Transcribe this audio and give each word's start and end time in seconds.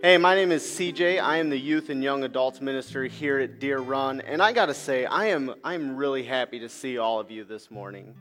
Hey, 0.00 0.16
my 0.16 0.36
name 0.36 0.52
is 0.52 0.62
CJ. 0.62 1.20
I 1.20 1.38
am 1.38 1.50
the 1.50 1.58
youth 1.58 1.90
and 1.90 2.04
young 2.04 2.22
adults 2.22 2.60
minister 2.60 3.06
here 3.06 3.40
at 3.40 3.58
Deer 3.58 3.80
Run, 3.80 4.20
and 4.20 4.40
I 4.40 4.52
gotta 4.52 4.72
say, 4.72 5.06
I 5.06 5.26
am 5.26 5.56
I'm 5.64 5.96
really 5.96 6.22
happy 6.22 6.60
to 6.60 6.68
see 6.68 6.98
all 6.98 7.18
of 7.18 7.32
you 7.32 7.42
this 7.42 7.68
morning. 7.68 8.14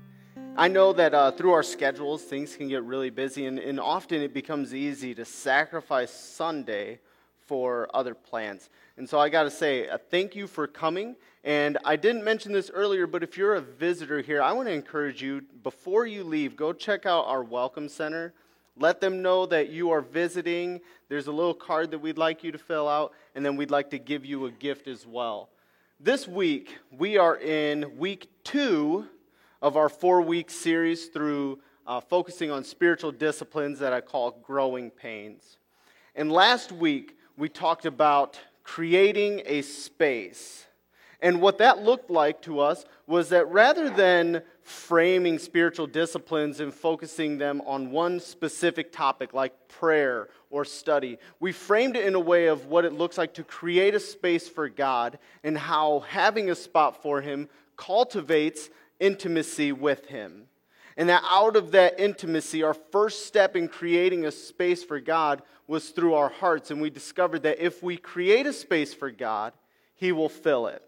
I 0.56 0.70
know 0.70 0.92
that 0.94 1.14
uh, 1.14 1.30
through 1.30 1.52
our 1.52 1.62
schedules, 1.62 2.24
things 2.24 2.56
can 2.56 2.68
get 2.68 2.82
really 2.82 3.12
busy, 3.12 3.46
and, 3.46 3.60
and 3.60 3.80
often 3.80 4.24
it 4.24 4.34
becomes 4.34 4.74
easy 4.74 5.14
to 5.14 5.24
sacrifice 5.24 6.10
Sunday 6.10 6.98
for 7.46 7.88
other 7.94 8.16
plans. 8.16 8.72
And 8.98 9.08
so 9.08 9.20
I 9.20 9.30
gotta 9.30 9.52
say, 9.52 9.88
uh, 9.88 10.00
thank 10.10 10.36
you 10.36 10.48
for 10.48 10.66
coming. 10.66 11.16
And 11.44 11.78
I 11.86 11.96
didn't 11.96 12.24
mention 12.24 12.54
this 12.54 12.72
earlier, 12.74 13.06
but 13.06 13.22
if 13.22 13.38
you're 13.38 13.54
a 13.54 13.62
visitor 13.62 14.22
here, 14.22 14.42
I 14.42 14.52
want 14.52 14.68
to 14.68 14.74
encourage 14.74 15.22
you 15.22 15.44
before 15.62 16.08
you 16.08 16.24
leave, 16.24 16.56
go 16.56 16.74
check 16.74 17.06
out 17.06 17.28
our 17.28 17.44
welcome 17.44 17.88
center. 17.88 18.34
Let 18.80 19.02
them 19.02 19.24
know 19.24 19.48
that 19.48 19.70
you 19.70 19.90
are 19.90 20.02
visiting. 20.02 20.82
There's 21.10 21.26
a 21.26 21.32
little 21.32 21.56
card 21.56 21.90
that 21.92 22.00
we'd 22.00 22.20
like 22.20 22.44
you 22.44 22.52
to 22.52 22.60
fill 22.60 22.88
out, 22.88 23.14
and 23.34 23.44
then 23.44 23.56
we'd 23.56 23.72
like 23.72 23.90
to 23.90 23.98
give 23.98 24.24
you 24.24 24.46
a 24.46 24.52
gift 24.52 24.88
as 24.88 25.08
well. 25.08 25.50
This 26.00 26.28
week, 26.28 26.78
we 26.96 27.18
are 27.18 27.38
in 27.38 27.98
week 27.98 28.30
two 28.44 29.08
of 29.64 29.78
our 29.78 29.90
four 29.90 30.22
week 30.22 30.52
series 30.52 31.08
through 31.08 31.60
uh, 31.88 32.00
focusing 32.00 32.52
on 32.52 32.64
spiritual 32.64 33.12
disciplines 33.12 33.80
that 33.80 33.94
I 33.94 34.02
call 34.02 34.40
growing 34.44 34.92
pains. 34.92 35.58
And 36.14 36.32
last 36.32 36.72
week, 36.72 37.18
we 37.36 37.50
talked 37.50 37.88
about 37.88 38.40
creating 38.64 39.42
a 39.48 39.64
space. 39.64 40.67
And 41.22 41.42
what 41.42 41.58
that 41.58 41.84
looked 41.84 42.12
like 42.12 42.42
to 42.44 42.60
us 42.60 42.86
was 43.08 43.30
that 43.30 43.48
rather 43.48 43.90
than 43.90 44.44
framing 44.62 45.40
spiritual 45.40 45.88
disciplines 45.88 46.60
and 46.60 46.74
focusing 46.74 47.38
them 47.38 47.62
on 47.66 47.90
one 47.90 48.20
specific 48.20 48.92
topic 48.92 49.34
like 49.34 49.68
prayer 49.68 50.28
or 50.52 50.64
study, 50.64 51.18
we 51.40 51.52
framed 51.52 51.96
it 51.96 52.06
in 52.06 52.14
a 52.14 52.20
way 52.20 52.48
of 52.48 52.68
what 52.68 52.86
it 52.86 52.94
looks 52.94 53.18
like 53.18 53.34
to 53.34 53.44
create 53.44 53.96
a 53.96 54.00
space 54.00 54.48
for 54.48 54.70
God 54.70 55.18
and 55.44 55.58
how 55.58 56.02
having 56.02 56.50
a 56.50 56.56
spot 56.56 57.02
for 57.02 57.22
Him 57.22 57.50
cultivates 57.78 58.70
intimacy 59.00 59.72
with 59.72 60.06
Him. 60.06 60.44
And 60.98 61.10
that 61.10 61.24
out 61.30 61.56
of 61.56 61.72
that 61.72 62.00
intimacy, 62.00 62.62
our 62.64 62.74
first 62.74 63.26
step 63.26 63.56
in 63.56 63.68
creating 63.68 64.26
a 64.26 64.32
space 64.32 64.84
for 64.84 65.00
God 65.00 65.44
was 65.68 65.90
through 65.90 66.16
our 66.16 66.30
hearts. 66.30 66.72
And 66.72 66.82
we 66.82 66.90
discovered 66.90 67.44
that 67.44 67.64
if 67.64 67.82
we 67.82 67.98
create 67.98 68.48
a 68.48 68.54
space 68.54 68.94
for 68.94 69.12
God, 69.12 69.54
He 69.96 70.12
will 70.12 70.30
fill 70.30 70.68
it. 70.68 70.84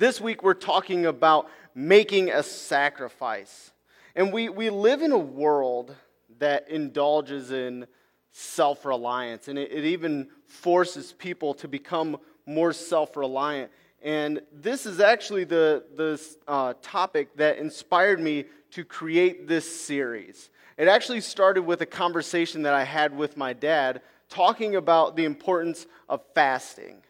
This 0.00 0.18
week, 0.18 0.42
we're 0.42 0.54
talking 0.54 1.04
about 1.04 1.50
making 1.74 2.30
a 2.30 2.42
sacrifice. 2.42 3.70
And 4.16 4.32
we, 4.32 4.48
we 4.48 4.70
live 4.70 5.02
in 5.02 5.12
a 5.12 5.18
world 5.18 5.94
that 6.38 6.70
indulges 6.70 7.50
in 7.50 7.86
self 8.32 8.86
reliance, 8.86 9.48
and 9.48 9.58
it, 9.58 9.70
it 9.70 9.84
even 9.84 10.28
forces 10.46 11.12
people 11.12 11.52
to 11.52 11.68
become 11.68 12.16
more 12.46 12.72
self 12.72 13.14
reliant. 13.14 13.70
And 14.00 14.40
this 14.50 14.86
is 14.86 15.00
actually 15.00 15.44
the, 15.44 15.84
the 15.94 16.18
uh, 16.48 16.72
topic 16.80 17.36
that 17.36 17.58
inspired 17.58 18.20
me 18.20 18.46
to 18.70 18.86
create 18.86 19.48
this 19.48 19.70
series. 19.70 20.48
It 20.78 20.88
actually 20.88 21.20
started 21.20 21.64
with 21.64 21.82
a 21.82 21.86
conversation 21.86 22.62
that 22.62 22.72
I 22.72 22.84
had 22.84 23.14
with 23.14 23.36
my 23.36 23.52
dad 23.52 24.00
talking 24.30 24.76
about 24.76 25.14
the 25.14 25.26
importance 25.26 25.86
of 26.08 26.22
fasting. 26.34 27.02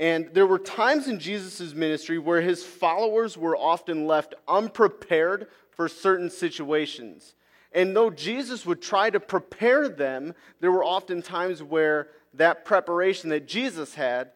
And 0.00 0.30
there 0.32 0.46
were 0.46 0.58
times 0.58 1.08
in 1.08 1.18
Jesus' 1.18 1.74
ministry 1.74 2.18
where 2.18 2.40
his 2.40 2.64
followers 2.64 3.36
were 3.36 3.54
often 3.54 4.06
left 4.06 4.34
unprepared 4.48 5.46
for 5.72 5.88
certain 5.88 6.30
situations. 6.30 7.34
And 7.72 7.94
though 7.94 8.08
Jesus 8.08 8.64
would 8.64 8.80
try 8.80 9.10
to 9.10 9.20
prepare 9.20 9.90
them, 9.90 10.34
there 10.60 10.72
were 10.72 10.82
often 10.82 11.20
times 11.20 11.62
where 11.62 12.08
that 12.32 12.64
preparation 12.64 13.28
that 13.28 13.46
Jesus 13.46 13.94
had, 13.94 14.30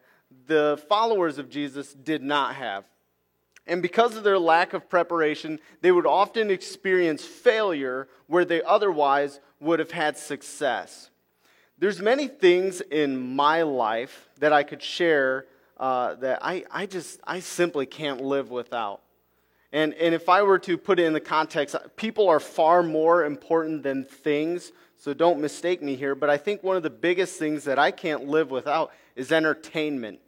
the 0.45 0.79
followers 0.87 1.39
of 1.39 1.49
Jesus 1.49 1.93
did 1.93 2.21
not 2.21 2.53
have. 2.53 2.83
And 3.65 3.81
because 3.81 4.15
of 4.15 4.23
their 4.23 4.37
lack 4.37 4.73
of 4.73 4.87
preparation, 4.87 5.59
they 5.81 5.91
would 5.91 6.05
often 6.05 6.51
experience 6.51 7.25
failure 7.25 8.07
where 8.27 8.45
they 8.45 8.61
otherwise 8.61 9.39
would 9.59 9.79
have 9.79 9.89
had 9.89 10.15
success. 10.15 11.09
There's 11.79 11.99
many 11.99 12.27
things 12.27 12.81
in 12.81 13.35
my 13.35 13.63
life 13.63 14.29
that 14.39 14.53
I 14.53 14.61
could 14.61 14.83
share 14.83 15.45
uh, 15.77 16.15
that 16.15 16.39
I, 16.41 16.63
I 16.71 16.85
just, 16.85 17.19
I 17.25 17.39
simply 17.39 17.85
can't 17.85 18.21
live 18.21 18.49
without. 18.49 19.01
And, 19.71 19.93
and 19.95 20.15
if 20.15 20.29
I 20.29 20.41
were 20.43 20.59
to 20.59 20.77
put 20.77 20.99
it 20.99 21.03
in 21.03 21.13
the 21.13 21.19
context, 21.19 21.75
people 21.97 22.29
are 22.29 22.39
far 22.39 22.81
more 22.81 23.25
important 23.25 23.83
than 23.83 24.05
things, 24.05 24.71
so 24.97 25.13
don't 25.13 25.41
mistake 25.41 25.81
me 25.81 25.95
here, 25.95 26.15
but 26.15 26.29
I 26.29 26.37
think 26.37 26.63
one 26.63 26.77
of 26.77 26.83
the 26.83 26.89
biggest 26.89 27.37
things 27.37 27.65
that 27.65 27.77
I 27.77 27.91
can't 27.91 28.27
live 28.27 28.51
without 28.51 28.91
is 29.15 29.31
entertainment. 29.31 30.19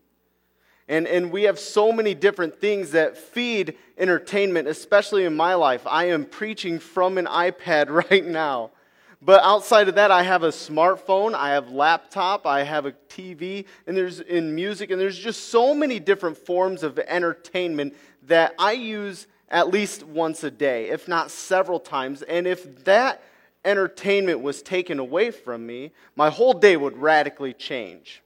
And, 0.89 1.07
and 1.07 1.31
we 1.31 1.43
have 1.43 1.59
so 1.59 1.91
many 1.91 2.13
different 2.13 2.59
things 2.59 2.91
that 2.91 3.17
feed 3.17 3.77
entertainment, 3.97 4.67
especially 4.67 5.25
in 5.25 5.35
my 5.35 5.53
life. 5.53 5.85
I 5.85 6.05
am 6.05 6.25
preaching 6.25 6.79
from 6.79 7.17
an 7.17 7.25
iPad 7.25 7.89
right 8.09 8.25
now. 8.25 8.71
But 9.21 9.43
outside 9.43 9.87
of 9.87 9.95
that, 9.95 10.11
I 10.11 10.21
have 10.23 10.43
a 10.43 10.49
smartphone, 10.49 11.33
I 11.33 11.49
have 11.49 11.71
laptop, 11.71 12.45
I 12.45 12.63
have 12.63 12.85
a 12.85 12.91
TV, 13.09 13.65
and 13.87 13.97
there's 13.97 14.19
in 14.19 14.53
music, 14.53 14.91
and 14.91 15.01
there's 15.01 15.17
just 15.17 15.49
so 15.49 15.73
many 15.73 15.99
different 15.99 16.37
forms 16.37 16.83
of 16.83 16.99
entertainment 16.99 17.95
that 18.27 18.53
I 18.59 18.73
use 18.73 19.25
at 19.49 19.69
least 19.69 20.03
once 20.03 20.43
a 20.43 20.51
day, 20.51 20.89
if 20.89 21.07
not 21.07 21.31
several 21.31 21.79
times. 21.79 22.21
And 22.21 22.45
if 22.45 22.85
that 22.85 23.23
entertainment 23.65 24.41
was 24.41 24.61
taken 24.61 24.99
away 24.99 25.31
from 25.31 25.65
me, 25.65 25.91
my 26.15 26.29
whole 26.29 26.53
day 26.53 26.77
would 26.77 26.97
radically 26.97 27.53
change. 27.53 28.21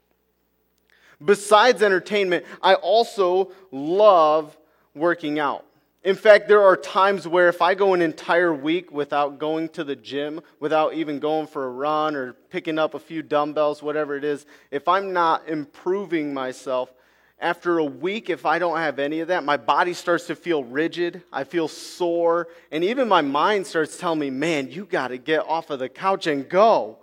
Besides 1.24 1.82
entertainment, 1.82 2.44
I 2.62 2.74
also 2.74 3.52
love 3.70 4.56
working 4.94 5.38
out. 5.38 5.64
In 6.04 6.16
fact, 6.16 6.48
there 6.48 6.62
are 6.62 6.76
times 6.76 7.28
where 7.28 7.48
if 7.48 7.62
I 7.62 7.74
go 7.74 7.94
an 7.94 8.02
entire 8.02 8.52
week 8.52 8.90
without 8.90 9.38
going 9.38 9.68
to 9.70 9.84
the 9.84 9.94
gym, 9.94 10.40
without 10.58 10.94
even 10.94 11.20
going 11.20 11.46
for 11.46 11.64
a 11.64 11.70
run 11.70 12.16
or 12.16 12.32
picking 12.50 12.76
up 12.76 12.94
a 12.94 12.98
few 12.98 13.22
dumbbells, 13.22 13.84
whatever 13.84 14.16
it 14.16 14.24
is, 14.24 14.44
if 14.72 14.88
I'm 14.88 15.12
not 15.12 15.48
improving 15.48 16.34
myself, 16.34 16.92
after 17.38 17.78
a 17.78 17.84
week, 17.84 18.30
if 18.30 18.46
I 18.46 18.58
don't 18.58 18.78
have 18.78 18.98
any 18.98 19.20
of 19.20 19.28
that, 19.28 19.44
my 19.44 19.56
body 19.56 19.94
starts 19.94 20.26
to 20.28 20.36
feel 20.36 20.62
rigid. 20.64 21.22
I 21.32 21.44
feel 21.44 21.66
sore. 21.66 22.48
And 22.70 22.84
even 22.84 23.08
my 23.08 23.20
mind 23.20 23.66
starts 23.66 23.96
telling 23.96 24.20
me, 24.20 24.30
man, 24.30 24.70
you 24.70 24.84
got 24.84 25.08
to 25.08 25.18
get 25.18 25.40
off 25.40 25.70
of 25.70 25.80
the 25.80 25.88
couch 25.88 26.26
and 26.26 26.48
go. 26.48 26.98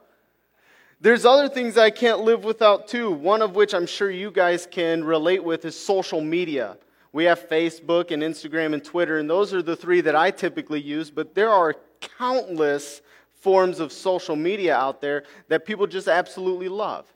There's 1.02 1.26
other 1.26 1.48
things 1.48 1.78
I 1.78 1.90
can't 1.90 2.22
live 2.22 2.44
without 2.44 2.88
too, 2.88 3.12
one 3.12 3.42
of 3.42 3.56
which 3.56 3.74
I'm 3.74 3.86
sure 3.86 4.10
you 4.10 4.32
guys 4.32 4.68
can 4.70 5.04
relate 5.04 5.44
with 5.44 5.64
is 5.64 5.78
social 5.78 6.20
media. 6.20 6.78
We 7.12 7.24
have 7.26 7.50
Facebook 7.50 8.12
and 8.12 8.22
Instagram 8.22 8.74
and 8.74 8.84
Twitter, 8.84 9.18
and 9.18 9.30
those 9.30 9.54
are 9.54 9.64
the 9.64 9.76
three 9.76 10.02
that 10.02 10.16
I 10.16 10.30
typically 10.32 10.82
use, 10.82 11.10
but 11.10 11.34
there 11.34 11.50
are 11.50 11.76
countless 12.18 13.02
forms 13.34 13.80
of 13.80 13.92
social 13.92 14.36
media 14.36 14.76
out 14.76 15.02
there 15.02 15.24
that 15.48 15.66
people 15.66 15.88
just 15.88 16.08
absolutely 16.08 16.70
love. 16.70 17.12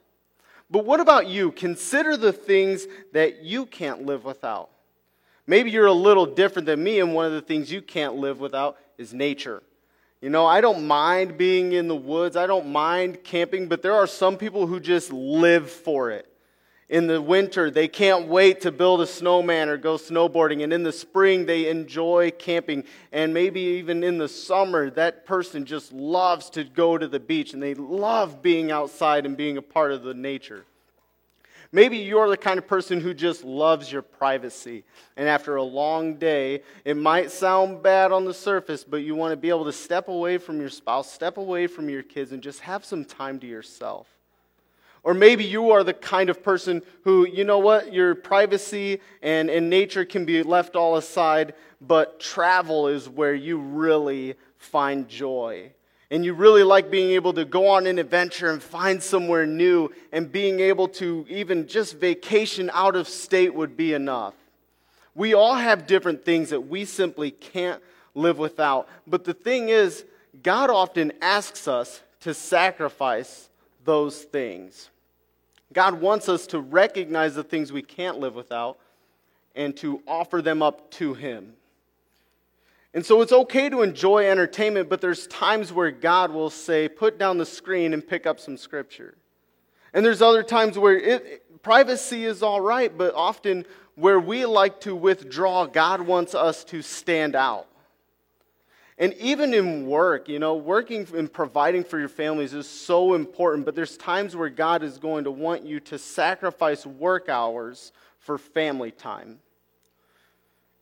But 0.72 0.86
what 0.86 1.00
about 1.00 1.28
you? 1.28 1.52
Consider 1.52 2.18
the 2.18 2.34
things 2.34 2.88
that 3.12 3.44
you 3.44 3.66
can't 3.68 4.06
live 4.06 4.26
without. 4.26 4.70
Maybe 5.46 5.70
you're 5.70 5.86
a 5.86 5.94
little 5.94 6.26
different 6.26 6.66
than 6.66 6.84
me, 6.84 7.00
and 7.00 7.14
one 7.14 7.26
of 7.26 7.34
the 7.34 7.42
things 7.42 7.72
you 7.72 7.82
can't 7.82 8.16
live 8.16 8.40
without 8.40 8.78
is 8.98 9.14
nature. 9.14 9.62
You 10.22 10.30
know, 10.30 10.46
I 10.46 10.62
don't 10.62 10.88
mind 10.88 11.38
being 11.38 11.74
in 11.74 11.88
the 11.88 11.96
woods, 11.96 12.38
I 12.38 12.48
don't 12.48 12.68
mind 12.68 13.24
camping, 13.24 13.68
but 13.68 13.82
there 13.82 13.94
are 13.94 14.08
some 14.08 14.38
people 14.38 14.66
who 14.66 14.80
just 14.80 15.12
live 15.12 15.70
for 15.70 16.10
it 16.12 16.33
in 16.90 17.08
the 17.08 17.22
winter, 17.22 17.72
they 17.72 17.88
can't 17.88 18.28
wait 18.28 18.62
to 18.62 18.72
build 18.72 19.02
a 19.02 19.08
snowman 19.08 19.70
or 19.70 19.78
go 19.78 19.96
snowboarding. 19.96 20.64
And 20.64 20.74
in 20.74 20.84
the 20.84 20.92
spring, 20.92 21.46
they 21.46 21.70
enjoy 21.70 22.32
camping. 22.32 22.84
And 23.12 23.34
maybe 23.34 23.62
even 23.62 24.04
in 24.04 24.18
the 24.18 24.28
summer, 24.28 24.90
that 24.92 25.26
person 25.26 25.66
just 25.66 25.94
loves 25.94 26.50
to 26.52 26.64
go 26.64 26.98
to 26.98 27.08
the 27.08 27.20
beach 27.20 27.54
and 27.54 27.64
they 27.64 27.74
love 27.74 28.42
being 28.42 28.72
outside 28.72 29.26
and 29.26 29.38
being 29.38 29.58
a 29.58 29.62
part 29.62 29.92
of 29.92 30.04
the 30.04 30.14
nature. 30.14 30.66
Maybe 31.72 31.98
you're 31.98 32.30
the 32.30 32.38
kind 32.38 32.60
of 32.60 32.68
person 32.68 33.02
who 33.02 33.16
just 33.16 33.44
loves 33.44 33.92
your 33.92 34.04
privacy. 34.04 34.84
And 35.18 35.28
after 35.28 35.56
a 35.56 35.64
long 35.64 36.18
day, 36.18 36.62
it 36.86 36.96
might 36.96 37.32
sound 37.32 37.82
bad 37.82 38.12
on 38.12 38.26
the 38.26 38.34
surface, 38.34 38.84
but 38.84 38.98
you 38.98 39.16
want 39.16 39.32
to 39.32 39.38
be 39.38 39.50
able 39.50 39.66
to 39.66 39.74
step 39.74 40.08
away 40.08 40.38
from 40.38 40.60
your 40.60 40.70
spouse, 40.70 41.12
step 41.12 41.38
away 41.38 41.66
from 41.66 41.90
your 41.90 42.04
kids, 42.04 42.32
and 42.32 42.44
just 42.44 42.60
have 42.60 42.86
some 42.86 43.04
time 43.04 43.40
to 43.40 43.48
yourself. 43.48 44.13
Or 45.04 45.14
maybe 45.14 45.44
you 45.44 45.72
are 45.72 45.84
the 45.84 45.94
kind 45.94 46.30
of 46.30 46.42
person 46.42 46.82
who, 47.04 47.28
you 47.28 47.44
know 47.44 47.60
what, 47.60 47.92
your 47.92 48.16
privacy 48.16 49.02
and, 49.22 49.50
and 49.50 49.70
nature 49.70 50.06
can 50.06 50.24
be 50.24 50.44
left 50.44 50.78
all 50.78 50.96
aside, 50.96 51.54
but 51.82 52.22
travel 52.22 52.88
is 52.88 53.10
where 53.10 53.34
you 53.34 53.58
really 53.58 54.36
find 54.58 55.10
joy. 55.10 55.72
And 56.10 56.24
you 56.24 56.34
really 56.34 56.64
like 56.64 56.90
being 56.90 57.12
able 57.12 57.34
to 57.34 57.44
go 57.44 57.68
on 57.68 57.86
an 57.86 58.00
adventure 58.00 58.52
and 58.52 58.64
find 58.64 59.04
somewhere 59.04 59.46
new, 59.46 59.90
and 60.12 60.32
being 60.32 60.60
able 60.60 60.88
to 60.90 61.26
even 61.28 61.68
just 61.68 61.98
vacation 61.98 62.70
out 62.74 62.96
of 62.96 63.10
state 63.10 63.54
would 63.54 63.76
be 63.76 63.94
enough. 63.94 64.36
We 65.16 65.34
all 65.34 65.56
have 65.56 65.86
different 65.86 66.24
things 66.24 66.52
that 66.52 66.62
we 66.62 66.86
simply 66.86 67.32
can't 67.32 67.82
live 68.16 68.38
without. 68.38 68.88
But 69.06 69.26
the 69.26 69.34
thing 69.34 69.70
is, 69.70 70.06
God 70.42 70.70
often 70.70 71.12
asks 71.22 71.68
us 71.68 72.02
to 72.22 72.34
sacrifice 72.34 73.50
those 73.84 74.22
things. 74.22 74.90
God 75.74 76.00
wants 76.00 76.30
us 76.30 76.48
to 76.48 76.60
recognize 76.60 77.36
the 77.36 77.44
things 77.44 77.72
we 77.72 77.82
can't 77.82 78.20
live 78.20 78.36
without 78.36 78.78
and 79.56 79.76
to 79.78 80.02
offer 80.08 80.42
them 80.42 80.62
up 80.62 80.90
to 80.92 81.14
Him. 81.14 81.54
And 82.94 83.06
so 83.06 83.22
it's 83.22 83.32
okay 83.32 83.70
to 83.70 83.82
enjoy 83.82 84.30
entertainment, 84.30 84.88
but 84.88 85.02
there's 85.02 85.26
times 85.28 85.74
where 85.74 85.90
God 85.90 86.32
will 86.32 86.52
say, 86.52 86.88
put 86.88 87.18
down 87.18 87.40
the 87.40 87.46
screen 87.46 87.94
and 87.94 88.08
pick 88.08 88.28
up 88.28 88.40
some 88.40 88.56
scripture. 88.56 89.16
And 89.94 90.06
there's 90.06 90.22
other 90.22 90.44
times 90.44 90.78
where 90.78 90.98
it, 90.98 91.64
privacy 91.64 92.26
is 92.26 92.44
all 92.44 92.62
right, 92.62 92.96
but 92.96 93.14
often 93.16 93.66
where 93.96 94.20
we 94.20 94.46
like 94.46 94.80
to 94.82 94.96
withdraw, 94.96 95.66
God 95.66 96.02
wants 96.02 96.36
us 96.36 96.64
to 96.66 96.82
stand 96.82 97.36
out. 97.36 97.68
And 99.04 99.14
even 99.16 99.54
in 99.54 99.86
work, 99.86 100.30
you 100.30 100.40
know, 100.40 100.56
working 100.56 101.06
and 101.14 101.32
providing 101.32 101.84
for 101.84 102.00
your 102.00 102.08
families 102.08 102.54
is 102.54 102.70
so 102.70 103.16
important, 103.16 103.66
but 103.66 103.76
there's 103.76 103.98
times 103.98 104.34
where 104.34 104.48
God 104.48 104.82
is 104.82 104.98
going 104.98 105.26
to 105.26 105.32
want 105.32 105.66
you 105.66 105.82
to 105.82 105.98
sacrifice 105.98 106.86
work 106.86 107.28
hours 107.28 107.92
for 108.20 108.38
family 108.38 108.92
time. 108.92 109.40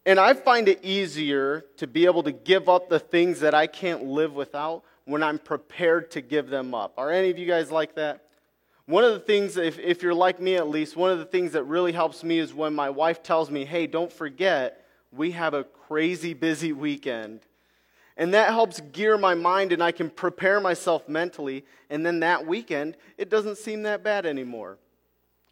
And 0.06 0.20
I 0.20 0.36
find 0.36 0.68
it 0.68 0.86
easier 0.86 1.66
to 1.78 1.88
be 1.88 2.06
able 2.06 2.22
to 2.22 2.32
give 2.32 2.70
up 2.70 2.90
the 2.90 3.00
things 3.00 3.40
that 3.40 3.56
I 3.56 3.66
can't 3.66 4.04
live 4.04 4.36
without 4.36 4.84
when 5.06 5.24
I'm 5.24 5.40
prepared 5.40 6.12
to 6.12 6.22
give 6.22 6.48
them 6.48 6.76
up. 6.76 6.94
Are 7.00 7.10
any 7.10 7.32
of 7.32 7.40
you 7.40 7.48
guys 7.48 7.72
like 7.72 7.96
that? 7.96 8.26
One 8.86 9.04
of 9.04 9.14
the 9.14 9.20
things, 9.20 9.58
if, 9.58 9.80
if 9.80 10.04
you're 10.04 10.14
like 10.14 10.40
me 10.40 10.58
at 10.58 10.70
least, 10.70 10.96
one 10.96 11.10
of 11.10 11.18
the 11.18 11.26
things 11.26 11.54
that 11.54 11.64
really 11.64 11.92
helps 11.92 12.24
me 12.24 12.38
is 12.38 12.54
when 12.54 12.76
my 12.76 12.92
wife 12.92 13.24
tells 13.24 13.50
me, 13.50 13.66
hey, 13.66 13.88
don't 13.88 14.14
forget, 14.14 14.86
we 15.12 15.32
have 15.32 15.56
a 15.56 15.64
crazy 15.64 16.36
busy 16.36 16.72
weekend. 16.72 17.40
And 18.18 18.34
that 18.34 18.50
helps 18.50 18.80
gear 18.80 19.18
my 19.18 19.36
mind 19.36 19.72
and 19.72 19.82
I 19.82 19.92
can 19.92 20.10
prepare 20.10 20.60
myself 20.60 21.08
mentally. 21.08 21.66
And 21.90 22.06
then 22.06 22.20
that 22.20 22.46
weekend, 22.46 22.98
it 23.18 23.30
doesn't 23.30 23.58
seem 23.58 23.84
that 23.84 24.04
bad 24.04 24.26
anymore. 24.26 24.78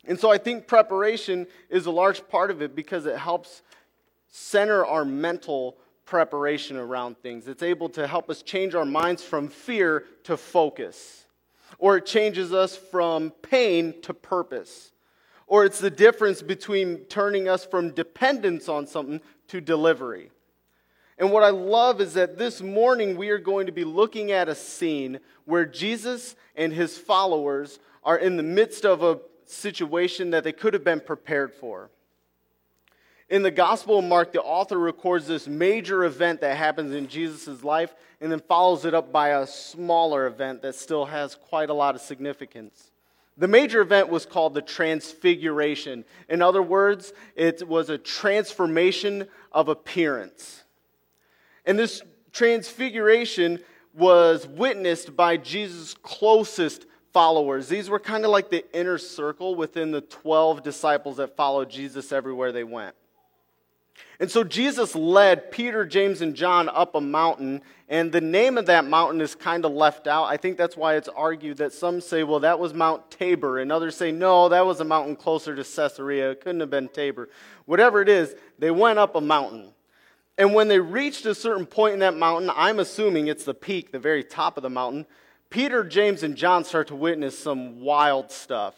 And 0.05 0.19
so 0.19 0.31
I 0.31 0.37
think 0.37 0.67
preparation 0.67 1.47
is 1.69 1.85
a 1.85 1.91
large 1.91 2.27
part 2.27 2.51
of 2.51 2.61
it 2.61 2.75
because 2.75 3.05
it 3.05 3.17
helps 3.17 3.61
center 4.27 4.85
our 4.85 5.05
mental 5.05 5.77
preparation 6.05 6.77
around 6.77 7.17
things. 7.19 7.47
It's 7.47 7.63
able 7.63 7.89
to 7.89 8.07
help 8.07 8.29
us 8.29 8.41
change 8.41 8.75
our 8.75 8.85
minds 8.85 9.23
from 9.23 9.47
fear 9.47 10.05
to 10.23 10.37
focus 10.37 11.25
or 11.79 11.97
it 11.97 12.05
changes 12.05 12.53
us 12.53 12.75
from 12.75 13.31
pain 13.41 13.99
to 14.01 14.13
purpose. 14.13 14.91
Or 15.47 15.65
it's 15.65 15.79
the 15.79 15.89
difference 15.89 16.41
between 16.41 17.05
turning 17.05 17.47
us 17.47 17.65
from 17.65 17.91
dependence 17.91 18.69
on 18.69 18.85
something 18.85 19.21
to 19.47 19.61
delivery. 19.61 20.29
And 21.19 21.31
what 21.31 21.43
I 21.43 21.49
love 21.49 21.99
is 21.99 22.13
that 22.13 22.37
this 22.37 22.61
morning 22.61 23.17
we 23.17 23.29
are 23.29 23.37
going 23.37 23.65
to 23.65 23.73
be 23.73 23.83
looking 23.83 24.31
at 24.31 24.47
a 24.47 24.55
scene 24.55 25.19
where 25.43 25.65
Jesus 25.65 26.37
and 26.55 26.71
his 26.71 26.97
followers 26.97 27.79
are 28.05 28.17
in 28.17 28.37
the 28.37 28.43
midst 28.43 28.85
of 28.85 29.03
a 29.03 29.19
situation 29.45 30.31
that 30.31 30.45
they 30.45 30.53
could 30.53 30.73
have 30.73 30.85
been 30.85 31.01
prepared 31.01 31.53
for. 31.53 31.89
In 33.29 33.43
the 33.43 33.51
Gospel 33.51 33.99
of 33.99 34.05
Mark, 34.05 34.31
the 34.31 34.41
author 34.41 34.79
records 34.79 35.27
this 35.27 35.45
major 35.45 36.05
event 36.05 36.39
that 36.41 36.55
happens 36.55 36.95
in 36.95 37.07
Jesus' 37.07 37.63
life 37.65 37.93
and 38.21 38.31
then 38.31 38.39
follows 38.39 38.85
it 38.85 38.93
up 38.93 39.11
by 39.11 39.29
a 39.29 39.45
smaller 39.45 40.25
event 40.25 40.61
that 40.61 40.73
still 40.73 41.05
has 41.05 41.35
quite 41.35 41.69
a 41.69 41.73
lot 41.73 41.95
of 41.95 42.01
significance. 42.01 42.91
The 43.37 43.47
major 43.47 43.81
event 43.81 44.09
was 44.09 44.25
called 44.25 44.53
the 44.53 44.61
Transfiguration. 44.61 46.05
In 46.29 46.41
other 46.41 46.61
words, 46.63 47.13
it 47.35 47.67
was 47.67 47.89
a 47.89 47.97
transformation 47.97 49.27
of 49.51 49.67
appearance. 49.67 50.63
And 51.65 51.77
this 51.77 52.01
transfiguration 52.31 53.59
was 53.93 54.47
witnessed 54.47 55.15
by 55.15 55.37
Jesus' 55.37 55.93
closest 56.01 56.85
followers. 57.11 57.67
These 57.67 57.89
were 57.89 57.99
kind 57.99 58.23
of 58.25 58.31
like 58.31 58.49
the 58.49 58.65
inner 58.77 58.97
circle 58.97 59.55
within 59.55 59.91
the 59.91 60.01
12 60.01 60.63
disciples 60.63 61.17
that 61.17 61.35
followed 61.35 61.69
Jesus 61.69 62.11
everywhere 62.11 62.51
they 62.51 62.63
went. 62.63 62.95
And 64.19 64.29
so 64.29 64.43
Jesus 64.43 64.95
led 64.95 65.49
Peter, 65.49 65.85
James, 65.85 66.21
and 66.21 66.35
John 66.35 66.67
up 66.69 66.95
a 66.95 67.01
mountain, 67.01 67.61
and 67.87 68.11
the 68.11 68.21
name 68.21 68.57
of 68.57 68.65
that 68.65 68.85
mountain 68.85 69.21
is 69.21 69.33
kind 69.33 69.63
of 69.63 69.71
left 69.71 70.07
out. 70.07 70.25
I 70.25 70.35
think 70.35 70.57
that's 70.57 70.75
why 70.75 70.95
it's 70.95 71.07
argued 71.07 71.57
that 71.57 71.71
some 71.71 72.01
say, 72.01 72.23
well, 72.23 72.41
that 72.41 72.59
was 72.59 72.73
Mount 72.73 73.09
Tabor, 73.11 73.59
and 73.59 73.71
others 73.71 73.95
say, 73.95 74.11
no, 74.11 74.49
that 74.49 74.65
was 74.65 74.81
a 74.81 74.85
mountain 74.85 75.15
closer 75.15 75.55
to 75.55 75.63
Caesarea. 75.63 76.31
It 76.31 76.41
couldn't 76.41 76.59
have 76.59 76.69
been 76.69 76.89
Tabor. 76.89 77.29
Whatever 77.65 78.01
it 78.01 78.09
is, 78.09 78.35
they 78.57 78.71
went 78.71 78.99
up 78.99 79.15
a 79.15 79.21
mountain. 79.21 79.73
And 80.39 80.53
when 80.53 80.69
they 80.69 80.79
reached 80.79 81.25
a 81.25 81.35
certain 81.35 81.65
point 81.65 81.95
in 81.95 81.99
that 81.99 82.15
mountain, 82.15 82.49
I'm 82.55 82.79
assuming 82.79 83.27
it's 83.27 83.43
the 83.43 83.53
peak, 83.53 83.91
the 83.91 83.99
very 83.99 84.23
top 84.23 84.55
of 84.55 84.63
the 84.63 84.69
mountain, 84.69 85.05
Peter, 85.49 85.83
James, 85.83 86.23
and 86.23 86.35
John 86.37 86.63
start 86.63 86.87
to 86.87 86.95
witness 86.95 87.37
some 87.37 87.81
wild 87.81 88.31
stuff. 88.31 88.73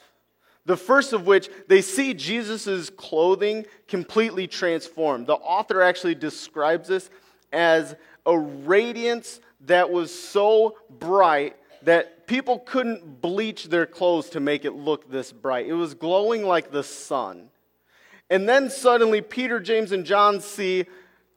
The 0.65 0.75
first 0.75 1.13
of 1.13 1.27
which, 1.27 1.49
they 1.67 1.81
see 1.81 2.15
Jesus' 2.15 2.89
clothing 2.89 3.65
completely 3.87 4.47
transformed. 4.47 5.27
The 5.27 5.35
author 5.35 5.83
actually 5.83 6.15
describes 6.15 6.87
this 6.87 7.11
as 7.53 7.95
a 8.25 8.37
radiance 8.37 9.39
that 9.67 9.91
was 9.91 10.11
so 10.13 10.77
bright 10.89 11.57
that 11.83 12.25
people 12.25 12.57
couldn't 12.57 13.21
bleach 13.21 13.65
their 13.65 13.85
clothes 13.85 14.29
to 14.31 14.39
make 14.39 14.65
it 14.65 14.73
look 14.73 15.11
this 15.11 15.31
bright. 15.31 15.67
It 15.67 15.73
was 15.73 15.93
glowing 15.93 16.43
like 16.43 16.71
the 16.71 16.83
sun. 16.83 17.49
And 18.31 18.47
then 18.47 18.69
suddenly, 18.69 19.21
Peter, 19.21 19.59
James, 19.59 19.91
and 19.91 20.05
John 20.05 20.41
see 20.41 20.85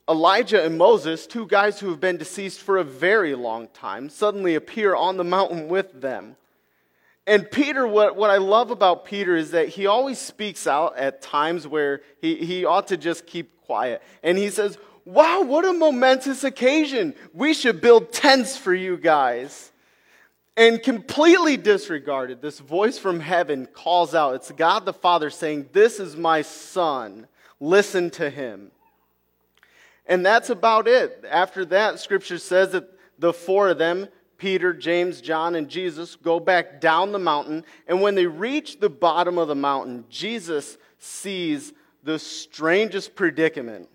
Elijah 0.09 0.62
and 0.62 0.77
Moses, 0.77 1.27
two 1.27 1.47
guys 1.47 1.81
who 1.81 1.89
have 1.89 2.01
been 2.01 2.19
deceased 2.19 2.61
for 2.61 2.77
a 2.77 2.85
very 2.85 3.35
long 3.35 3.69
time, 3.69 4.11
suddenly 4.11 4.55
appear 4.55 4.95
on 4.95 5.17
the 5.17 5.25
mountain 5.25 5.69
with 5.69 6.01
them. 6.01 6.37
And 7.27 7.51
Peter, 7.51 7.87
what, 7.87 8.17
what 8.17 8.29
I 8.29 8.37
love 8.37 8.71
about 8.71 9.06
Peter 9.06 9.35
is 9.35 9.53
that 9.53 9.69
he 9.69 9.87
always 9.87 10.19
speaks 10.19 10.67
out 10.67 10.99
at 10.99 11.23
times 11.23 11.67
where 11.67 12.03
he, 12.21 12.37
he 12.37 12.67
ought 12.67 12.89
to 12.89 12.99
just 12.99 13.27
keep 13.27 13.62
quiet. 13.62 14.03
And 14.23 14.37
he 14.37 14.51
says, 14.51 14.77
Wow, 15.06 15.43
what 15.43 15.67
a 15.67 15.73
momentous 15.73 16.45
occasion. 16.45 17.15
We 17.35 17.53
should 17.53 17.81
build 17.81 18.12
tents 18.12 18.56
for 18.56 18.75
you 18.75 18.97
guys. 18.97 19.71
And 20.56 20.83
completely 20.83 21.56
disregarded, 21.56 22.41
this 22.41 22.59
voice 22.59 22.97
from 22.97 23.21
heaven 23.21 23.67
calls 23.67 24.15
out. 24.15 24.37
It's 24.37 24.51
God 24.53 24.85
the 24.85 24.93
Father 24.93 25.29
saying, 25.31 25.71
This 25.73 25.99
is 25.99 26.17
my 26.17 26.43
son. 26.43 27.27
Listen 27.59 28.11
to 28.11 28.31
him. 28.31 28.71
And 30.06 30.25
that's 30.25 30.51
about 30.51 30.87
it. 30.87 31.25
After 31.29 31.65
that, 31.67 32.01
scripture 32.01 32.39
says 32.39 32.73
that 32.73 32.89
the 33.19 33.33
four 33.33 33.69
of 33.71 33.79
them 33.79 34.09
Peter, 34.37 34.75
James, 34.75 35.21
John, 35.21 35.55
and 35.55 35.69
Jesus 35.69 36.17
go 36.17 36.41
back 36.41 36.81
down 36.81 37.13
the 37.13 37.19
mountain. 37.19 37.65
And 37.87 38.03
when 38.03 38.15
they 38.15 38.27
reach 38.27 38.81
the 38.81 38.91
bottom 38.91 39.39
of 39.39 39.49
the 39.49 39.55
mountain, 39.55 40.05
Jesus 40.11 40.77
sees 40.99 41.73
the 42.03 42.19
strangest 42.19 43.15
predicament. 43.15 43.89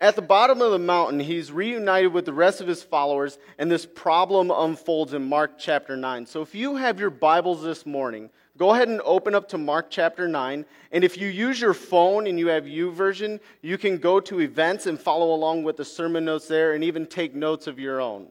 At 0.00 0.16
the 0.16 0.22
bottom 0.22 0.62
of 0.62 0.72
the 0.72 0.78
mountain, 0.78 1.20
he's 1.20 1.52
reunited 1.52 2.12
with 2.12 2.24
the 2.24 2.32
rest 2.32 2.62
of 2.62 2.66
his 2.66 2.82
followers, 2.82 3.38
and 3.58 3.70
this 3.70 3.84
problem 3.84 4.50
unfolds 4.50 5.12
in 5.12 5.28
Mark 5.28 5.58
chapter 5.58 5.94
9. 5.94 6.24
So 6.24 6.40
if 6.40 6.54
you 6.54 6.76
have 6.76 6.98
your 6.98 7.10
Bibles 7.10 7.62
this 7.62 7.84
morning, 7.84 8.30
go 8.60 8.74
ahead 8.74 8.88
and 8.88 9.00
open 9.06 9.34
up 9.34 9.48
to 9.48 9.56
Mark 9.56 9.86
chapter 9.88 10.28
9. 10.28 10.66
And 10.92 11.02
if 11.02 11.16
you 11.16 11.28
use 11.28 11.58
your 11.58 11.72
phone 11.72 12.26
and 12.26 12.38
you 12.38 12.48
have 12.48 12.68
U 12.68 12.92
YouVersion, 12.92 13.40
you 13.62 13.78
can 13.78 13.96
go 13.96 14.20
to 14.20 14.42
events 14.42 14.84
and 14.84 15.00
follow 15.00 15.34
along 15.34 15.64
with 15.64 15.78
the 15.78 15.84
sermon 15.84 16.26
notes 16.26 16.46
there 16.46 16.74
and 16.74 16.84
even 16.84 17.06
take 17.06 17.34
notes 17.34 17.66
of 17.66 17.78
your 17.78 18.02
own. 18.02 18.26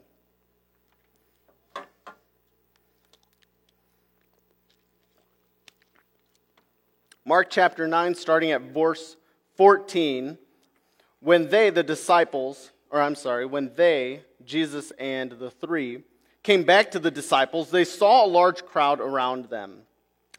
Mark 7.26 7.50
chapter 7.50 7.88
9, 7.88 8.14
starting 8.14 8.52
at 8.52 8.62
verse 8.62 9.16
14. 9.58 10.38
When 11.22 11.50
they, 11.50 11.72
the 11.72 11.82
disciples, 11.82 12.70
or 12.92 13.02
I'm 13.02 13.16
sorry, 13.16 13.48
when 13.48 13.72
they, 13.76 14.22
Jesus 14.46 14.92
and 15.00 15.32
the 15.32 15.50
three, 15.50 16.04
came 16.44 16.64
back 16.64 16.92
to 16.92 17.00
the 17.00 17.10
disciples, 17.10 17.72
they 17.72 17.84
saw 17.84 18.26
a 18.26 18.28
large 18.28 18.64
crowd 18.64 19.00
around 19.00 19.46
them, 19.46 19.82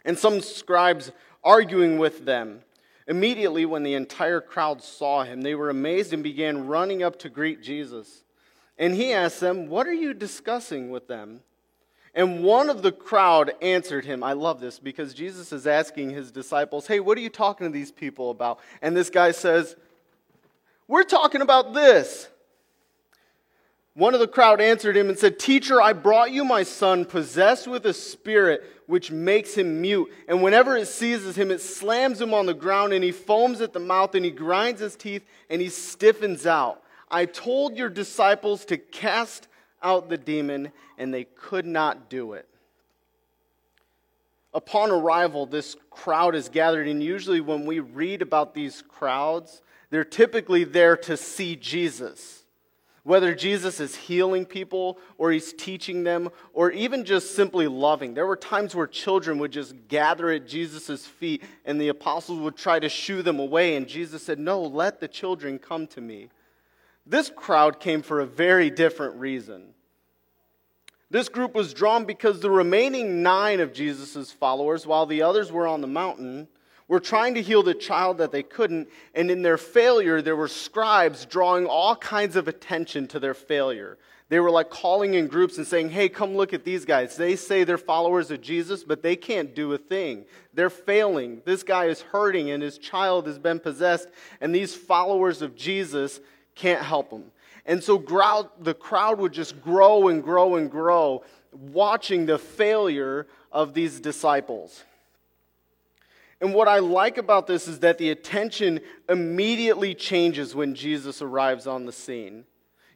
and 0.05 0.19
some 0.19 0.41
scribes 0.41 1.13
arguing 1.45 1.99
with 1.99 2.25
them. 2.25 2.61
Immediately, 3.07 3.67
when 3.67 3.83
the 3.83 3.95
entire 3.95 4.41
crowd 4.41 4.83
saw 4.83 5.25
him, 5.25 5.43
they 5.43 5.55
were 5.55 5.71
amazed 5.71 6.13
and 6.13 6.23
began 6.23 6.67
running 6.67 7.03
up 7.03 7.19
to 7.21 7.29
greet 7.29 7.63
Jesus. 7.63 8.23
And 8.79 8.95
he 8.95 9.13
asked 9.13 9.41
them, 9.41 9.69
What 9.69 9.87
are 9.87 9.93
you 9.93 10.15
discussing 10.15 10.91
with 10.91 11.09
them? 11.09 11.41
And 12.15 12.43
one 12.43 12.71
of 12.71 12.83
the 12.83 12.93
crowd 12.93 13.53
answered 13.63 14.05
him. 14.05 14.23
I 14.23 14.33
love 14.33 14.61
this 14.61 14.79
because 14.79 15.15
Jesus 15.15 15.53
is 15.53 15.67
asking 15.67 16.11
his 16.11 16.31
disciples, 16.31 16.87
Hey, 16.87 17.01
what 17.01 17.17
are 17.19 17.21
you 17.21 17.29
talking 17.29 17.67
to 17.67 17.73
these 17.73 17.93
people 17.93 18.31
about? 18.31 18.61
And 18.83 18.97
this 18.97 19.11
guy 19.11 19.33
says, 19.33 19.77
We're 20.89 21.05
talking 21.05 21.41
about 21.41 21.75
this. 21.75 22.29
One 23.95 24.15
of 24.15 24.21
the 24.21 24.29
crowd 24.29 24.61
answered 24.61 24.97
him 24.97 25.09
and 25.09 25.19
said, 25.19 25.39
Teacher, 25.39 25.81
I 25.81 25.93
brought 25.93 26.31
you 26.31 26.45
my 26.45 26.63
son 26.63 27.05
possessed 27.05 27.67
with 27.67 27.85
a 27.87 27.93
spirit 27.93 28.63
which 28.87 29.11
makes 29.11 29.55
him 29.55 29.81
mute. 29.81 30.13
And 30.29 30.43
whenever 30.43 30.77
it 30.77 30.87
seizes 30.87 31.37
him, 31.37 31.51
it 31.51 31.61
slams 31.61 32.21
him 32.21 32.33
on 32.33 32.47
the 32.47 32.55
ground 32.55 32.93
and 32.93 33.03
he 33.03 33.13
foams 33.13 33.61
at 33.61 33.73
the 33.73 33.81
mouth 33.81 34.15
and 34.15 34.25
he 34.25 34.31
grinds 34.31 34.81
his 34.81 34.97
teeth 34.97 35.25
and 35.49 35.61
he 35.61 35.69
stiffens 35.69 36.47
out. 36.47 36.83
I 37.11 37.25
told 37.25 37.77
your 37.77 37.89
disciples 37.89 38.65
to 38.67 38.79
cast 38.79 39.49
out 39.83 40.09
the 40.09 40.19
demon, 40.19 40.73
and 40.99 41.13
they 41.13 41.25
could 41.25 41.67
not 41.67 42.09
do 42.09 42.35
it. 42.35 42.47
Upon 44.53 44.91
arrival, 44.91 45.47
this 45.47 45.77
crowd 45.91 46.35
is 46.35 46.49
gathered, 46.49 46.89
and 46.89 47.03
usually 47.03 47.41
when 47.41 47.67
we 47.67 47.81
read 47.81 48.21
about 48.21 48.55
these 48.55 48.83
crowds, 48.83 49.63
they're 49.91 50.05
typically 50.05 50.65
there 50.65 50.97
to 50.99 51.17
see 51.17 51.57
Jesus. 51.57 52.40
Whether 53.11 53.35
Jesus 53.35 53.81
is 53.81 53.97
healing 53.97 54.47
people 54.47 54.97
or 55.19 55.33
he's 55.33 55.53
teaching 55.53 56.05
them 56.05 56.31
or 56.53 56.71
even 56.71 57.05
just 57.05 57.35
simply 57.35 57.67
loving. 57.67 58.15
There 58.15 58.25
were 58.25 58.37
times 58.37 58.73
where 58.73 58.87
children 58.87 59.39
would 59.39 59.51
just 59.51 59.75
gather 59.89 60.31
at 60.31 60.47
Jesus' 60.47 61.05
feet 61.07 61.43
and 61.65 61.81
the 61.81 61.89
apostles 61.89 62.39
would 62.39 62.55
try 62.55 62.79
to 62.79 62.89
shoo 62.89 63.23
them 63.23 63.41
away, 63.41 63.75
and 63.75 63.89
Jesus 63.89 64.23
said, 64.23 64.39
No, 64.39 64.63
let 64.63 65.01
the 65.01 65.09
children 65.09 65.59
come 65.59 65.89
to 65.89 66.01
me. 66.01 66.29
This 67.05 67.33
crowd 67.35 67.81
came 67.81 68.03
for 68.03 68.21
a 68.21 68.27
very 68.27 68.71
different 68.71 69.17
reason. 69.17 69.75
This 71.11 71.29
group 71.29 71.53
was 71.53 71.75
drawn 71.75 72.05
because 72.05 72.39
the 72.39 72.49
remaining 72.49 73.25
nine 73.25 73.59
of 73.59 73.73
Jesus' 73.73 74.31
followers, 74.31 74.87
while 74.87 75.07
the 75.07 75.23
others 75.23 75.51
were 75.51 75.67
on 75.67 75.81
the 75.81 75.89
mountain, 75.89 76.47
were 76.91 76.99
trying 76.99 77.35
to 77.35 77.41
heal 77.41 77.63
the 77.63 77.73
child 77.73 78.19
that 78.19 78.33
they 78.33 78.43
couldn't, 78.43 78.89
and 79.15 79.31
in 79.31 79.43
their 79.43 79.57
failure, 79.57 80.21
there 80.21 80.35
were 80.35 80.49
scribes 80.49 81.25
drawing 81.25 81.65
all 81.65 81.95
kinds 81.95 82.35
of 82.35 82.49
attention 82.49 83.07
to 83.07 83.21
their 83.21 83.33
failure. 83.33 83.97
They 84.29 84.41
were 84.41 84.51
like 84.51 84.71
calling 84.71 85.15
in 85.15 85.29
groups 85.29 85.57
and 85.57 85.65
saying, 85.65 85.91
Hey, 85.91 86.09
come 86.09 86.37
look 86.37 86.53
at 86.53 86.65
these 86.65 86.85
guys. 86.85 87.17
They 87.17 87.37
say 87.37 87.63
they're 87.63 87.79
followers 87.79 88.33
of 88.33 88.41
Jesus, 88.41 88.83
but 88.83 89.05
they 89.05 89.15
can't 89.15 89.55
do 89.55 89.73
a 89.73 89.79
thing. 89.79 90.25
They're 90.53 90.69
failing. 90.69 91.43
This 91.45 91.63
guy 91.63 91.85
is 91.85 92.01
hurting, 92.01 92.51
and 92.51 92.61
his 92.61 92.77
child 92.77 93.29
has 93.29 93.39
been 93.39 93.61
possessed, 93.61 94.09
and 94.41 94.53
these 94.53 94.75
followers 94.75 95.43
of 95.43 95.55
Jesus 95.55 96.19
can't 96.57 96.83
help 96.83 97.13
him. 97.13 97.31
And 97.67 97.85
so 97.85 97.99
the 97.99 98.75
crowd 98.75 99.21
would 99.21 99.33
just 99.33 99.63
grow 99.63 100.09
and 100.09 100.25
grow 100.25 100.57
and 100.57 100.69
grow, 100.69 101.23
watching 101.53 102.27
the 102.27 102.39
failure 102.39 103.29
of 103.53 103.75
these 103.75 104.01
disciples. 104.01 104.83
And 106.41 106.55
what 106.55 106.69
I 106.69 106.79
like 106.79 107.19
about 107.19 107.47
this 107.47 107.69
is 107.69 107.81
that 107.81 107.99
the 107.99 108.11
attention 108.11 108.81
immediately 109.09 109.95
changes 109.95 110.55
when 110.55 110.75
Jesus 110.75 111.21
arrives 111.21 111.67
on 111.67 111.85
the 111.85 111.93
scene. 111.93 112.45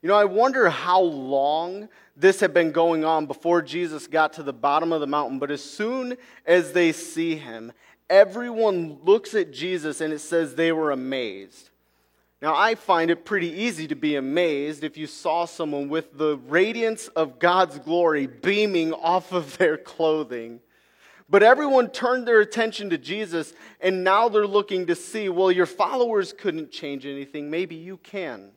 You 0.01 0.09
know, 0.09 0.17
I 0.17 0.25
wonder 0.25 0.69
how 0.69 1.01
long 1.01 1.89
this 2.17 2.41
had 2.41 2.55
been 2.55 2.73
going 2.73 3.05
on 3.05 3.27
before 3.27 3.63
Jesus 3.63 4.07
got 4.07 4.35
to 4.35 4.43
the 4.43 4.53
bottom 4.53 4.93
of 4.93 5.01
the 5.01 5.07
mountain, 5.07 5.39
but 5.39 5.51
as 5.51 5.63
soon 5.63 6.17
as 6.47 6.73
they 6.73 6.93
see 6.93 7.37
him, 7.37 7.73
everyone 8.11 8.99
looks 9.03 9.35
at 9.35 9.51
Jesus 9.51 10.01
and 10.01 10.13
it 10.13 10.21
says 10.21 10.55
they 10.55 10.73
were 10.73 10.91
amazed. 10.91 11.71
Now, 12.43 12.55
I 12.55 12.75
find 12.75 13.11
it 13.11 13.25
pretty 13.25 13.51
easy 13.51 13.89
to 13.89 13.95
be 13.95 14.17
amazed 14.17 14.85
if 14.85 14.99
you 14.99 15.07
saw 15.07 15.47
someone 15.47 15.89
with 15.89 16.19
the 16.19 16.37
radiance 16.49 17.09
of 17.09 17.39
God's 17.39 17.79
glory 17.79 18.27
beaming 18.27 18.93
off 18.93 19.33
of 19.33 19.57
their 19.57 19.79
clothing. 19.79 20.61
But 21.28 21.43
everyone 21.43 21.90
turned 21.90 22.28
their 22.28 22.40
attention 22.40 22.90
to 22.90 22.99
Jesus, 22.99 23.54
and 23.81 24.04
now 24.04 24.28
they're 24.28 24.47
looking 24.47 24.87
to 24.87 24.95
see 24.95 25.28
well, 25.28 25.50
your 25.50 25.66
followers 25.66 26.33
couldn't 26.33 26.71
change 26.71 27.07
anything. 27.07 27.50
Maybe 27.50 27.75
you 27.75 27.97
can. 27.99 28.50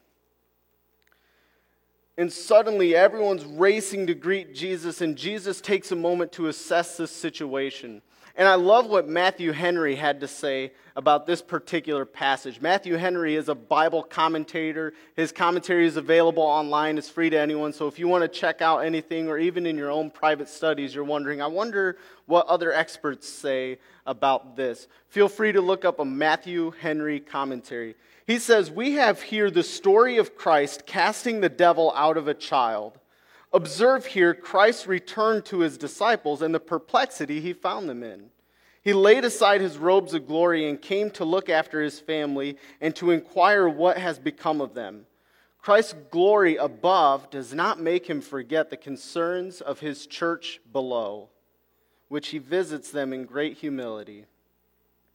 And 2.17 2.33
suddenly, 2.33 2.95
everyone's 2.95 3.45
racing 3.45 4.07
to 4.07 4.15
greet 4.15 4.55
Jesus, 4.55 5.01
and 5.01 5.15
Jesus 5.15 5.61
takes 5.61 5.91
a 5.91 5.95
moment 5.95 6.31
to 6.33 6.47
assess 6.47 6.97
this 6.97 7.11
situation. 7.11 8.01
And 8.37 8.47
I 8.47 8.53
love 8.53 8.87
what 8.87 9.07
Matthew 9.07 9.51
Henry 9.51 9.95
had 9.95 10.19
to 10.19 10.27
say 10.27 10.71
about 10.95 11.25
this 11.25 11.41
particular 11.41 12.05
passage. 12.05 12.61
Matthew 12.61 12.93
Henry 12.95 13.35
is 13.35 13.49
a 13.49 13.55
Bible 13.55 14.03
commentator. 14.03 14.93
His 15.15 15.31
commentary 15.31 15.87
is 15.87 15.97
available 15.97 16.43
online, 16.43 16.99
it's 16.99 17.09
free 17.09 17.31
to 17.31 17.39
anyone. 17.39 17.73
So 17.73 17.87
if 17.87 17.97
you 17.97 18.07
want 18.07 18.23
to 18.23 18.27
check 18.27 18.61
out 18.61 18.79
anything, 18.79 19.27
or 19.27 19.39
even 19.39 19.65
in 19.65 19.75
your 19.75 19.89
own 19.89 20.11
private 20.11 20.49
studies, 20.49 20.93
you're 20.93 21.03
wondering, 21.03 21.41
I 21.41 21.47
wonder 21.47 21.97
what 22.27 22.45
other 22.45 22.71
experts 22.71 23.27
say 23.27 23.79
about 24.05 24.55
this, 24.55 24.87
feel 25.09 25.29
free 25.29 25.51
to 25.51 25.61
look 25.61 25.83
up 25.83 25.99
a 25.99 26.05
Matthew 26.05 26.71
Henry 26.79 27.19
commentary. 27.19 27.95
He 28.27 28.37
says, 28.37 28.69
We 28.69 28.93
have 28.93 29.19
here 29.19 29.49
the 29.49 29.63
story 29.63 30.19
of 30.19 30.35
Christ 30.35 30.85
casting 30.85 31.41
the 31.41 31.49
devil 31.49 31.91
out 31.95 32.17
of 32.17 32.27
a 32.27 32.35
child. 32.35 32.99
Observe 33.53 34.05
here 34.05 34.33
Christ's 34.33 34.87
return 34.87 35.41
to 35.43 35.59
his 35.59 35.77
disciples 35.77 36.41
and 36.41 36.53
the 36.53 36.59
perplexity 36.59 37.39
he 37.39 37.53
found 37.53 37.87
them 37.87 38.03
in. 38.03 38.29
He 38.81 38.93
laid 38.93 39.25
aside 39.25 39.61
his 39.61 39.77
robes 39.77 40.13
of 40.13 40.27
glory 40.27 40.69
and 40.69 40.81
came 40.81 41.11
to 41.11 41.25
look 41.25 41.49
after 41.49 41.81
his 41.81 41.99
family 41.99 42.57
and 42.79 42.95
to 42.95 43.11
inquire 43.11 43.67
what 43.67 43.97
has 43.97 44.19
become 44.19 44.61
of 44.61 44.73
them. 44.73 45.05
Christ's 45.61 45.95
glory 46.11 46.55
above 46.55 47.29
does 47.29 47.53
not 47.53 47.79
make 47.79 48.09
him 48.09 48.21
forget 48.21 48.69
the 48.69 48.77
concerns 48.77 49.59
of 49.59 49.81
his 49.81 50.07
church 50.07 50.61
below, 50.71 51.29
which 52.07 52.29
he 52.29 52.37
visits 52.37 52.91
them 52.91 53.11
in 53.11 53.25
great 53.25 53.57
humility. 53.57 54.25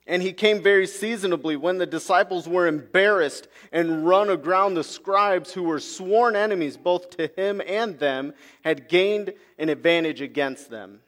And 0.06 0.23
he 0.23 0.32
came 0.32 0.62
very 0.62 0.87
seasonably 0.87 1.54
when 1.56 1.78
the 1.78 1.87
disciples 1.87 2.49
were 2.49 2.66
embarrassed 2.66 3.47
and 3.71 4.06
run 4.06 4.30
aground 4.30 4.75
the 4.75 4.82
scribes 4.82 5.52
who 5.52 5.62
were 5.62 5.78
sworn 5.78 6.35
enemies 6.35 6.76
both 6.76 7.11
to 7.11 7.30
him 7.37 7.62
and 7.66 7.99
them 7.99 8.35
had 8.64 8.88
gained 8.88 9.32
an 9.59 9.68
advantage 9.68 10.21
against 10.21 10.71
them. 10.71 11.00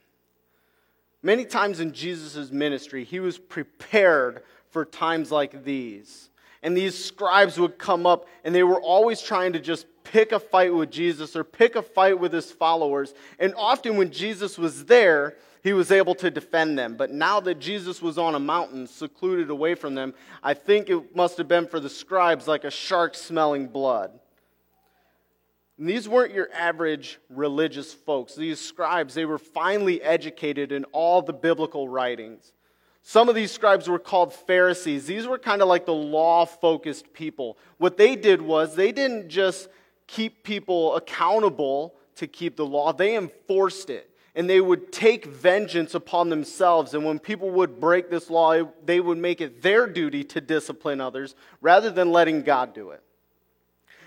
Many 1.24 1.44
times 1.44 1.80
in 1.80 1.92
Jesus' 1.92 2.52
ministry, 2.52 3.02
he 3.02 3.18
was 3.18 3.38
prepared 3.38 4.42
for 4.70 4.84
times 4.84 5.32
like 5.32 5.64
these. 5.64 6.30
And 6.62 6.76
these 6.76 7.02
scribes 7.02 7.58
would 7.58 7.78
come 7.78 8.06
up, 8.06 8.26
and 8.44 8.54
they 8.54 8.62
were 8.62 8.80
always 8.80 9.20
trying 9.20 9.54
to 9.54 9.60
just 9.60 9.86
pick 10.04 10.32
a 10.32 10.38
fight 10.38 10.72
with 10.72 10.90
Jesus 10.90 11.34
or 11.34 11.42
pick 11.42 11.76
a 11.76 11.82
fight 11.82 12.18
with 12.18 12.32
his 12.32 12.52
followers. 12.52 13.14
And 13.38 13.54
often, 13.56 13.96
when 13.96 14.10
Jesus 14.10 14.58
was 14.58 14.84
there, 14.84 15.36
he 15.64 15.72
was 15.72 15.90
able 15.90 16.14
to 16.16 16.30
defend 16.30 16.78
them. 16.78 16.94
But 16.94 17.10
now 17.10 17.40
that 17.40 17.58
Jesus 17.58 18.02
was 18.02 18.18
on 18.18 18.34
a 18.34 18.38
mountain, 18.38 18.86
secluded 18.86 19.48
away 19.48 19.74
from 19.74 19.94
them, 19.94 20.12
I 20.42 20.52
think 20.52 20.90
it 20.90 21.16
must 21.16 21.38
have 21.38 21.48
been 21.48 21.66
for 21.66 21.80
the 21.80 21.88
scribes 21.88 22.46
like 22.46 22.64
a 22.64 22.70
shark 22.70 23.14
smelling 23.14 23.68
blood. 23.68 24.12
And 25.78 25.88
these 25.88 26.06
weren't 26.06 26.34
your 26.34 26.50
average 26.52 27.18
religious 27.30 27.94
folks. 27.94 28.34
These 28.34 28.60
scribes, 28.60 29.14
they 29.14 29.24
were 29.24 29.38
finely 29.38 30.02
educated 30.02 30.70
in 30.70 30.84
all 30.92 31.22
the 31.22 31.32
biblical 31.32 31.88
writings. 31.88 32.52
Some 33.00 33.30
of 33.30 33.34
these 33.34 33.50
scribes 33.50 33.88
were 33.88 33.98
called 33.98 34.34
Pharisees. 34.34 35.06
These 35.06 35.26
were 35.26 35.38
kind 35.38 35.62
of 35.62 35.68
like 35.68 35.86
the 35.86 35.94
law 35.94 36.44
focused 36.44 37.14
people. 37.14 37.56
What 37.78 37.96
they 37.96 38.16
did 38.16 38.42
was 38.42 38.76
they 38.76 38.92
didn't 38.92 39.30
just 39.30 39.68
keep 40.06 40.44
people 40.44 40.94
accountable 40.94 41.94
to 42.16 42.26
keep 42.26 42.56
the 42.56 42.66
law, 42.66 42.92
they 42.92 43.16
enforced 43.16 43.88
it 43.88 44.13
and 44.34 44.50
they 44.50 44.60
would 44.60 44.90
take 44.90 45.26
vengeance 45.26 45.94
upon 45.94 46.28
themselves. 46.28 46.94
And 46.94 47.04
when 47.04 47.18
people 47.18 47.50
would 47.50 47.80
break 47.80 48.10
this 48.10 48.30
law, 48.30 48.64
they 48.84 49.00
would 49.00 49.18
make 49.18 49.40
it 49.40 49.62
their 49.62 49.86
duty 49.86 50.24
to 50.24 50.40
discipline 50.40 51.00
others 51.00 51.34
rather 51.60 51.90
than 51.90 52.10
letting 52.10 52.42
God 52.42 52.74
do 52.74 52.90
it. 52.90 53.02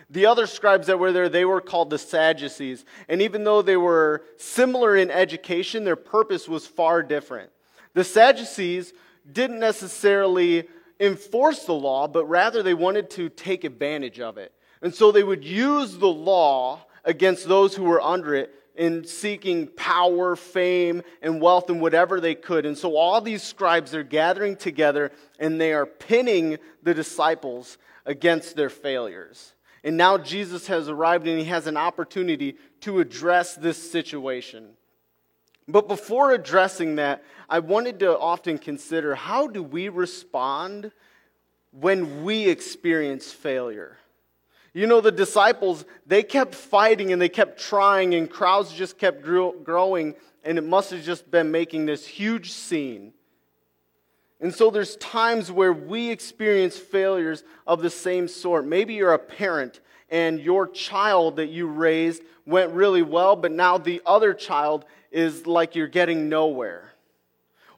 The 0.09 0.25
other 0.25 0.47
scribes 0.47 0.87
that 0.87 0.99
were 0.99 1.11
there, 1.11 1.29
they 1.29 1.45
were 1.45 1.61
called 1.61 1.89
the 1.89 1.97
Sadducees. 1.97 2.85
And 3.09 3.21
even 3.21 3.43
though 3.43 3.61
they 3.61 3.77
were 3.77 4.23
similar 4.37 4.95
in 4.95 5.11
education, 5.11 5.83
their 5.83 5.97
purpose 5.97 6.47
was 6.47 6.65
far 6.65 7.03
different. 7.03 7.51
The 7.93 8.03
Sadducees 8.03 8.93
didn't 9.29 9.59
necessarily 9.59 10.67
enforce 10.99 11.65
the 11.65 11.73
law, 11.73 12.07
but 12.07 12.25
rather 12.25 12.63
they 12.63 12.73
wanted 12.73 13.09
to 13.11 13.29
take 13.29 13.63
advantage 13.63 14.19
of 14.19 14.37
it. 14.37 14.53
And 14.81 14.93
so 14.93 15.11
they 15.11 15.23
would 15.23 15.43
use 15.43 15.97
the 15.97 16.07
law 16.07 16.85
against 17.03 17.47
those 17.47 17.75
who 17.75 17.83
were 17.83 18.01
under 18.01 18.35
it 18.35 18.53
in 18.77 19.05
seeking 19.05 19.67
power, 19.67 20.35
fame, 20.35 21.01
and 21.21 21.41
wealth 21.41 21.69
and 21.69 21.81
whatever 21.81 22.21
they 22.21 22.35
could. 22.35 22.65
And 22.65 22.77
so 22.77 22.95
all 22.95 23.19
these 23.19 23.43
scribes 23.43 23.95
are 23.95 24.03
gathering 24.03 24.55
together 24.55 25.11
and 25.39 25.59
they 25.59 25.73
are 25.73 25.85
pinning 25.85 26.57
the 26.83 26.93
disciples 26.93 27.77
against 28.05 28.55
their 28.55 28.69
failures. 28.69 29.53
And 29.83 29.97
now 29.97 30.17
Jesus 30.17 30.67
has 30.67 30.89
arrived 30.89 31.27
and 31.27 31.39
he 31.39 31.45
has 31.45 31.67
an 31.67 31.77
opportunity 31.77 32.57
to 32.81 32.99
address 32.99 33.55
this 33.55 33.91
situation. 33.91 34.69
But 35.67 35.87
before 35.87 36.31
addressing 36.31 36.95
that, 36.95 37.23
I 37.49 37.59
wanted 37.59 37.99
to 37.99 38.17
often 38.17 38.57
consider 38.57 39.15
how 39.15 39.47
do 39.47 39.61
we 39.61 39.89
respond 39.89 40.91
when 41.71 42.23
we 42.23 42.47
experience 42.47 43.31
failure? 43.31 43.96
You 44.77 44.85
know, 44.85 45.01
the 45.01 45.11
disciples, 45.11 45.85
they 46.05 46.21
kept 46.21 46.53
fighting 46.53 47.11
and 47.11 47.19
they 47.19 47.29
kept 47.29 47.59
trying, 47.59 48.13
and 48.13 48.29
crowds 48.29 48.71
just 48.71 48.99
kept 48.99 49.23
growing, 49.23 50.13
and 50.43 50.59
it 50.59 50.63
must 50.63 50.91
have 50.91 51.01
just 51.01 51.31
been 51.31 51.49
making 51.49 51.87
this 51.87 52.05
huge 52.05 52.51
scene. 52.51 53.11
And 54.39 54.53
so 54.53 54.69
there's 54.69 54.95
times 54.97 55.51
where 55.51 55.73
we 55.73 56.11
experience 56.11 56.77
failures 56.77 57.43
of 57.65 57.81
the 57.81 57.89
same 57.89 58.27
sort. 58.27 58.67
Maybe 58.67 58.93
you're 58.93 59.15
a 59.15 59.17
parent 59.17 59.79
and 60.11 60.39
your 60.39 60.67
child 60.67 61.37
that 61.37 61.47
you 61.47 61.65
raised 61.65 62.21
went 62.45 62.71
really 62.71 63.01
well, 63.01 63.35
but 63.35 63.51
now 63.51 63.79
the 63.79 63.99
other 64.05 64.31
child 64.35 64.85
is 65.09 65.47
like 65.47 65.73
you're 65.73 65.87
getting 65.87 66.29
nowhere. 66.29 66.93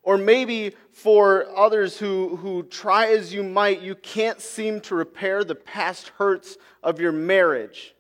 Or 0.10 0.18
maybe 0.18 0.74
for 0.92 1.46
others 1.56 2.00
who, 2.00 2.38
who 2.38 2.64
try 2.64 3.12
as 3.12 3.32
you 3.32 3.44
might, 3.44 3.82
you 3.82 3.94
can't 3.94 4.42
seem 4.42 4.82
to 4.82 4.96
repair 4.96 5.44
the 5.44 5.54
past 5.54 6.08
hurts 6.18 6.58
of 6.82 7.00
your 7.00 7.12
marriage. 7.12 7.94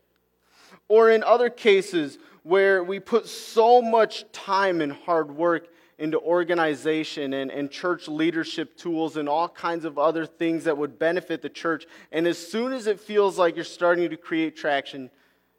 Or 0.87 1.11
in 1.11 1.23
other 1.23 1.51
cases 1.51 2.17
where 2.41 2.83
we 2.83 2.99
put 2.99 3.27
so 3.27 3.79
much 3.79 4.25
time 4.31 4.81
and 4.81 4.91
hard 4.91 5.29
work 5.29 5.67
into 5.99 6.19
organization 6.19 7.33
and, 7.33 7.51
and 7.51 7.69
church 7.69 8.07
leadership 8.07 8.75
tools 8.75 9.15
and 9.15 9.29
all 9.29 9.47
kinds 9.47 9.85
of 9.85 9.99
other 9.99 10.25
things 10.25 10.63
that 10.63 10.79
would 10.79 10.97
benefit 10.97 11.43
the 11.43 11.49
church. 11.49 11.85
And 12.11 12.25
as 12.25 12.39
soon 12.39 12.73
as 12.73 12.87
it 12.87 12.99
feels 12.99 13.37
like 13.37 13.55
you're 13.55 13.63
starting 13.63 14.09
to 14.09 14.17
create 14.17 14.57
traction, 14.57 15.11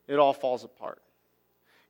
it 0.09 0.19
all 0.19 0.33
falls 0.33 0.65
apart. 0.65 1.01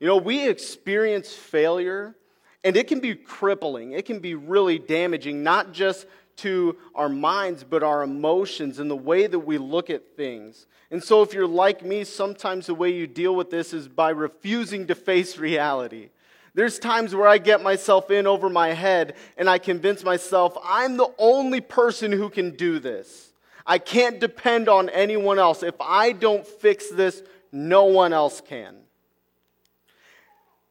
You 0.01 0.07
know, 0.07 0.19
we 0.19 0.47
experience 0.47 1.33
failure, 1.33 2.15
and 2.63 2.77
it 2.77 2.89
can 2.89 3.01
be 3.01 3.15
crippling. 3.15 3.93
It 3.93 4.05
can 4.05 4.19
be 4.19 4.35
really 4.35 4.79
damaging, 4.79 5.43
not 5.43 5.73
just 5.73 6.07
to 6.37 6.77
our 6.95 7.09
minds, 7.09 7.65
but 7.65 7.83
our 7.83 8.03
emotions 8.03 8.79
and 8.79 8.91
the 8.91 8.97
way 8.97 9.27
that 9.27 9.39
we 9.39 9.59
look 9.59 9.91
at 9.91 10.17
things. 10.17 10.67
And 10.91 11.03
so, 11.03 11.23
if 11.23 11.33
you're 11.33 11.47
like 11.47 11.85
me, 11.85 12.05
sometimes 12.05 12.67
the 12.67 12.75
way 12.75 12.91
you 12.91 13.07
deal 13.07 13.35
with 13.35 13.51
this 13.51 13.73
is 13.73 13.89
by 13.89 14.11
refusing 14.11 14.87
to 14.89 14.95
face 14.95 15.39
reality. 15.39 16.11
There's 16.53 16.79
times 16.79 17.15
where 17.15 17.29
I 17.29 17.39
get 17.39 17.63
myself 17.63 18.11
in 18.11 18.27
over 18.27 18.49
my 18.49 18.73
head 18.73 19.15
and 19.37 19.49
I 19.49 19.59
convince 19.59 20.03
myself 20.03 20.57
I'm 20.65 20.97
the 20.97 21.13
only 21.17 21.61
person 21.61 22.11
who 22.11 22.29
can 22.29 22.57
do 22.57 22.81
this. 22.81 23.33
I 23.65 23.79
can't 23.79 24.19
depend 24.19 24.69
on 24.69 24.89
anyone 24.89 25.39
else. 25.39 25.63
If 25.63 25.77
I 25.81 26.11
don't 26.11 26.45
fix 26.45 26.91
this, 26.91 27.23
no 27.53 27.85
one 27.85 28.13
else 28.13 28.41
can. 28.41 28.77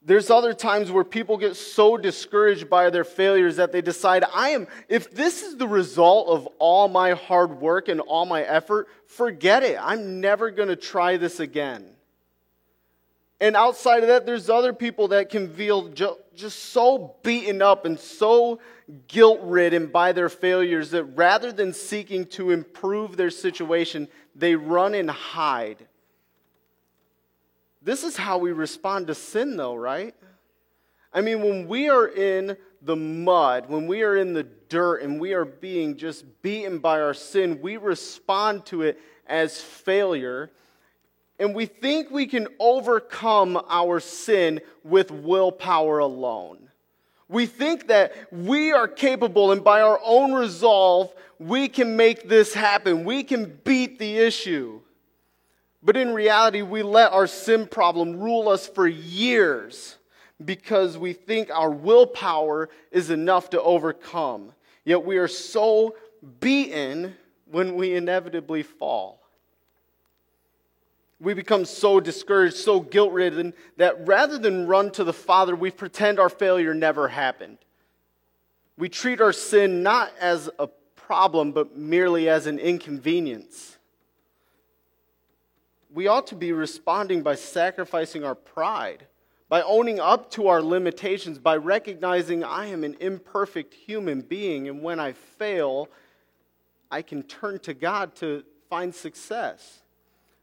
There's 0.09 0.31
other 0.31 0.55
times 0.55 0.91
where 0.91 1.03
people 1.03 1.37
get 1.37 1.55
so 1.55 1.95
discouraged 1.95 2.67
by 2.67 2.89
their 2.89 3.03
failures 3.03 3.57
that 3.57 3.71
they 3.71 3.81
decide, 3.81 4.23
I 4.33 4.49
am, 4.49 4.67
if 4.87 5.11
this 5.11 5.43
is 5.43 5.55
the 5.55 5.67
result 5.67 6.29
of 6.29 6.47
all 6.57 6.87
my 6.87 7.11
hard 7.11 7.61
work 7.61 7.89
and 7.89 8.01
all 8.01 8.25
my 8.25 8.41
effort, 8.41 8.87
forget 9.05 9.61
it. 9.61 9.77
I'm 9.79 10.19
never 10.19 10.49
going 10.49 10.69
to 10.69 10.75
try 10.75 11.17
this 11.17 11.39
again. 11.39 11.85
And 13.39 13.55
outside 13.55 14.01
of 14.01 14.07
that, 14.07 14.25
there's 14.25 14.49
other 14.49 14.73
people 14.73 15.09
that 15.09 15.29
can 15.29 15.47
feel 15.47 15.89
just 15.89 16.57
so 16.57 17.15
beaten 17.21 17.61
up 17.61 17.85
and 17.85 17.99
so 17.99 18.59
guilt 19.07 19.41
ridden 19.43 19.85
by 19.85 20.11
their 20.11 20.29
failures 20.29 20.89
that 20.89 21.03
rather 21.03 21.51
than 21.51 21.71
seeking 21.71 22.25
to 22.29 22.49
improve 22.49 23.15
their 23.15 23.29
situation, 23.29 24.07
they 24.33 24.55
run 24.55 24.95
and 24.95 25.11
hide 25.11 25.85
this 27.89 28.03
is 28.03 28.15
how 28.15 28.37
we 28.37 28.51
respond 28.51 29.07
to 29.07 29.15
sin, 29.15 29.57
though, 29.57 29.73
right? 29.73 30.13
I 31.11 31.21
mean, 31.21 31.41
when 31.41 31.67
we 31.67 31.89
are 31.89 32.05
in 32.05 32.55
the 32.83 32.95
mud, 32.95 33.67
when 33.67 33.87
we 33.87 34.03
are 34.03 34.15
in 34.15 34.33
the 34.33 34.43
dirt 34.43 34.97
and 35.01 35.19
we 35.19 35.33
are 35.33 35.43
being 35.43 35.97
just 35.97 36.23
beaten 36.43 36.77
by 36.77 37.01
our 37.01 37.15
sin, 37.15 37.61
we 37.61 37.77
respond 37.77 38.67
to 38.67 38.83
it 38.83 39.01
as 39.25 39.59
failure. 39.59 40.51
And 41.39 41.55
we 41.55 41.65
think 41.65 42.11
we 42.11 42.27
can 42.27 42.47
overcome 42.59 43.59
our 43.67 43.99
sin 43.99 44.61
with 44.83 45.09
willpower 45.09 45.97
alone. 45.97 46.69
We 47.27 47.47
think 47.47 47.87
that 47.87 48.13
we 48.31 48.71
are 48.71 48.87
capable, 48.87 49.51
and 49.51 49.63
by 49.63 49.81
our 49.81 49.99
own 50.05 50.33
resolve, 50.33 51.11
we 51.39 51.67
can 51.67 51.95
make 51.95 52.29
this 52.29 52.53
happen. 52.53 53.03
We 53.03 53.23
can 53.23 53.59
beat 53.63 53.97
the 53.97 54.19
issue. 54.19 54.81
But 55.81 55.95
in 55.95 56.13
reality, 56.13 56.61
we 56.61 56.83
let 56.83 57.13
our 57.13 57.27
sin 57.27 57.65
problem 57.65 58.19
rule 58.19 58.49
us 58.49 58.67
for 58.67 58.87
years 58.87 59.97
because 60.43 60.97
we 60.97 61.13
think 61.13 61.49
our 61.49 61.71
willpower 61.71 62.69
is 62.91 63.09
enough 63.09 63.49
to 63.51 63.61
overcome. 63.61 64.53
Yet 64.83 65.05
we 65.05 65.17
are 65.17 65.27
so 65.27 65.95
beaten 66.39 67.15
when 67.49 67.75
we 67.75 67.95
inevitably 67.95 68.63
fall. 68.63 69.21
We 71.21 71.33
become 71.33 71.65
so 71.65 71.99
discouraged, 71.99 72.55
so 72.55 72.79
guilt 72.79 73.11
ridden, 73.11 73.53
that 73.77 74.07
rather 74.07 74.37
than 74.37 74.67
run 74.67 74.91
to 74.91 75.03
the 75.03 75.13
Father, 75.13 75.55
we 75.55 75.71
pretend 75.71 76.19
our 76.19 76.29
failure 76.29 76.73
never 76.73 77.09
happened. 77.09 77.57
We 78.77 78.87
treat 78.87 79.19
our 79.19 79.33
sin 79.33 79.83
not 79.83 80.11
as 80.21 80.49
a 80.59 80.67
problem, 80.95 81.51
but 81.51 81.75
merely 81.75 82.29
as 82.29 82.47
an 82.47 82.59
inconvenience 82.59 83.78
we 85.91 86.07
ought 86.07 86.27
to 86.27 86.35
be 86.35 86.51
responding 86.51 87.23
by 87.23 87.35
sacrificing 87.35 88.23
our 88.23 88.35
pride, 88.35 89.07
by 89.47 89.61
owning 89.63 89.99
up 89.99 90.29
to 90.31 90.47
our 90.47 90.61
limitations, 90.61 91.39
by 91.39 91.55
recognizing 91.55 92.43
I 92.43 92.67
am 92.67 92.83
an 92.83 92.97
imperfect 92.99 93.73
human 93.73 94.21
being, 94.21 94.67
and 94.67 94.83
when 94.83 94.99
I 94.99 95.13
fail, 95.13 95.89
I 96.91 97.01
can 97.01 97.23
turn 97.23 97.59
to 97.59 97.73
God 97.73 98.15
to 98.15 98.43
find 98.69 98.93
success. 98.93 99.79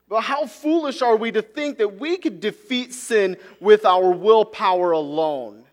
But 0.08 0.22
how 0.22 0.46
foolish 0.46 1.02
are 1.02 1.16
we 1.16 1.32
to 1.32 1.42
think 1.42 1.78
that 1.78 1.98
we 1.98 2.16
could 2.16 2.40
defeat 2.40 2.94
sin 2.94 3.36
with 3.60 3.84
our 3.84 4.10
willpower 4.10 4.92
alone? 4.92 5.65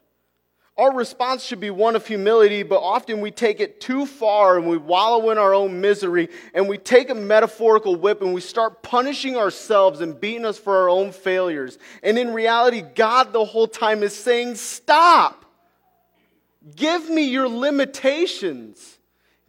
Our 0.75 0.91
response 0.91 1.43
should 1.43 1.59
be 1.59 1.69
one 1.69 1.95
of 1.95 2.07
humility, 2.07 2.63
but 2.63 2.79
often 2.79 3.21
we 3.21 3.29
take 3.29 3.59
it 3.59 3.79
too 3.79 4.07
far 4.07 4.57
and 4.57 4.67
we 4.67 4.77
wallow 4.77 5.29
in 5.29 5.37
our 5.37 5.53
own 5.53 5.81
misery 5.81 6.29
and 6.55 6.67
we 6.67 6.79
take 6.79 7.11
a 7.11 7.15
metaphorical 7.15 7.95
whip 7.95 8.23
and 8.23 8.33
we 8.33 8.41
start 8.41 8.81
punishing 8.81 9.37
ourselves 9.37 10.01
and 10.01 10.19
beating 10.19 10.45
us 10.45 10.57
for 10.57 10.75
our 10.77 10.89
own 10.89 11.11
failures. 11.11 11.77
And 12.01 12.17
in 12.17 12.33
reality, 12.33 12.81
God 12.81 13.33
the 13.33 13.45
whole 13.45 13.67
time 13.67 14.01
is 14.01 14.15
saying, 14.15 14.55
Stop! 14.55 15.45
Give 16.75 17.07
me 17.07 17.25
your 17.25 17.47
limitations. 17.47 18.97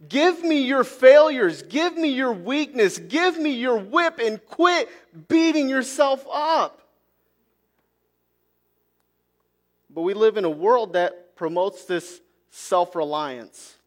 Give 0.07 0.43
me 0.43 0.61
your 0.61 0.83
failures. 0.83 1.63
Give 1.63 1.97
me 1.97 2.09
your 2.09 2.33
weakness. 2.33 2.99
Give 2.99 3.39
me 3.39 3.51
your 3.51 3.77
whip 3.77 4.19
and 4.19 4.43
quit 4.45 4.89
beating 5.27 5.69
yourself 5.69 6.25
up. 6.31 6.84
But 9.95 10.01
we 10.01 10.13
live 10.13 10.35
in 10.35 10.43
a 10.43 10.49
world 10.49 10.93
that 10.93 11.37
promotes 11.37 11.85
this 11.85 12.19
self 12.51 12.95
reliance, 12.95 13.77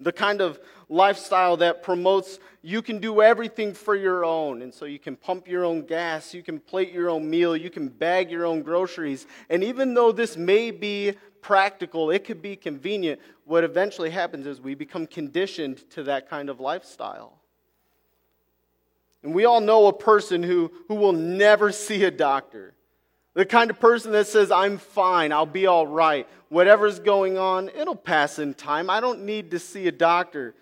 the 0.00 0.12
kind 0.12 0.40
of 0.40 0.58
lifestyle 0.88 1.56
that 1.58 1.84
promotes 1.84 2.40
you 2.60 2.82
can 2.82 2.98
do 2.98 3.22
everything 3.22 3.72
for 3.72 3.94
your 3.94 4.24
own. 4.24 4.62
And 4.62 4.74
so 4.74 4.84
you 4.84 4.98
can 4.98 5.14
pump 5.14 5.46
your 5.46 5.64
own 5.64 5.86
gas, 5.86 6.34
you 6.34 6.42
can 6.42 6.58
plate 6.58 6.92
your 6.92 7.08
own 7.08 7.30
meal, 7.30 7.56
you 7.56 7.70
can 7.70 7.88
bag 7.88 8.32
your 8.32 8.46
own 8.46 8.62
groceries. 8.62 9.28
And 9.48 9.62
even 9.62 9.94
though 9.94 10.10
this 10.10 10.36
may 10.36 10.72
be 10.72 11.14
practical, 11.40 12.10
it 12.10 12.24
could 12.24 12.42
be 12.42 12.56
convenient, 12.56 13.20
what 13.44 13.62
eventually 13.62 14.10
happens 14.10 14.44
is 14.44 14.60
we 14.60 14.74
become 14.74 15.06
conditioned 15.06 15.88
to 15.90 16.02
that 16.02 16.28
kind 16.28 16.50
of 16.50 16.58
lifestyle. 16.58 17.38
And 19.22 19.32
we 19.32 19.44
all 19.44 19.60
know 19.60 19.86
a 19.86 19.92
person 19.92 20.42
who, 20.42 20.72
who 20.88 20.96
will 20.96 21.12
never 21.12 21.70
see 21.86 22.02
a 22.02 22.10
doctor. 22.10 22.74
The 23.38 23.46
kind 23.46 23.70
of 23.70 23.78
person 23.78 24.10
that 24.10 24.26
says, 24.26 24.50
I'm 24.50 24.78
fine, 24.78 25.30
I'll 25.30 25.46
be 25.46 25.68
all 25.68 25.86
right. 25.86 26.26
Whatever's 26.48 26.98
going 26.98 27.38
on, 27.38 27.68
it'll 27.68 27.94
pass 27.94 28.40
in 28.40 28.52
time. 28.52 28.90
I 28.90 28.98
don't 28.98 29.24
need 29.24 29.52
to 29.52 29.60
see 29.60 29.86
a 29.86 29.92
doctor. 29.92 30.56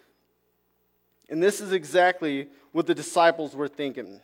And 1.31 1.43
this 1.43 1.62
is 1.62 1.73
exactly 1.73 2.49
what 2.73 2.87
the 2.87 2.95
disciples 2.95 3.57
were 3.57 3.67
thinking. 3.67 4.21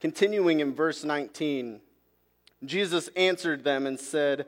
Continuing 0.00 0.60
in 0.60 0.74
verse 0.74 1.02
19, 1.02 1.80
Jesus 2.62 3.08
answered 3.16 3.64
them 3.64 3.86
and 3.86 3.98
said, 3.98 4.44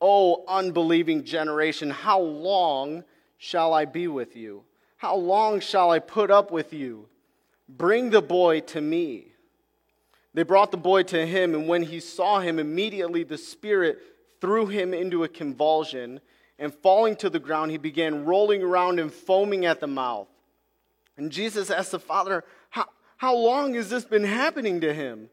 O 0.00 0.42
unbelieving 0.48 1.22
generation, 1.22 1.90
how 1.90 2.18
long 2.18 3.04
shall 3.38 3.72
I 3.72 3.84
be 3.84 4.08
with 4.08 4.34
you? 4.34 4.64
How 4.96 5.14
long 5.14 5.60
shall 5.60 5.92
I 5.92 6.00
put 6.00 6.32
up 6.32 6.50
with 6.50 6.72
you? 6.72 7.06
Bring 7.76 8.10
the 8.10 8.22
boy 8.22 8.60
to 8.60 8.80
me. 8.80 9.32
They 10.34 10.42
brought 10.42 10.70
the 10.70 10.76
boy 10.76 11.04
to 11.04 11.26
him, 11.26 11.54
and 11.54 11.68
when 11.68 11.82
he 11.82 12.00
saw 12.00 12.40
him, 12.40 12.58
immediately 12.58 13.24
the 13.24 13.38
Spirit 13.38 13.98
threw 14.40 14.66
him 14.66 14.94
into 14.94 15.24
a 15.24 15.28
convulsion, 15.28 16.20
and 16.58 16.74
falling 16.74 17.16
to 17.16 17.30
the 17.30 17.38
ground, 17.38 17.70
he 17.70 17.78
began 17.78 18.24
rolling 18.24 18.62
around 18.62 19.00
and 19.00 19.12
foaming 19.12 19.64
at 19.66 19.80
the 19.80 19.86
mouth. 19.86 20.28
And 21.16 21.32
Jesus 21.32 21.70
asked 21.70 21.92
the 21.92 21.98
father, 21.98 22.44
How, 22.70 22.86
how 23.16 23.34
long 23.34 23.74
has 23.74 23.88
this 23.88 24.04
been 24.04 24.24
happening 24.24 24.80
to 24.82 24.92
him? 24.92 25.30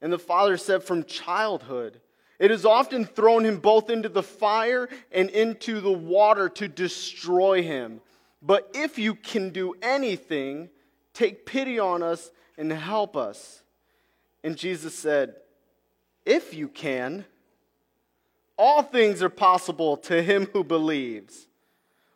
And 0.00 0.12
the 0.12 0.18
father 0.18 0.56
said, 0.56 0.82
From 0.82 1.04
childhood. 1.04 2.00
It 2.38 2.50
has 2.50 2.64
often 2.64 3.04
thrown 3.04 3.44
him 3.44 3.58
both 3.58 3.90
into 3.90 4.08
the 4.08 4.22
fire 4.22 4.88
and 5.10 5.28
into 5.30 5.80
the 5.80 5.92
water 5.92 6.48
to 6.50 6.68
destroy 6.68 7.62
him. 7.62 8.00
But 8.40 8.70
if 8.74 8.98
you 8.98 9.16
can 9.16 9.50
do 9.50 9.74
anything, 9.82 10.70
Take 11.18 11.46
pity 11.46 11.80
on 11.80 12.04
us 12.04 12.30
and 12.56 12.70
help 12.70 13.16
us. 13.16 13.64
And 14.44 14.56
Jesus 14.56 14.94
said, 14.94 15.34
If 16.24 16.54
you 16.54 16.68
can, 16.68 17.24
all 18.56 18.84
things 18.84 19.20
are 19.20 19.28
possible 19.28 19.96
to 19.96 20.22
him 20.22 20.46
who 20.52 20.62
believes. 20.62 21.48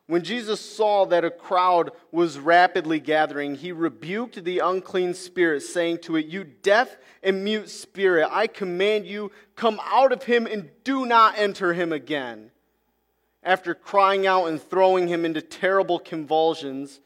When 0.06 0.22
Jesus 0.22 0.60
saw 0.60 1.04
that 1.06 1.24
a 1.24 1.32
crowd 1.32 1.90
was 2.12 2.38
rapidly 2.38 3.00
gathering, 3.00 3.56
he 3.56 3.72
rebuked 3.72 4.44
the 4.44 4.60
unclean 4.60 5.14
spirit, 5.14 5.62
saying 5.62 5.98
to 6.02 6.14
it, 6.14 6.26
You 6.26 6.44
deaf 6.44 6.96
and 7.24 7.42
mute 7.42 7.70
spirit, 7.70 8.28
I 8.30 8.46
command 8.46 9.06
you, 9.06 9.32
come 9.56 9.80
out 9.84 10.12
of 10.12 10.22
him 10.22 10.46
and 10.46 10.70
do 10.84 11.06
not 11.06 11.36
enter 11.36 11.74
him 11.74 11.92
again. 11.92 12.52
After 13.42 13.74
crying 13.74 14.28
out 14.28 14.46
and 14.46 14.62
throwing 14.62 15.08
him 15.08 15.24
into 15.24 15.42
terrible 15.42 15.98
convulsions, 15.98 17.00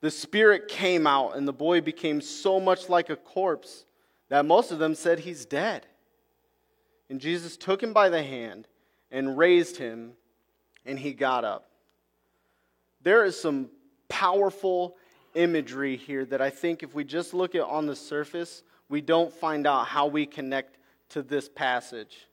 the 0.00 0.10
spirit 0.10 0.68
came 0.68 1.06
out, 1.06 1.36
and 1.36 1.46
the 1.46 1.52
boy 1.52 1.80
became 1.80 2.20
so 2.20 2.58
much 2.58 2.88
like 2.88 3.10
a 3.10 3.16
corpse 3.16 3.84
that 4.28 4.46
most 4.46 4.70
of 4.70 4.78
them 4.78 4.94
said 4.94 5.20
he's 5.20 5.44
dead. 5.44 5.86
And 7.10 7.20
Jesus 7.20 7.56
took 7.56 7.82
him 7.82 7.92
by 7.92 8.08
the 8.08 8.22
hand 8.22 8.68
and 9.10 9.36
raised 9.36 9.76
him, 9.76 10.12
and 10.86 10.98
he 10.98 11.12
got 11.12 11.44
up. 11.44 11.70
There 13.02 13.24
is 13.24 13.38
some 13.38 13.68
powerful 14.08 14.96
imagery 15.34 15.96
here 15.96 16.24
that 16.26 16.40
I 16.40 16.50
think 16.50 16.82
if 16.82 16.94
we 16.94 17.04
just 17.04 17.34
look 17.34 17.54
at 17.54 17.62
on 17.62 17.86
the 17.86 17.96
surface, 17.96 18.62
we 18.88 19.00
don't 19.00 19.32
find 19.32 19.66
out 19.66 19.86
how 19.86 20.06
we 20.06 20.26
connect 20.26 20.78
to 21.10 21.22
this 21.22 21.48
passage. 21.48 22.26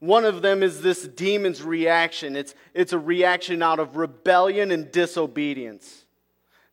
One 0.00 0.24
of 0.24 0.42
them 0.42 0.62
is 0.62 0.82
this 0.82 1.06
demon's 1.06 1.62
reaction. 1.62 2.36
It's, 2.36 2.54
it's 2.74 2.92
a 2.92 2.98
reaction 2.98 3.62
out 3.62 3.78
of 3.78 3.96
rebellion 3.96 4.70
and 4.70 4.90
disobedience. 4.92 6.03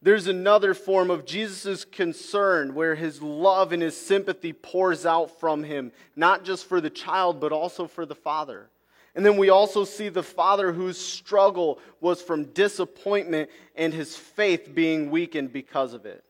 There's 0.04 0.28
another 0.28 0.74
form 0.74 1.12
of 1.12 1.26
Jesus' 1.26 1.86
concern 1.86 2.74
where 2.74 2.96
his 2.96 3.22
love 3.22 3.72
and 3.72 3.84
his 3.84 3.96
sympathy 3.96 4.52
pours 4.52 5.06
out 5.06 5.40
from 5.40 5.64
him, 5.64 5.92
not 6.16 6.44
just 6.44 6.66
for 6.66 6.82
the 6.82 6.90
child, 6.90 7.40
but 7.40 7.52
also 7.52 7.86
for 7.88 8.06
the 8.06 8.16
father. 8.16 8.70
And 9.14 9.26
then 9.26 9.38
we 9.38 9.50
also 9.50 9.84
see 9.84 10.10
the 10.10 10.24
father 10.24 10.72
whose 10.72 10.98
struggle 10.98 11.80
was 12.00 12.22
from 12.22 12.46
disappointment 12.46 13.50
and 13.76 13.94
his 13.94 14.16
faith 14.16 14.74
being 14.74 15.12
weakened 15.12 15.54
because 15.54 15.94
of 15.94 16.06
it. 16.06 16.24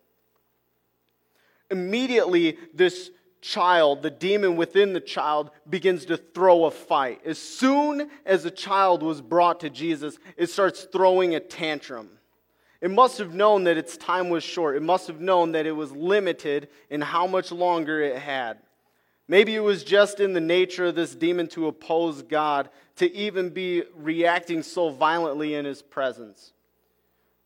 Immediately, 1.70 2.58
this 2.74 3.12
child, 3.40 4.02
the 4.02 4.10
demon 4.10 4.58
within 4.58 4.92
the 4.92 5.00
child, 5.00 5.52
begins 5.70 6.06
to 6.06 6.18
throw 6.18 6.66
a 6.66 6.72
fight. 6.72 7.22
As 7.26 7.38
soon 7.38 8.10
as 8.26 8.44
the 8.44 8.52
child 8.52 9.02
was 9.02 9.22
brought 9.22 9.62
to 9.62 9.70
Jesus, 9.70 10.18
it 10.36 10.50
starts 10.50 10.84
throwing 10.84 11.36
a 11.36 11.40
tantrum. 11.40 12.10
It 12.82 12.90
must 12.90 13.20
have 13.20 13.34
known 13.34 13.66
that 13.66 13.78
its 13.78 13.96
time 13.96 14.30
was 14.30 14.44
short. 14.44 14.76
It 14.76 14.82
must 14.82 15.08
have 15.08 15.22
known 15.22 15.52
that 15.52 15.68
it 15.68 15.72
was 15.72 15.92
limited 15.92 16.68
in 16.90 17.02
how 17.02 17.28
much 17.28 17.52
longer 17.52 18.02
it 18.02 18.18
had. 18.18 18.58
Maybe 19.28 19.56
it 19.56 19.60
was 19.60 19.84
just 19.84 20.20
in 20.20 20.34
the 20.34 20.42
nature 20.42 20.88
of 20.88 20.96
this 20.96 21.16
demon 21.16 21.48
to 21.50 21.68
oppose 21.68 22.24
God, 22.24 22.70
to 22.98 23.10
even 23.16 23.52
be 23.52 23.84
reacting 23.96 24.64
so 24.64 24.90
violently 24.90 25.54
in 25.54 25.64
his 25.64 25.82
presence. 25.82 26.54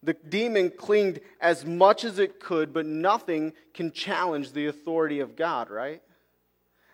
The 0.02 0.14
demon 0.14 0.72
clinged 0.72 1.20
as 1.42 1.66
much 1.66 2.06
as 2.06 2.18
it 2.18 2.40
could, 2.40 2.74
but 2.74 2.86
nothing 2.86 3.54
can 3.74 3.92
challenge 3.92 4.54
the 4.54 4.68
authority 4.68 5.20
of 5.20 5.36
God, 5.36 5.70
right? 5.70 6.02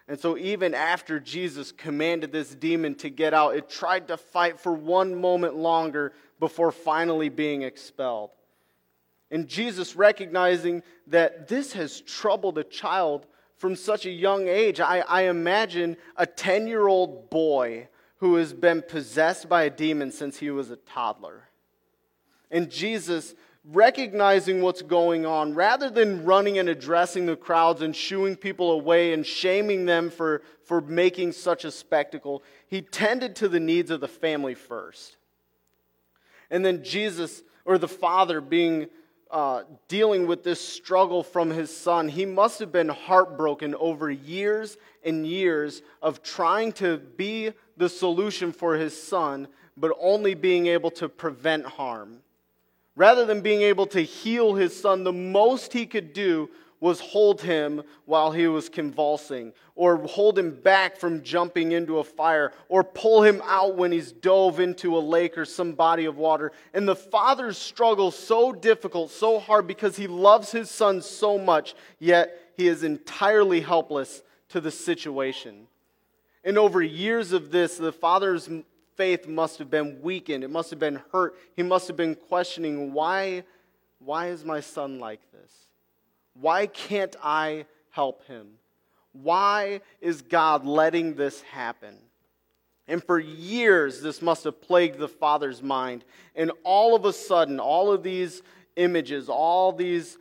And 0.07 0.19
so, 0.19 0.37
even 0.37 0.73
after 0.73 1.19
Jesus 1.19 1.71
commanded 1.71 2.31
this 2.31 2.53
demon 2.53 2.95
to 2.95 3.09
get 3.09 3.33
out, 3.33 3.55
it 3.55 3.69
tried 3.69 4.09
to 4.09 4.17
fight 4.17 4.59
for 4.59 4.73
one 4.73 5.15
moment 5.15 5.55
longer 5.55 6.11
before 6.41 6.71
finally 6.71 7.29
being 7.29 7.61
expelled. 7.61 8.31
And 9.29 9.47
Jesus, 9.47 9.95
recognizing 9.95 10.83
that 11.07 11.47
this 11.47 11.71
has 11.71 12.01
troubled 12.01 12.57
a 12.57 12.65
child 12.65 13.27
from 13.55 13.77
such 13.77 14.05
a 14.05 14.11
young 14.11 14.49
age. 14.49 14.81
I, 14.81 14.99
I 15.07 15.21
imagine 15.29 15.95
a 16.17 16.25
10 16.25 16.67
year 16.67 16.87
old 16.87 17.29
boy 17.29 17.87
who 18.17 18.35
has 18.35 18.51
been 18.53 18.81
possessed 18.81 19.47
by 19.47 19.63
a 19.63 19.69
demon 19.69 20.11
since 20.11 20.37
he 20.37 20.51
was 20.51 20.69
a 20.71 20.75
toddler. 20.75 21.47
And 22.49 22.69
Jesus, 22.69 23.35
recognizing 23.63 24.61
what's 24.61 24.81
going 24.81 25.25
on, 25.25 25.53
rather 25.53 25.89
than 25.89 26.25
running 26.25 26.57
and 26.57 26.67
addressing 26.67 27.27
the 27.27 27.37
crowds 27.37 27.81
and 27.81 27.95
shooing 27.95 28.35
people 28.35 28.71
away 28.71 29.13
and 29.13 29.25
shaming 29.25 29.85
them 29.85 30.09
for, 30.09 30.41
for 30.65 30.81
making 30.81 31.31
such 31.33 31.65
a 31.65 31.71
spectacle, 31.71 32.43
he 32.67 32.81
tended 32.81 33.35
to 33.37 33.47
the 33.47 33.59
needs 33.59 33.91
of 33.91 34.01
the 34.01 34.07
family 34.07 34.55
first. 34.55 35.17
And 36.51 36.63
then 36.63 36.83
Jesus, 36.83 37.41
or 37.65 37.79
the 37.79 37.87
father, 37.87 38.41
being 38.41 38.87
uh, 39.31 39.63
dealing 39.87 40.27
with 40.27 40.43
this 40.43 40.59
struggle 40.59 41.23
from 41.23 41.49
his 41.49 41.75
son, 41.75 42.09
he 42.09 42.25
must 42.25 42.59
have 42.59 42.71
been 42.71 42.89
heartbroken 42.89 43.73
over 43.75 44.11
years 44.11 44.77
and 45.03 45.25
years 45.25 45.81
of 46.01 46.21
trying 46.21 46.73
to 46.73 46.97
be 46.97 47.53
the 47.77 47.87
solution 47.87 48.51
for 48.51 48.75
his 48.75 49.01
son, 49.01 49.47
but 49.77 49.95
only 49.99 50.33
being 50.33 50.67
able 50.67 50.91
to 50.91 51.07
prevent 51.07 51.65
harm. 51.65 52.19
Rather 52.97 53.25
than 53.25 53.39
being 53.39 53.61
able 53.61 53.87
to 53.87 54.01
heal 54.01 54.53
his 54.53 54.77
son, 54.77 55.05
the 55.05 55.13
most 55.13 55.71
he 55.71 55.85
could 55.85 56.11
do 56.11 56.49
was 56.81 56.99
hold 56.99 57.41
him 57.41 57.83
while 58.05 58.31
he 58.31 58.47
was 58.47 58.67
convulsing, 58.67 59.53
or 59.75 59.97
hold 60.07 60.37
him 60.37 60.51
back 60.51 60.97
from 60.97 61.23
jumping 61.23 61.71
into 61.71 61.99
a 61.99 62.03
fire, 62.03 62.51
or 62.67 62.83
pull 62.83 63.21
him 63.21 63.41
out 63.45 63.77
when 63.77 63.91
he's 63.91 64.11
dove 64.11 64.59
into 64.59 64.97
a 64.97 64.99
lake 64.99 65.37
or 65.37 65.45
some 65.45 65.73
body 65.73 66.05
of 66.05 66.17
water. 66.17 66.51
And 66.73 66.87
the 66.87 66.95
father's 66.95 67.57
struggle 67.57 68.11
so 68.11 68.51
difficult, 68.51 69.11
so 69.11 69.39
hard, 69.39 69.67
because 69.67 69.95
he 69.95 70.07
loves 70.07 70.51
his 70.51 70.69
son 70.69 71.01
so 71.01 71.37
much, 71.37 71.75
yet 71.99 72.37
he 72.57 72.67
is 72.67 72.83
entirely 72.83 73.61
helpless 73.61 74.23
to 74.49 74.59
the 74.59 74.71
situation. 74.71 75.67
And 76.43 76.57
over 76.57 76.81
years 76.81 77.31
of 77.31 77.51
this, 77.51 77.77
the 77.77 77.93
father's 77.93 78.49
faith 78.95 79.27
must 79.27 79.59
have 79.59 79.69
been 79.69 80.01
weakened. 80.01 80.43
It 80.43 80.49
must 80.49 80.71
have 80.71 80.79
been 80.79 80.99
hurt. 81.11 81.35
He 81.55 81.61
must 81.61 81.87
have 81.87 81.97
been 81.97 82.15
questioning 82.15 82.91
why, 82.91 83.43
why 83.99 84.29
is 84.29 84.43
my 84.43 84.59
son 84.59 84.99
like 84.99 85.21
this? 85.31 85.53
Why 86.39 86.67
can't 86.67 87.15
I 87.21 87.65
help 87.91 88.25
him? 88.27 88.47
Why 89.13 89.81
is 89.99 90.21
God 90.21 90.65
letting 90.65 91.15
this 91.15 91.41
happen? 91.41 91.95
And 92.87 93.03
for 93.03 93.19
years, 93.19 94.01
this 94.01 94.21
must 94.21 94.43
have 94.45 94.61
plagued 94.61 94.97
the 94.97 95.07
father's 95.07 95.61
mind. 95.61 96.03
And 96.35 96.51
all 96.63 96.95
of 96.95 97.05
a 97.05 97.13
sudden, 97.13 97.59
all 97.59 97.91
of 97.91 98.03
these 98.03 98.41
images, 98.75 99.29
all 99.29 99.71
these 99.71 100.17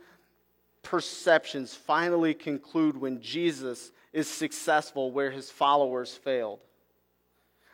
perceptions 0.83 1.73
finally 1.73 2.33
conclude 2.33 2.97
when 2.97 3.21
Jesus 3.21 3.91
is 4.13 4.27
successful 4.27 5.11
where 5.11 5.31
his 5.31 5.49
followers 5.49 6.13
failed. 6.15 6.59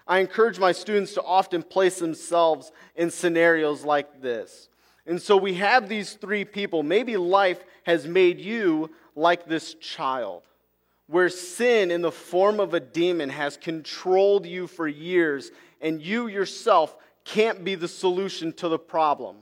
I 0.07 0.19
encourage 0.19 0.59
my 0.59 0.71
students 0.71 1.13
to 1.15 1.23
often 1.23 1.63
place 1.63 1.99
themselves 1.99 2.71
in 2.95 3.11
scenarios 3.11 3.83
like 3.83 4.21
this. 4.21 4.69
And 5.07 5.21
so 5.21 5.37
we 5.37 5.53
have 5.55 5.87
these 5.87 6.13
three 6.13 6.43
people. 6.43 6.83
Maybe 6.83 7.15
life 7.15 7.63
has 7.83 8.05
made 8.05 8.39
you 8.39 8.91
like 9.15 9.45
this 9.45 9.73
child, 9.75 10.43
where 11.07 11.29
sin 11.29 11.89
in 11.89 12.01
the 12.01 12.11
form 12.11 12.59
of 12.59 12.73
a 12.73 12.79
demon 12.79 13.29
has 13.29 13.55
controlled 13.55 14.45
you 14.45 14.67
for 14.67 14.87
years, 14.87 15.51
and 15.81 16.01
you 16.01 16.27
yourself 16.27 16.95
can't 17.23 17.63
be 17.63 17.75
the 17.75 17.87
solution 17.87 18.51
to 18.53 18.67
the 18.67 18.77
problem. 18.77 19.37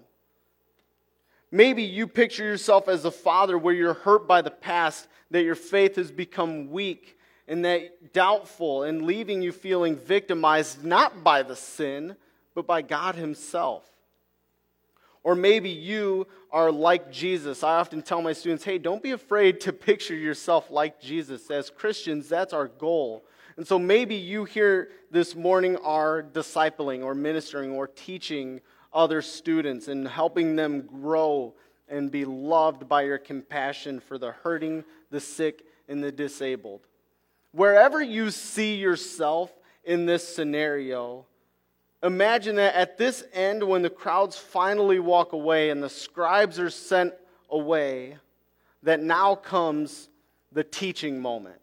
Maybe 1.51 1.83
you 1.83 2.07
picture 2.07 2.43
yourself 2.43 2.87
as 2.87 3.03
a 3.05 3.11
father 3.11 3.57
where 3.57 3.73
you're 3.73 3.93
hurt 3.93 4.27
by 4.27 4.41
the 4.41 4.51
past, 4.51 5.07
that 5.31 5.43
your 5.43 5.55
faith 5.55 5.95
has 5.95 6.11
become 6.11 6.69
weak 6.69 7.17
and 7.47 7.63
that 7.65 8.13
doubtful, 8.13 8.83
and 8.83 9.03
leaving 9.03 9.41
you 9.41 9.51
feeling 9.51 9.95
victimized 9.95 10.83
not 10.83 11.23
by 11.23 11.43
the 11.43 11.55
sin, 11.55 12.15
but 12.55 12.65
by 12.65 12.81
God 12.81 13.15
Himself. 13.15 13.83
Or 15.25 15.33
maybe 15.33 15.71
you 15.71 16.27
are 16.51 16.71
like 16.71 17.11
Jesus. 17.11 17.63
I 17.63 17.77
often 17.77 18.03
tell 18.03 18.21
my 18.21 18.31
students, 18.31 18.63
hey, 18.63 18.77
don't 18.77 19.01
be 19.01 19.09
afraid 19.09 19.59
to 19.61 19.73
picture 19.73 20.15
yourself 20.15 20.69
like 20.69 21.01
Jesus. 21.01 21.49
As 21.49 21.71
Christians, 21.71 22.29
that's 22.29 22.53
our 22.53 22.67
goal. 22.67 23.25
And 23.57 23.65
so 23.65 23.79
maybe 23.79 24.13
you 24.13 24.45
here 24.45 24.91
this 25.09 25.35
morning 25.35 25.77
are 25.77 26.21
discipling 26.21 27.03
or 27.03 27.15
ministering 27.15 27.71
or 27.71 27.87
teaching 27.87 28.61
other 28.93 29.23
students 29.23 29.87
and 29.87 30.07
helping 30.07 30.55
them 30.55 30.81
grow 30.81 31.55
and 31.89 32.11
be 32.11 32.23
loved 32.23 32.87
by 32.87 33.01
your 33.01 33.17
compassion 33.17 33.99
for 33.99 34.19
the 34.19 34.31
hurting, 34.31 34.83
the 35.09 35.19
sick, 35.19 35.65
and 35.87 36.03
the 36.03 36.11
disabled. 36.11 36.81
Wherever 37.51 37.99
you 37.99 38.29
see 38.29 38.75
yourself 38.75 39.51
in 39.83 40.05
this 40.05 40.27
scenario, 40.27 41.25
Imagine 42.03 42.55
that 42.57 42.75
at 42.75 42.97
this 42.97 43.23
end, 43.33 43.63
when 43.63 43.81
the 43.81 43.89
crowds 43.89 44.37
finally 44.37 44.99
walk 44.99 45.33
away 45.33 45.69
and 45.69 45.81
the 45.81 45.89
scribes 45.89 46.59
are 46.59 46.69
sent 46.69 47.13
away, 47.49 48.17
that 48.83 49.01
now 49.01 49.35
comes 49.35 50.09
the 50.51 50.63
teaching 50.63 51.19
moment. 51.19 51.59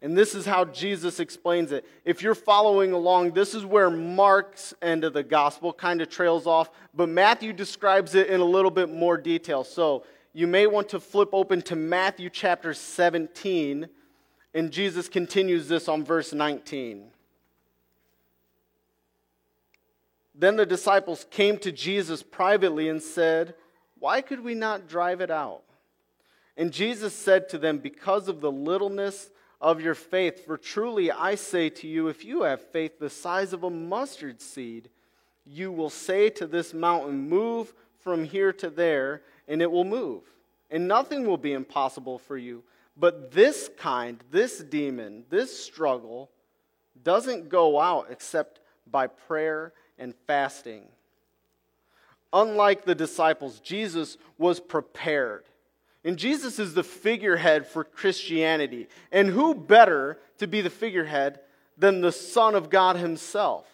And 0.00 0.16
this 0.16 0.34
is 0.34 0.46
how 0.46 0.64
Jesus 0.64 1.18
explains 1.18 1.72
it. 1.72 1.84
If 2.04 2.22
you're 2.22 2.36
following 2.36 2.92
along, 2.92 3.32
this 3.32 3.52
is 3.54 3.64
where 3.64 3.90
Mark's 3.90 4.72
end 4.80 5.02
of 5.02 5.12
the 5.12 5.24
gospel 5.24 5.72
kind 5.72 6.00
of 6.00 6.08
trails 6.08 6.46
off, 6.46 6.70
but 6.94 7.08
Matthew 7.08 7.52
describes 7.52 8.14
it 8.14 8.28
in 8.28 8.40
a 8.40 8.44
little 8.44 8.70
bit 8.70 8.90
more 8.90 9.16
detail. 9.16 9.64
So 9.64 10.04
you 10.32 10.46
may 10.46 10.68
want 10.68 10.88
to 10.90 11.00
flip 11.00 11.30
open 11.32 11.62
to 11.62 11.74
Matthew 11.74 12.30
chapter 12.30 12.74
17, 12.74 13.88
and 14.54 14.70
Jesus 14.70 15.08
continues 15.08 15.66
this 15.66 15.88
on 15.88 16.04
verse 16.04 16.32
19. 16.32 17.10
Then 20.38 20.54
the 20.54 20.64
disciples 20.64 21.26
came 21.30 21.58
to 21.58 21.72
Jesus 21.72 22.22
privately 22.22 22.88
and 22.88 23.02
said, 23.02 23.54
Why 23.98 24.20
could 24.20 24.44
we 24.44 24.54
not 24.54 24.88
drive 24.88 25.20
it 25.20 25.32
out? 25.32 25.64
And 26.56 26.72
Jesus 26.72 27.12
said 27.12 27.48
to 27.48 27.58
them, 27.58 27.78
Because 27.78 28.28
of 28.28 28.40
the 28.40 28.52
littleness 28.52 29.30
of 29.60 29.80
your 29.80 29.96
faith. 29.96 30.44
For 30.46 30.56
truly 30.56 31.10
I 31.10 31.34
say 31.34 31.68
to 31.70 31.88
you, 31.88 32.06
if 32.06 32.24
you 32.24 32.42
have 32.42 32.62
faith 32.62 33.00
the 33.00 33.10
size 33.10 33.52
of 33.52 33.64
a 33.64 33.70
mustard 33.70 34.40
seed, 34.40 34.88
you 35.44 35.72
will 35.72 35.90
say 35.90 36.30
to 36.30 36.46
this 36.46 36.72
mountain, 36.72 37.28
Move 37.28 37.74
from 37.98 38.24
here 38.24 38.52
to 38.54 38.70
there, 38.70 39.22
and 39.48 39.60
it 39.60 39.70
will 39.70 39.84
move. 39.84 40.22
And 40.70 40.86
nothing 40.86 41.26
will 41.26 41.36
be 41.36 41.52
impossible 41.52 42.18
for 42.18 42.36
you. 42.36 42.62
But 42.96 43.32
this 43.32 43.70
kind, 43.76 44.22
this 44.30 44.58
demon, 44.58 45.24
this 45.30 45.64
struggle 45.64 46.30
doesn't 47.02 47.48
go 47.48 47.80
out 47.80 48.06
except 48.10 48.60
by 48.90 49.08
prayer 49.08 49.72
and 49.98 50.14
fasting. 50.26 50.84
Unlike 52.32 52.84
the 52.84 52.94
disciples, 52.94 53.60
Jesus 53.60 54.18
was 54.36 54.60
prepared. 54.60 55.44
And 56.04 56.16
Jesus 56.16 56.58
is 56.58 56.74
the 56.74 56.84
figurehead 56.84 57.66
for 57.66 57.84
Christianity. 57.84 58.88
And 59.10 59.28
who 59.28 59.54
better 59.54 60.18
to 60.38 60.46
be 60.46 60.60
the 60.60 60.70
figurehead 60.70 61.40
than 61.76 62.00
the 62.00 62.12
Son 62.12 62.54
of 62.54 62.70
God 62.70 62.96
Himself? 62.96 63.66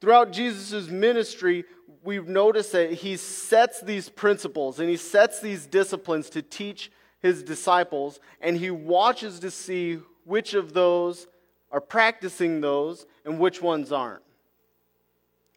Throughout 0.00 0.32
Jesus' 0.32 0.88
ministry, 0.88 1.64
we've 2.02 2.28
noticed 2.28 2.72
that 2.72 2.92
He 2.92 3.16
sets 3.16 3.80
these 3.80 4.08
principles 4.08 4.78
and 4.78 4.88
He 4.88 4.96
sets 4.96 5.40
these 5.40 5.66
disciplines 5.66 6.30
to 6.30 6.42
teach 6.42 6.92
His 7.20 7.42
disciples, 7.42 8.20
and 8.40 8.56
He 8.56 8.70
watches 8.70 9.40
to 9.40 9.50
see 9.50 9.98
which 10.24 10.54
of 10.54 10.72
those 10.72 11.26
are 11.72 11.80
practicing 11.80 12.60
those 12.60 13.06
and 13.24 13.38
which 13.38 13.60
ones 13.60 13.90
aren't. 13.90 14.22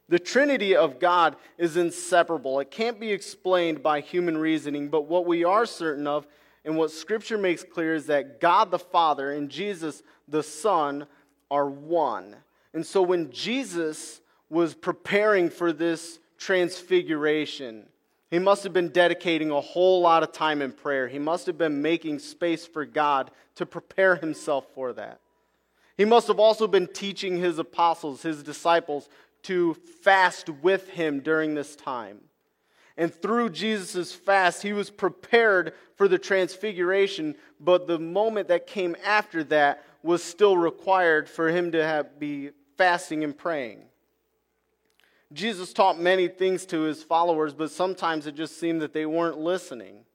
The 0.09 0.19
Trinity 0.19 0.75
of 0.75 0.99
God 0.99 1.35
is 1.57 1.77
inseparable. 1.77 2.59
It 2.59 2.71
can't 2.71 2.99
be 2.99 3.11
explained 3.11 3.83
by 3.83 4.01
human 4.01 4.37
reasoning, 4.37 4.89
but 4.89 5.05
what 5.05 5.25
we 5.25 5.43
are 5.43 5.65
certain 5.65 6.07
of 6.07 6.27
and 6.65 6.75
what 6.75 6.91
Scripture 6.91 7.37
makes 7.37 7.63
clear 7.63 7.93
is 7.95 8.07
that 8.07 8.41
God 8.41 8.71
the 8.71 8.79
Father 8.79 9.31
and 9.31 9.49
Jesus 9.49 10.03
the 10.27 10.43
Son 10.43 11.05
are 11.49 11.69
one. 11.69 12.35
And 12.73 12.85
so 12.85 13.01
when 13.01 13.31
Jesus 13.31 14.21
was 14.49 14.73
preparing 14.73 15.49
for 15.49 15.71
this 15.71 16.19
transfiguration, 16.37 17.85
he 18.29 18.39
must 18.39 18.63
have 18.63 18.73
been 18.73 18.89
dedicating 18.89 19.51
a 19.51 19.61
whole 19.61 20.01
lot 20.01 20.23
of 20.23 20.31
time 20.31 20.61
in 20.61 20.71
prayer. 20.71 21.07
He 21.07 21.19
must 21.19 21.45
have 21.47 21.57
been 21.57 21.81
making 21.81 22.19
space 22.19 22.65
for 22.65 22.85
God 22.85 23.31
to 23.55 23.65
prepare 23.65 24.15
himself 24.15 24.65
for 24.73 24.93
that. 24.93 25.19
He 25.97 26.05
must 26.05 26.27
have 26.27 26.39
also 26.39 26.67
been 26.67 26.87
teaching 26.87 27.37
his 27.37 27.59
apostles, 27.59 28.21
his 28.21 28.41
disciples, 28.43 29.09
to 29.43 29.73
fast 30.01 30.49
with 30.49 30.89
him 30.89 31.19
during 31.19 31.55
this 31.55 31.75
time. 31.75 32.19
And 32.97 33.13
through 33.13 33.51
Jesus' 33.51 34.13
fast, 34.13 34.61
he 34.61 34.73
was 34.73 34.89
prepared 34.89 35.73
for 35.95 36.07
the 36.07 36.17
transfiguration, 36.17 37.35
but 37.59 37.87
the 37.87 37.99
moment 37.99 38.49
that 38.49 38.67
came 38.67 38.95
after 39.05 39.43
that 39.45 39.85
was 40.03 40.23
still 40.23 40.57
required 40.57 41.29
for 41.29 41.49
him 41.49 41.71
to 41.71 41.83
have, 41.83 42.19
be 42.19 42.51
fasting 42.77 43.23
and 43.23 43.37
praying. 43.37 43.83
Jesus 45.31 45.73
taught 45.73 45.99
many 45.99 46.27
things 46.27 46.65
to 46.67 46.81
his 46.81 47.03
followers, 47.03 47.53
but 47.53 47.71
sometimes 47.71 48.27
it 48.27 48.35
just 48.35 48.59
seemed 48.59 48.81
that 48.81 48.93
they 48.93 49.05
weren't 49.05 49.37
listening. 49.37 50.05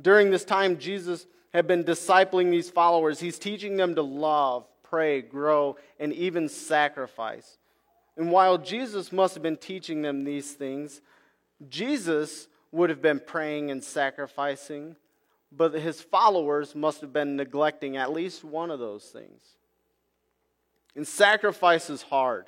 During 0.00 0.30
this 0.30 0.44
time, 0.44 0.78
Jesus 0.78 1.26
had 1.52 1.66
been 1.66 1.84
discipling 1.84 2.50
these 2.50 2.68
followers. 2.68 3.20
He's 3.20 3.38
teaching 3.38 3.76
them 3.76 3.94
to 3.94 4.02
love, 4.02 4.66
pray, 4.82 5.22
grow, 5.22 5.76
and 6.00 6.12
even 6.12 6.48
sacrifice. 6.48 7.58
And 8.16 8.30
while 8.30 8.58
Jesus 8.58 9.12
must 9.12 9.34
have 9.34 9.42
been 9.42 9.56
teaching 9.56 10.02
them 10.02 10.24
these 10.24 10.52
things, 10.52 11.00
Jesus 11.68 12.48
would 12.70 12.90
have 12.90 13.02
been 13.02 13.20
praying 13.20 13.70
and 13.70 13.82
sacrificing, 13.82 14.96
but 15.50 15.72
his 15.74 16.00
followers 16.00 16.74
must 16.74 17.00
have 17.00 17.12
been 17.12 17.36
neglecting 17.36 17.96
at 17.96 18.12
least 18.12 18.44
one 18.44 18.70
of 18.70 18.78
those 18.78 19.04
things. 19.04 19.42
And 20.94 21.06
sacrifice 21.06 21.88
is 21.88 22.02
hard. 22.02 22.46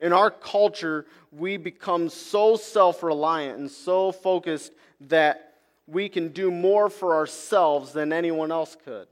In 0.00 0.12
our 0.12 0.30
culture, 0.30 1.06
we 1.30 1.56
become 1.56 2.08
so 2.08 2.56
self 2.56 3.02
reliant 3.02 3.58
and 3.58 3.70
so 3.70 4.12
focused 4.12 4.72
that 5.02 5.54
we 5.86 6.08
can 6.08 6.28
do 6.28 6.50
more 6.50 6.88
for 6.88 7.14
ourselves 7.14 7.92
than 7.92 8.12
anyone 8.12 8.50
else 8.50 8.76
could. 8.84 9.06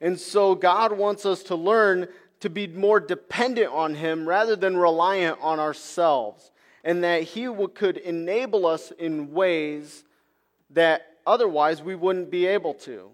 And 0.00 0.18
so, 0.18 0.54
God 0.54 0.92
wants 0.92 1.26
us 1.26 1.42
to 1.44 1.54
learn 1.54 2.08
to 2.40 2.50
be 2.50 2.66
more 2.66 3.00
dependent 3.00 3.72
on 3.72 3.94
Him 3.94 4.28
rather 4.28 4.56
than 4.56 4.76
reliant 4.76 5.38
on 5.40 5.60
ourselves, 5.60 6.50
and 6.82 7.04
that 7.04 7.22
He 7.22 7.48
could 7.74 7.96
enable 7.98 8.66
us 8.66 8.90
in 8.92 9.32
ways 9.32 10.04
that 10.70 11.16
otherwise 11.26 11.82
we 11.82 11.94
wouldn't 11.94 12.30
be 12.30 12.46
able 12.46 12.74
to. 12.74 13.10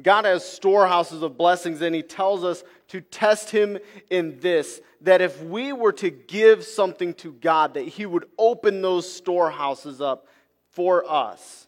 God 0.00 0.24
has 0.24 0.44
storehouses 0.44 1.22
of 1.22 1.36
blessings, 1.36 1.82
and 1.82 1.94
He 1.94 2.02
tells 2.02 2.44
us 2.44 2.64
to 2.88 3.00
test 3.00 3.50
Him 3.50 3.78
in 4.10 4.38
this 4.40 4.80
that 5.00 5.20
if 5.20 5.42
we 5.42 5.72
were 5.72 5.92
to 5.92 6.10
give 6.10 6.64
something 6.64 7.12
to 7.14 7.32
God, 7.32 7.74
that 7.74 7.88
He 7.88 8.06
would 8.06 8.26
open 8.38 8.82
those 8.82 9.12
storehouses 9.12 10.00
up 10.00 10.28
for 10.70 11.04
us, 11.10 11.66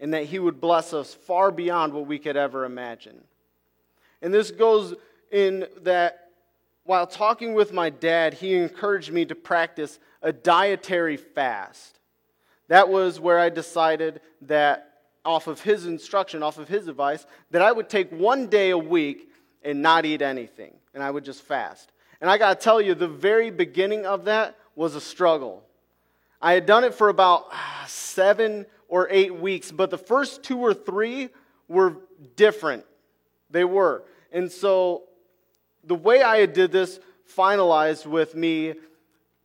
and 0.00 0.14
that 0.14 0.24
He 0.24 0.38
would 0.38 0.60
bless 0.60 0.92
us 0.92 1.14
far 1.14 1.50
beyond 1.50 1.92
what 1.92 2.06
we 2.06 2.18
could 2.18 2.36
ever 2.36 2.64
imagine. 2.64 3.22
And 4.22 4.34
this 4.34 4.50
goes 4.50 4.94
in 5.30 5.66
that 5.82 6.28
while 6.84 7.06
talking 7.06 7.54
with 7.54 7.72
my 7.72 7.90
dad, 7.90 8.34
he 8.34 8.54
encouraged 8.54 9.12
me 9.12 9.24
to 9.26 9.34
practice 9.34 9.98
a 10.22 10.32
dietary 10.32 11.16
fast. 11.16 12.00
That 12.68 12.88
was 12.88 13.20
where 13.20 13.38
I 13.38 13.48
decided 13.48 14.20
that, 14.42 14.86
off 15.24 15.46
of 15.46 15.60
his 15.60 15.86
instruction, 15.86 16.42
off 16.42 16.58
of 16.58 16.68
his 16.68 16.88
advice, 16.88 17.26
that 17.50 17.62
I 17.62 17.72
would 17.72 17.88
take 17.88 18.10
one 18.10 18.46
day 18.46 18.70
a 18.70 18.78
week 18.78 19.28
and 19.62 19.82
not 19.82 20.06
eat 20.06 20.22
anything, 20.22 20.74
and 20.94 21.02
I 21.02 21.10
would 21.10 21.24
just 21.24 21.42
fast. 21.42 21.92
And 22.20 22.30
I 22.30 22.38
got 22.38 22.58
to 22.58 22.64
tell 22.64 22.80
you, 22.80 22.94
the 22.94 23.08
very 23.08 23.50
beginning 23.50 24.06
of 24.06 24.24
that 24.24 24.56
was 24.74 24.94
a 24.94 25.00
struggle. 25.00 25.62
I 26.40 26.54
had 26.54 26.64
done 26.64 26.84
it 26.84 26.94
for 26.94 27.08
about 27.08 27.46
ah, 27.52 27.84
seven 27.86 28.66
or 28.88 29.08
eight 29.10 29.34
weeks, 29.34 29.70
but 29.70 29.90
the 29.90 29.98
first 29.98 30.42
two 30.42 30.58
or 30.58 30.72
three 30.72 31.28
were 31.68 31.98
different. 32.36 32.84
They 33.50 33.64
were. 33.64 34.04
And 34.32 34.50
so 34.50 35.04
the 35.84 35.94
way 35.94 36.22
I 36.22 36.46
did 36.46 36.72
this 36.72 37.00
finalized 37.36 38.06
with 38.06 38.34
me 38.34 38.74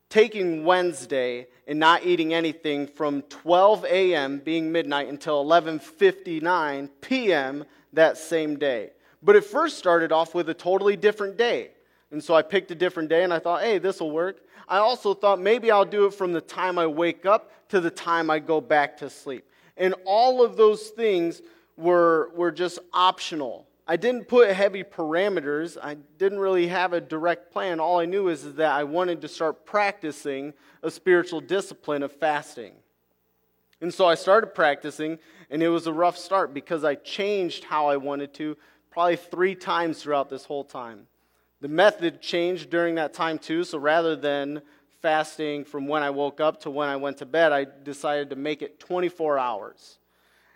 taking 0.09 0.63
Wednesday 0.63 1.47
and 1.67 1.79
not 1.79 2.05
eating 2.05 2.33
anything 2.33 2.87
from 2.87 3.21
12 3.23 3.85
a.m. 3.85 4.39
being 4.39 4.71
midnight 4.71 5.07
until 5.07 5.43
11:59 5.43 6.89
p.m. 7.01 7.65
that 7.93 8.17
same 8.17 8.57
day. 8.57 8.91
But 9.21 9.35
it 9.35 9.43
first 9.43 9.77
started 9.77 10.11
off 10.11 10.35
with 10.35 10.49
a 10.49 10.53
totally 10.53 10.95
different 10.95 11.37
day. 11.37 11.71
And 12.11 12.23
so 12.23 12.35
I 12.35 12.43
picked 12.43 12.69
a 12.71 12.75
different 12.75 13.09
day 13.09 13.23
and 13.23 13.33
I 13.33 13.39
thought, 13.39 13.61
"Hey, 13.61 13.77
this 13.79 13.99
will 13.99 14.11
work." 14.11 14.41
I 14.67 14.77
also 14.77 15.13
thought 15.13 15.39
maybe 15.39 15.71
I'll 15.71 15.85
do 15.85 16.05
it 16.05 16.13
from 16.13 16.33
the 16.33 16.41
time 16.41 16.79
I 16.79 16.87
wake 16.87 17.25
up 17.25 17.51
to 17.69 17.79
the 17.79 17.91
time 17.91 18.29
I 18.29 18.39
go 18.39 18.59
back 18.61 18.97
to 18.97 19.09
sleep. 19.09 19.47
And 19.77 19.93
all 20.05 20.43
of 20.43 20.57
those 20.57 20.89
things 20.89 21.41
were, 21.77 22.31
were 22.35 22.51
just 22.51 22.79
optional. 22.93 23.64
I 23.87 23.97
didn't 23.97 24.27
put 24.27 24.49
heavy 24.49 24.83
parameters. 24.83 25.77
I 25.81 25.95
didn't 26.17 26.39
really 26.39 26.67
have 26.67 26.93
a 26.93 27.01
direct 27.01 27.51
plan. 27.51 27.79
All 27.79 27.99
I 27.99 28.05
knew 28.05 28.29
is, 28.29 28.55
that 28.55 28.71
I 28.71 28.83
wanted 28.83 29.21
to 29.21 29.27
start 29.27 29.65
practicing 29.65 30.53
a 30.81 30.89
spiritual 30.89 31.39
discipline 31.39 32.01
of 32.01 32.11
fasting. 32.11 32.73
And 33.81 33.93
so 33.93 34.07
I 34.07 34.15
started 34.15 34.55
practicing, 34.55 35.19
and 35.51 35.61
it 35.61 35.69
was 35.69 35.85
a 35.85 35.93
rough 35.93 36.17
start 36.17 36.53
because 36.53 36.83
I 36.83 36.95
changed 36.95 37.65
how 37.65 37.87
I 37.87 37.97
wanted 37.97 38.33
to 38.35 38.57
probably 38.89 39.17
three 39.17 39.53
times 39.53 40.01
throughout 40.01 40.29
this 40.29 40.45
whole 40.45 40.63
time. 40.63 41.05
The 41.61 41.67
method 41.67 42.21
changed 42.21 42.69
during 42.69 42.95
that 42.95 43.13
time 43.13 43.37
too, 43.37 43.63
so 43.63 43.77
rather 43.77 44.15
than 44.15 44.61
fasting 45.01 45.65
from 45.65 45.87
when 45.87 46.01
I 46.01 46.09
woke 46.09 46.39
up 46.39 46.61
to 46.61 46.71
when 46.71 46.89
I 46.89 46.95
went 46.95 47.17
to 47.17 47.25
bed, 47.25 47.51
I 47.51 47.67
decided 47.83 48.31
to 48.31 48.35
make 48.35 48.61
it 48.63 48.79
24 48.79 49.37
hours. 49.37 49.99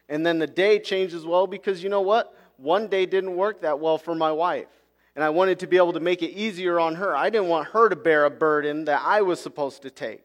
And 0.08 0.26
then 0.26 0.40
the 0.40 0.48
day 0.48 0.80
changed 0.80 1.14
as 1.14 1.26
well 1.26 1.46
because 1.46 1.84
you 1.84 1.90
know 1.90 2.02
what? 2.02 2.36
One 2.62 2.88
day 2.88 3.06
didn't 3.06 3.36
work 3.36 3.62
that 3.62 3.80
well 3.80 3.98
for 3.98 4.16
my 4.16 4.32
wife. 4.32 4.68
And 5.16 5.24
I 5.24 5.30
wanted 5.30 5.60
to 5.60 5.68
be 5.68 5.78
able 5.78 5.94
to 5.94 6.00
make 6.00 6.22
it 6.22 6.32
easier 6.32 6.80
on 6.80 6.96
her. 6.96 7.16
I 7.16 7.30
didn't 7.30 7.50
want 7.50 7.70
her 7.70 7.90
to 7.90 7.96
bear 7.96 8.26
a 8.26 8.30
burden 8.30 8.86
that 8.86 9.02
I 9.04 9.22
was 9.22 9.40
supposed 9.40 9.82
to 9.82 9.90
take. 9.90 10.22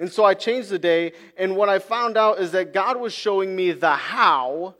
And 0.00 0.10
so 0.10 0.24
I 0.24 0.34
changed 0.34 0.70
the 0.70 0.78
day. 0.78 1.12
And 1.36 1.56
what 1.56 1.68
I 1.68 1.78
found 1.78 2.16
out 2.16 2.38
is 2.38 2.52
that 2.52 2.72
God 2.72 2.98
was 2.98 3.12
showing 3.12 3.54
me 3.54 3.72
the 3.72 3.90
how 3.90 4.74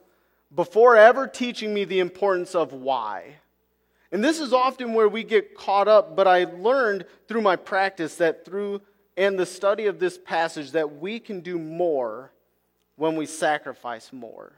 before 0.54 0.96
ever 0.96 1.26
teaching 1.26 1.74
me 1.74 1.84
the 1.84 2.00
importance 2.00 2.54
of 2.54 2.72
why. 2.72 3.36
And 4.10 4.24
this 4.24 4.40
is 4.40 4.52
often 4.52 4.94
where 4.94 5.08
we 5.08 5.22
get 5.22 5.54
caught 5.54 5.86
up, 5.86 6.16
but 6.16 6.26
I 6.26 6.44
learned 6.44 7.04
through 7.26 7.42
my 7.42 7.56
practice 7.56 8.14
that 8.16 8.44
through 8.44 8.80
and 9.16 9.38
the 9.38 9.44
study 9.44 9.86
of 9.86 9.98
this 9.98 10.16
passage 10.16 10.70
that 10.72 11.00
we 11.00 11.18
can 11.18 11.40
do 11.40 11.58
more 11.58 12.32
when 12.96 13.16
we 13.16 13.26
sacrifice 13.26 14.12
more. 14.12 14.52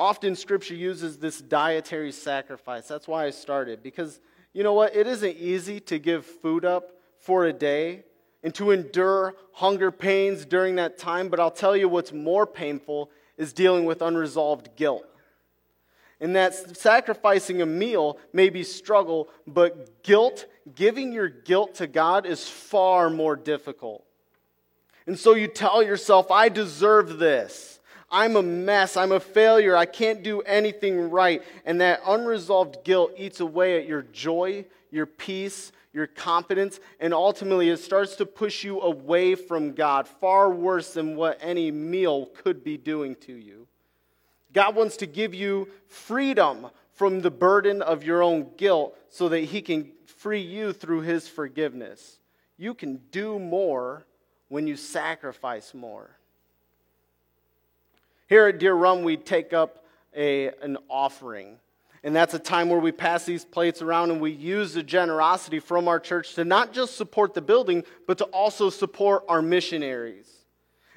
Often 0.00 0.36
scripture 0.36 0.74
uses 0.74 1.18
this 1.18 1.40
dietary 1.40 2.12
sacrifice. 2.12 2.86
That's 2.86 3.08
why 3.08 3.26
I 3.26 3.30
started. 3.30 3.82
Because 3.82 4.20
you 4.52 4.62
know 4.62 4.72
what? 4.72 4.94
It 4.94 5.06
isn't 5.06 5.36
easy 5.36 5.80
to 5.80 5.98
give 5.98 6.24
food 6.24 6.64
up 6.64 6.92
for 7.18 7.46
a 7.46 7.52
day 7.52 8.04
and 8.42 8.54
to 8.54 8.70
endure 8.70 9.34
hunger 9.52 9.90
pains 9.90 10.44
during 10.44 10.76
that 10.76 10.98
time. 10.98 11.28
But 11.28 11.40
I'll 11.40 11.50
tell 11.50 11.76
you 11.76 11.88
what's 11.88 12.12
more 12.12 12.46
painful 12.46 13.10
is 13.36 13.52
dealing 13.52 13.84
with 13.84 14.00
unresolved 14.00 14.76
guilt. 14.76 15.04
And 16.20 16.34
that 16.34 16.76
sacrificing 16.76 17.62
a 17.62 17.66
meal 17.66 18.18
may 18.32 18.50
be 18.50 18.64
struggle, 18.64 19.28
but 19.46 20.02
guilt, 20.02 20.46
giving 20.74 21.12
your 21.12 21.28
guilt 21.28 21.76
to 21.76 21.86
God 21.86 22.26
is 22.26 22.48
far 22.48 23.08
more 23.08 23.36
difficult. 23.36 24.04
And 25.06 25.18
so 25.18 25.34
you 25.34 25.46
tell 25.46 25.82
yourself, 25.82 26.30
I 26.30 26.48
deserve 26.48 27.18
this. 27.18 27.77
I'm 28.10 28.36
a 28.36 28.42
mess. 28.42 28.96
I'm 28.96 29.12
a 29.12 29.20
failure. 29.20 29.76
I 29.76 29.86
can't 29.86 30.22
do 30.22 30.40
anything 30.42 31.10
right. 31.10 31.42
And 31.64 31.80
that 31.80 32.00
unresolved 32.06 32.84
guilt 32.84 33.12
eats 33.16 33.40
away 33.40 33.78
at 33.78 33.86
your 33.86 34.02
joy, 34.02 34.64
your 34.90 35.06
peace, 35.06 35.72
your 35.92 36.06
confidence, 36.06 36.80
and 37.00 37.12
ultimately 37.12 37.70
it 37.70 37.78
starts 37.78 38.16
to 38.16 38.26
push 38.26 38.62
you 38.62 38.80
away 38.80 39.34
from 39.34 39.72
God, 39.72 40.06
far 40.06 40.50
worse 40.50 40.94
than 40.94 41.16
what 41.16 41.38
any 41.40 41.70
meal 41.70 42.26
could 42.26 42.62
be 42.62 42.76
doing 42.76 43.16
to 43.16 43.32
you. 43.32 43.66
God 44.52 44.76
wants 44.76 44.96
to 44.98 45.06
give 45.06 45.34
you 45.34 45.68
freedom 45.86 46.68
from 46.92 47.20
the 47.20 47.30
burden 47.30 47.82
of 47.82 48.04
your 48.04 48.22
own 48.22 48.50
guilt 48.56 48.96
so 49.08 49.28
that 49.28 49.40
He 49.40 49.62
can 49.62 49.90
free 50.06 50.40
you 50.40 50.72
through 50.72 51.02
His 51.02 51.28
forgiveness. 51.28 52.18
You 52.56 52.74
can 52.74 53.00
do 53.10 53.38
more 53.38 54.04
when 54.48 54.66
you 54.66 54.76
sacrifice 54.76 55.74
more. 55.74 56.17
Here 58.28 58.46
at 58.46 58.58
Deer 58.58 58.74
Run, 58.74 59.04
we 59.04 59.16
take 59.16 59.54
up 59.54 59.86
a, 60.14 60.48
an 60.62 60.76
offering. 60.90 61.56
And 62.04 62.14
that's 62.14 62.34
a 62.34 62.38
time 62.38 62.68
where 62.68 62.78
we 62.78 62.92
pass 62.92 63.24
these 63.24 63.44
plates 63.44 63.80
around 63.80 64.10
and 64.10 64.20
we 64.20 64.30
use 64.30 64.74
the 64.74 64.82
generosity 64.82 65.60
from 65.60 65.88
our 65.88 65.98
church 65.98 66.34
to 66.34 66.44
not 66.44 66.72
just 66.72 66.96
support 66.96 67.32
the 67.32 67.40
building, 67.40 67.84
but 68.06 68.18
to 68.18 68.24
also 68.26 68.68
support 68.70 69.24
our 69.28 69.40
missionaries. 69.40 70.30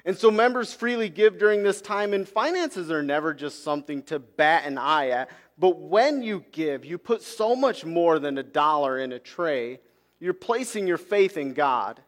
And 0.04 0.16
so 0.16 0.30
members 0.30 0.74
freely 0.74 1.08
give 1.08 1.38
during 1.38 1.62
this 1.62 1.80
time, 1.80 2.12
and 2.12 2.28
finances 2.28 2.90
are 2.90 3.02
never 3.02 3.32
just 3.32 3.64
something 3.64 4.02
to 4.04 4.18
bat 4.18 4.64
an 4.66 4.76
eye 4.76 5.10
at. 5.10 5.30
But 5.58 5.78
when 5.78 6.22
you 6.22 6.44
give, 6.52 6.84
you 6.84 6.98
put 6.98 7.22
so 7.22 7.56
much 7.56 7.84
more 7.84 8.18
than 8.18 8.36
a 8.36 8.42
dollar 8.42 8.98
in 8.98 9.12
a 9.12 9.18
tray. 9.18 9.80
You're 10.20 10.34
placing 10.34 10.86
your 10.86 10.98
faith 10.98 11.36
in 11.36 11.54
God. 11.54 12.00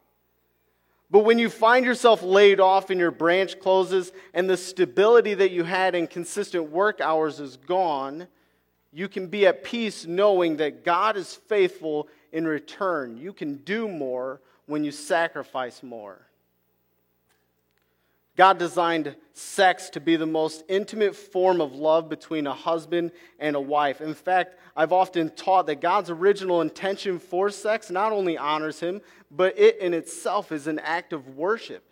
But 1.15 1.23
when 1.23 1.39
you 1.39 1.49
find 1.49 1.85
yourself 1.85 2.23
laid 2.23 2.59
off 2.59 2.89
and 2.89 2.99
your 2.99 3.09
branch 3.09 3.57
closes 3.61 4.11
and 4.33 4.49
the 4.49 4.57
stability 4.57 5.33
that 5.33 5.51
you 5.51 5.63
had 5.63 5.95
in 5.95 6.07
consistent 6.07 6.71
work 6.71 6.99
hours 6.99 7.39
is 7.39 7.55
gone, 7.55 8.27
you 8.91 9.07
can 9.07 9.27
be 9.27 9.47
at 9.47 9.63
peace 9.63 10.05
knowing 10.05 10.57
that 10.57 10.83
God 10.83 11.15
is 11.15 11.33
faithful 11.33 12.09
in 12.33 12.45
return. 12.45 13.15
You 13.15 13.31
can 13.31 13.55
do 13.59 13.87
more 13.87 14.41
when 14.65 14.83
you 14.83 14.91
sacrifice 14.91 15.81
more. 15.81 16.19
God 18.37 18.57
designed 18.57 19.15
sex 19.33 19.89
to 19.91 20.01
be 20.01 20.17
the 20.17 20.25
most 20.25 20.63
intimate 20.67 21.15
form 21.15 21.61
of 21.61 21.73
love 21.73 22.09
between 22.09 22.47
a 22.47 22.53
husband 22.53 23.11
and 23.39 23.55
a 23.55 23.61
wife. 23.61 24.01
In 24.01 24.13
fact, 24.13 24.57
I've 24.75 24.91
often 24.91 25.29
taught 25.29 25.67
that 25.67 25.81
God's 25.81 26.09
original 26.09 26.61
intention 26.61 27.19
for 27.19 27.49
sex 27.49 27.89
not 27.89 28.11
only 28.11 28.37
honors 28.37 28.79
Him, 28.79 29.01
but 29.31 29.57
it 29.57 29.79
in 29.79 29.93
itself 29.93 30.51
is 30.51 30.67
an 30.67 30.79
act 30.79 31.13
of 31.13 31.35
worship. 31.35 31.83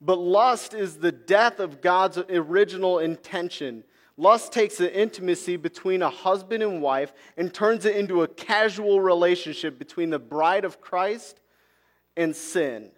But 0.00 0.18
lust 0.18 0.74
is 0.74 0.98
the 0.98 1.12
death 1.12 1.58
of 1.58 1.80
God's 1.80 2.18
original 2.18 2.98
intention. 2.98 3.82
Lust 4.18 4.52
takes 4.52 4.76
the 4.76 4.94
intimacy 4.98 5.56
between 5.56 6.02
a 6.02 6.10
husband 6.10 6.62
and 6.62 6.82
wife 6.82 7.12
and 7.36 7.52
turns 7.52 7.86
it 7.86 7.96
into 7.96 8.22
a 8.22 8.28
casual 8.28 9.00
relationship 9.00 9.78
between 9.78 10.10
the 10.10 10.18
bride 10.18 10.64
of 10.64 10.80
Christ 10.80 11.40
and 12.16 12.36
sin. 12.36 12.90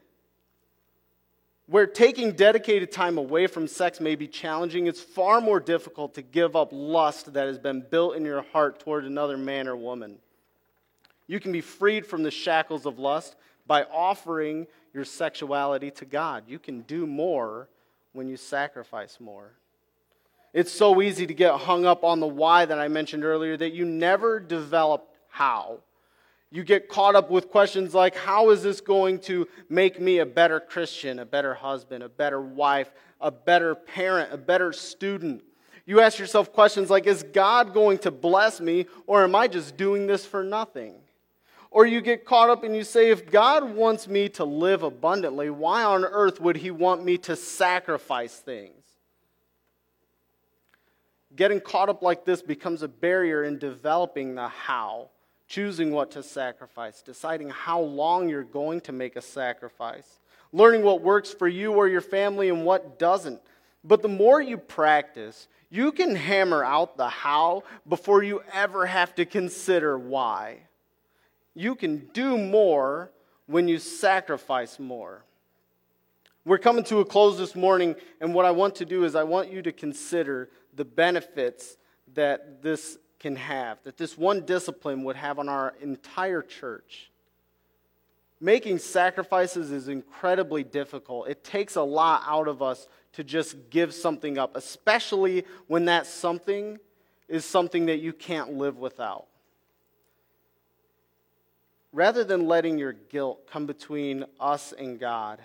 Where 1.68 1.86
taking 1.86 2.32
dedicated 2.32 2.90
time 2.90 3.18
away 3.18 3.46
from 3.46 3.68
sex 3.68 4.00
may 4.00 4.16
be 4.16 4.26
challenging, 4.26 4.86
it's 4.86 5.02
far 5.02 5.38
more 5.42 5.60
difficult 5.60 6.14
to 6.14 6.22
give 6.22 6.56
up 6.56 6.70
lust 6.72 7.34
that 7.34 7.46
has 7.46 7.58
been 7.58 7.84
built 7.90 8.16
in 8.16 8.24
your 8.24 8.40
heart 8.40 8.80
toward 8.80 9.04
another 9.04 9.36
man 9.36 9.68
or 9.68 9.76
woman. 9.76 10.16
You 11.26 11.38
can 11.38 11.52
be 11.52 11.60
freed 11.60 12.06
from 12.06 12.22
the 12.22 12.30
shackles 12.30 12.86
of 12.86 12.98
lust 12.98 13.36
by 13.66 13.82
offering 13.84 14.66
your 14.94 15.04
sexuality 15.04 15.90
to 15.90 16.06
God. 16.06 16.44
You 16.48 16.58
can 16.58 16.80
do 16.82 17.06
more 17.06 17.68
when 18.14 18.28
you 18.28 18.38
sacrifice 18.38 19.18
more. 19.20 19.52
It's 20.54 20.72
so 20.72 21.02
easy 21.02 21.26
to 21.26 21.34
get 21.34 21.52
hung 21.52 21.84
up 21.84 22.02
on 22.02 22.20
the 22.20 22.26
why 22.26 22.64
that 22.64 22.78
I 22.78 22.88
mentioned 22.88 23.24
earlier 23.24 23.58
that 23.58 23.74
you 23.74 23.84
never 23.84 24.40
develop 24.40 25.06
how. 25.28 25.80
You 26.50 26.64
get 26.64 26.88
caught 26.88 27.14
up 27.14 27.30
with 27.30 27.50
questions 27.50 27.94
like 27.94 28.16
how 28.16 28.50
is 28.50 28.62
this 28.62 28.80
going 28.80 29.18
to 29.20 29.46
make 29.68 30.00
me 30.00 30.18
a 30.18 30.26
better 30.26 30.60
Christian, 30.60 31.18
a 31.18 31.26
better 31.26 31.54
husband, 31.54 32.02
a 32.02 32.08
better 32.08 32.40
wife, 32.40 32.90
a 33.20 33.30
better 33.30 33.74
parent, 33.74 34.32
a 34.32 34.38
better 34.38 34.72
student? 34.72 35.42
You 35.84 36.00
ask 36.00 36.18
yourself 36.18 36.52
questions 36.52 36.90
like 36.90 37.06
is 37.06 37.22
God 37.22 37.74
going 37.74 37.98
to 37.98 38.10
bless 38.10 38.60
me 38.60 38.86
or 39.06 39.24
am 39.24 39.34
I 39.34 39.48
just 39.48 39.76
doing 39.76 40.06
this 40.06 40.24
for 40.24 40.42
nothing? 40.42 40.94
Or 41.70 41.84
you 41.84 42.00
get 42.00 42.24
caught 42.24 42.48
up 42.48 42.64
and 42.64 42.74
you 42.74 42.82
say, 42.82 43.10
if 43.10 43.30
God 43.30 43.74
wants 43.74 44.08
me 44.08 44.30
to 44.30 44.44
live 44.44 44.82
abundantly, 44.82 45.50
why 45.50 45.84
on 45.84 46.02
earth 46.04 46.40
would 46.40 46.56
He 46.56 46.70
want 46.70 47.04
me 47.04 47.18
to 47.18 47.36
sacrifice 47.36 48.36
things? 48.36 48.72
Getting 51.36 51.60
caught 51.60 51.90
up 51.90 52.00
like 52.02 52.24
this 52.24 52.40
becomes 52.40 52.82
a 52.82 52.88
barrier 52.88 53.44
in 53.44 53.58
developing 53.58 54.34
the 54.34 54.48
how 54.48 55.10
choosing 55.48 55.90
what 55.90 56.10
to 56.12 56.22
sacrifice, 56.22 57.02
deciding 57.02 57.48
how 57.50 57.80
long 57.80 58.28
you're 58.28 58.44
going 58.44 58.80
to 58.82 58.92
make 58.92 59.16
a 59.16 59.22
sacrifice, 59.22 60.20
learning 60.52 60.82
what 60.82 61.00
works 61.00 61.32
for 61.32 61.48
you 61.48 61.72
or 61.72 61.88
your 61.88 62.02
family 62.02 62.50
and 62.50 62.64
what 62.64 62.98
doesn't. 62.98 63.40
But 63.82 64.02
the 64.02 64.08
more 64.08 64.42
you 64.42 64.58
practice, 64.58 65.48
you 65.70 65.90
can 65.92 66.14
hammer 66.14 66.62
out 66.62 66.96
the 66.96 67.08
how 67.08 67.64
before 67.88 68.22
you 68.22 68.42
ever 68.52 68.86
have 68.86 69.14
to 69.14 69.24
consider 69.24 69.98
why. 69.98 70.58
You 71.54 71.74
can 71.74 72.08
do 72.12 72.36
more 72.36 73.10
when 73.46 73.68
you 73.68 73.78
sacrifice 73.78 74.78
more. 74.78 75.24
We're 76.44 76.58
coming 76.58 76.84
to 76.84 77.00
a 77.00 77.04
close 77.04 77.36
this 77.36 77.54
morning, 77.54 77.96
and 78.20 78.34
what 78.34 78.44
I 78.44 78.50
want 78.50 78.76
to 78.76 78.84
do 78.84 79.04
is 79.04 79.14
I 79.14 79.24
want 79.24 79.50
you 79.50 79.60
to 79.62 79.72
consider 79.72 80.50
the 80.74 80.84
benefits 80.84 81.76
that 82.14 82.62
this 82.62 82.98
can 83.18 83.36
have, 83.36 83.82
that 83.82 83.96
this 83.96 84.16
one 84.16 84.44
discipline 84.44 85.04
would 85.04 85.16
have 85.16 85.38
on 85.38 85.48
our 85.48 85.74
entire 85.80 86.42
church. 86.42 87.10
Making 88.40 88.78
sacrifices 88.78 89.72
is 89.72 89.88
incredibly 89.88 90.62
difficult. 90.62 91.28
It 91.28 91.42
takes 91.42 91.74
a 91.74 91.82
lot 91.82 92.22
out 92.26 92.46
of 92.46 92.62
us 92.62 92.86
to 93.14 93.24
just 93.24 93.70
give 93.70 93.92
something 93.92 94.38
up, 94.38 94.56
especially 94.56 95.44
when 95.66 95.86
that 95.86 96.06
something 96.06 96.78
is 97.28 97.44
something 97.44 97.86
that 97.86 97.98
you 97.98 98.12
can't 98.12 98.52
live 98.52 98.78
without. 98.78 99.26
Rather 101.92 102.22
than 102.22 102.46
letting 102.46 102.78
your 102.78 102.92
guilt 102.92 103.48
come 103.50 103.66
between 103.66 104.24
us 104.38 104.72
and 104.72 105.00
God, 105.00 105.40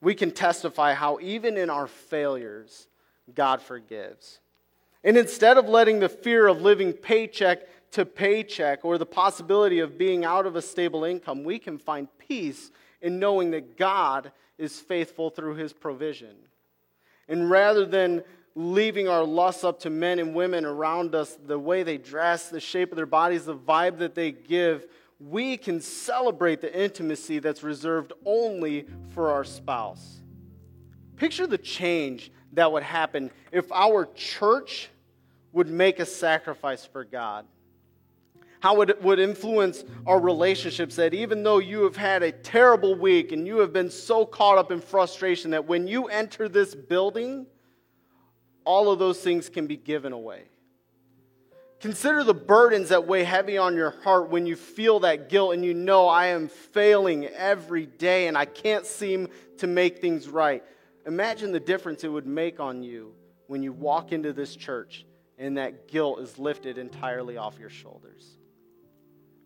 we 0.00 0.14
can 0.14 0.30
testify 0.30 0.94
how 0.94 1.18
even 1.20 1.56
in 1.56 1.68
our 1.68 1.88
failures, 1.88 2.86
God 3.34 3.60
forgives. 3.60 4.38
And 5.06 5.16
instead 5.16 5.56
of 5.56 5.68
letting 5.68 6.00
the 6.00 6.08
fear 6.08 6.48
of 6.48 6.62
living 6.62 6.92
paycheck 6.92 7.60
to 7.92 8.04
paycheck 8.04 8.84
or 8.84 8.98
the 8.98 9.06
possibility 9.06 9.78
of 9.78 9.96
being 9.96 10.24
out 10.24 10.46
of 10.46 10.56
a 10.56 10.60
stable 10.60 11.04
income, 11.04 11.44
we 11.44 11.60
can 11.60 11.78
find 11.78 12.08
peace 12.18 12.72
in 13.00 13.20
knowing 13.20 13.52
that 13.52 13.76
God 13.76 14.32
is 14.58 14.80
faithful 14.80 15.30
through 15.30 15.54
his 15.54 15.72
provision. 15.72 16.34
And 17.28 17.48
rather 17.48 17.86
than 17.86 18.24
leaving 18.56 19.06
our 19.06 19.22
lusts 19.22 19.62
up 19.62 19.78
to 19.80 19.90
men 19.90 20.18
and 20.18 20.34
women 20.34 20.64
around 20.64 21.14
us, 21.14 21.38
the 21.46 21.58
way 21.58 21.84
they 21.84 21.98
dress, 21.98 22.48
the 22.48 22.58
shape 22.58 22.90
of 22.90 22.96
their 22.96 23.06
bodies, 23.06 23.44
the 23.44 23.56
vibe 23.56 23.98
that 23.98 24.16
they 24.16 24.32
give, 24.32 24.88
we 25.20 25.56
can 25.56 25.80
celebrate 25.80 26.60
the 26.60 26.76
intimacy 26.76 27.38
that's 27.38 27.62
reserved 27.62 28.12
only 28.24 28.86
for 29.10 29.30
our 29.30 29.44
spouse. 29.44 30.20
Picture 31.14 31.46
the 31.46 31.58
change 31.58 32.32
that 32.54 32.72
would 32.72 32.82
happen 32.82 33.30
if 33.52 33.70
our 33.70 34.06
church 34.16 34.90
would 35.56 35.70
make 35.70 36.00
a 36.00 36.04
sacrifice 36.04 36.84
for 36.84 37.02
God. 37.02 37.46
How 38.60 38.82
it 38.82 39.02
would 39.02 39.18
influence 39.18 39.84
our 40.06 40.20
relationships 40.20 40.96
that 40.96 41.14
even 41.14 41.42
though 41.42 41.58
you 41.58 41.82
have 41.84 41.96
had 41.96 42.22
a 42.22 42.30
terrible 42.30 42.94
week 42.94 43.32
and 43.32 43.46
you 43.46 43.58
have 43.60 43.72
been 43.72 43.90
so 43.90 44.26
caught 44.26 44.58
up 44.58 44.70
in 44.70 44.82
frustration 44.82 45.52
that 45.52 45.64
when 45.64 45.88
you 45.88 46.08
enter 46.08 46.46
this 46.46 46.74
building, 46.74 47.46
all 48.66 48.90
of 48.90 48.98
those 48.98 49.20
things 49.20 49.48
can 49.48 49.66
be 49.66 49.78
given 49.78 50.12
away. 50.12 50.42
Consider 51.80 52.22
the 52.22 52.34
burdens 52.34 52.90
that 52.90 53.06
weigh 53.06 53.24
heavy 53.24 53.56
on 53.56 53.76
your 53.76 53.94
heart 54.02 54.28
when 54.28 54.44
you 54.44 54.56
feel 54.56 55.00
that 55.00 55.30
guilt 55.30 55.54
and 55.54 55.64
you 55.64 55.72
know 55.72 56.06
I 56.06 56.26
am 56.26 56.48
failing 56.48 57.28
every 57.28 57.86
day 57.86 58.28
and 58.28 58.36
I 58.36 58.44
can't 58.44 58.84
seem 58.84 59.28
to 59.56 59.66
make 59.66 60.02
things 60.02 60.28
right. 60.28 60.62
Imagine 61.06 61.50
the 61.50 61.60
difference 61.60 62.04
it 62.04 62.08
would 62.08 62.26
make 62.26 62.60
on 62.60 62.82
you 62.82 63.14
when 63.46 63.62
you 63.62 63.72
walk 63.72 64.12
into 64.12 64.34
this 64.34 64.54
church 64.54 65.06
and 65.38 65.58
that 65.58 65.88
guilt 65.88 66.20
is 66.20 66.38
lifted 66.38 66.78
entirely 66.78 67.36
off 67.36 67.58
your 67.58 67.70
shoulders. 67.70 68.38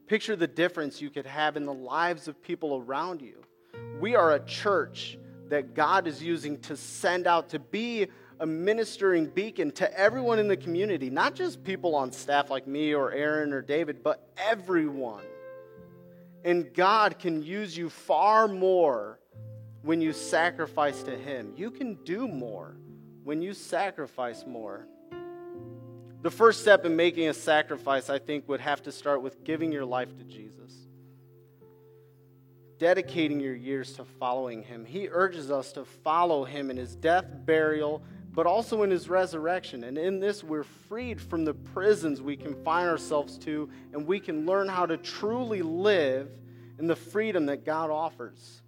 Picture 0.06 0.36
the 0.36 0.46
difference 0.46 1.00
you 1.00 1.10
could 1.10 1.26
have 1.26 1.56
in 1.56 1.66
the 1.66 1.72
lives 1.72 2.28
of 2.28 2.42
people 2.42 2.76
around 2.76 3.22
you. 3.22 3.42
We 4.00 4.16
are 4.16 4.32
a 4.32 4.44
church 4.44 5.18
that 5.48 5.74
God 5.74 6.06
is 6.06 6.22
using 6.22 6.58
to 6.62 6.76
send 6.76 7.26
out 7.26 7.50
to 7.50 7.58
be 7.58 8.08
a 8.40 8.46
ministering 8.46 9.26
beacon 9.26 9.70
to 9.72 9.98
everyone 9.98 10.38
in 10.38 10.48
the 10.48 10.56
community, 10.56 11.10
not 11.10 11.34
just 11.34 11.62
people 11.62 11.94
on 11.94 12.10
staff 12.10 12.50
like 12.50 12.66
me 12.66 12.94
or 12.94 13.12
Aaron 13.12 13.52
or 13.52 13.60
David, 13.60 14.02
but 14.02 14.32
everyone. 14.38 15.24
And 16.44 16.72
God 16.72 17.18
can 17.18 17.42
use 17.42 17.76
you 17.76 17.90
far 17.90 18.48
more 18.48 19.20
when 19.82 20.00
you 20.00 20.12
sacrifice 20.12 21.02
to 21.02 21.16
Him. 21.16 21.52
You 21.56 21.70
can 21.70 21.96
do 22.04 22.26
more 22.26 22.76
when 23.24 23.42
you 23.42 23.52
sacrifice 23.52 24.46
more. 24.46 24.86
The 26.22 26.30
first 26.30 26.60
step 26.60 26.84
in 26.84 26.96
making 26.96 27.28
a 27.28 27.34
sacrifice, 27.34 28.10
I 28.10 28.18
think, 28.18 28.46
would 28.48 28.60
have 28.60 28.82
to 28.82 28.92
start 28.92 29.22
with 29.22 29.42
giving 29.42 29.72
your 29.72 29.86
life 29.86 30.14
to 30.18 30.24
Jesus, 30.24 30.74
dedicating 32.78 33.40
your 33.40 33.54
years 33.54 33.94
to 33.94 34.04
following 34.04 34.62
him. 34.62 34.84
He 34.84 35.08
urges 35.10 35.50
us 35.50 35.72
to 35.72 35.84
follow 35.86 36.44
him 36.44 36.70
in 36.70 36.76
his 36.76 36.94
death, 36.94 37.24
burial, 37.46 38.02
but 38.32 38.46
also 38.46 38.82
in 38.82 38.90
his 38.90 39.08
resurrection. 39.08 39.84
And 39.84 39.96
in 39.96 40.20
this, 40.20 40.44
we're 40.44 40.64
freed 40.64 41.20
from 41.20 41.46
the 41.46 41.54
prisons 41.54 42.20
we 42.20 42.36
confine 42.36 42.86
ourselves 42.86 43.38
to, 43.38 43.70
and 43.94 44.06
we 44.06 44.20
can 44.20 44.44
learn 44.44 44.68
how 44.68 44.84
to 44.84 44.98
truly 44.98 45.62
live 45.62 46.28
in 46.78 46.86
the 46.86 46.96
freedom 46.96 47.46
that 47.46 47.64
God 47.64 47.90
offers. 47.90 48.60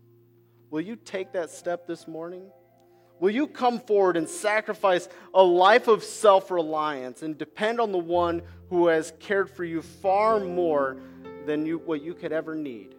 Will 0.71 0.81
you 0.81 0.97
take 0.97 1.33
that 1.33 1.51
step 1.51 1.87
this 1.87 2.09
morning? 2.09 2.51
Will 3.23 3.31
you 3.31 3.47
come 3.47 3.79
forward 3.79 4.17
and 4.17 4.29
sacrifice 4.29 5.09
a 5.33 5.45
life 5.45 5.87
of 5.87 6.03
self 6.03 6.51
reliance 6.51 7.23
and 7.23 7.39
depend 7.39 7.81
on 7.81 7.93
the 7.93 7.99
one 7.99 8.43
who 8.69 8.89
has 8.89 9.13
cared 9.21 9.49
for 9.49 9.63
you 9.63 9.81
far 9.81 10.41
more 10.41 10.97
than 11.47 11.65
you, 11.65 11.79
what 11.79 12.03
you 12.03 12.15
could 12.15 12.33
ever 12.33 12.57
need? 12.57 12.97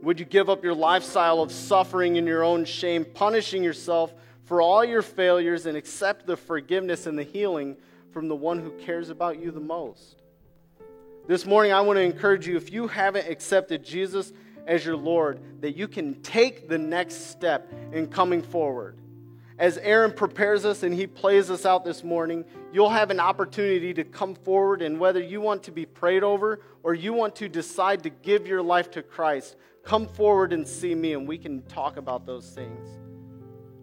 Would 0.00 0.18
you 0.18 0.24
give 0.24 0.48
up 0.48 0.64
your 0.64 0.72
lifestyle 0.72 1.42
of 1.42 1.52
suffering 1.52 2.16
in 2.16 2.26
your 2.26 2.42
own 2.42 2.64
shame, 2.64 3.04
punishing 3.04 3.62
yourself 3.62 4.14
for 4.44 4.62
all 4.62 4.82
your 4.82 5.02
failures, 5.02 5.66
and 5.66 5.76
accept 5.76 6.26
the 6.26 6.38
forgiveness 6.38 7.06
and 7.06 7.18
the 7.18 7.24
healing 7.24 7.76
from 8.10 8.26
the 8.26 8.36
one 8.36 8.58
who 8.58 8.70
cares 8.70 9.10
about 9.10 9.38
you 9.38 9.50
the 9.50 9.60
most? 9.60 10.22
This 11.28 11.44
morning, 11.44 11.72
I 11.74 11.82
want 11.82 11.98
to 11.98 12.02
encourage 12.02 12.46
you 12.46 12.56
if 12.56 12.72
you 12.72 12.88
haven't 12.88 13.28
accepted 13.28 13.84
Jesus 13.84 14.32
as 14.66 14.84
your 14.84 14.96
Lord, 14.96 15.40
that 15.60 15.76
you 15.76 15.88
can 15.88 16.20
take 16.22 16.68
the 16.68 16.78
next 16.78 17.30
step 17.30 17.72
in 17.92 18.08
coming 18.08 18.42
forward. 18.42 18.98
As 19.58 19.78
Aaron 19.78 20.12
prepares 20.12 20.64
us 20.64 20.82
and 20.82 20.94
he 20.94 21.06
plays 21.06 21.50
us 21.50 21.66
out 21.66 21.84
this 21.84 22.02
morning, 22.02 22.44
you'll 22.72 22.90
have 22.90 23.10
an 23.10 23.20
opportunity 23.20 23.94
to 23.94 24.02
come 24.02 24.34
forward, 24.34 24.82
and 24.82 24.98
whether 24.98 25.20
you 25.20 25.40
want 25.40 25.62
to 25.64 25.70
be 25.70 25.86
prayed 25.86 26.24
over 26.24 26.60
or 26.82 26.94
you 26.94 27.12
want 27.12 27.36
to 27.36 27.48
decide 27.48 28.02
to 28.02 28.10
give 28.10 28.46
your 28.46 28.62
life 28.62 28.90
to 28.92 29.02
Christ, 29.02 29.56
come 29.84 30.06
forward 30.06 30.52
and 30.52 30.66
see 30.66 30.94
me, 30.94 31.12
and 31.12 31.28
we 31.28 31.38
can 31.38 31.62
talk 31.62 31.96
about 31.96 32.26
those 32.26 32.50
things. 32.50 32.88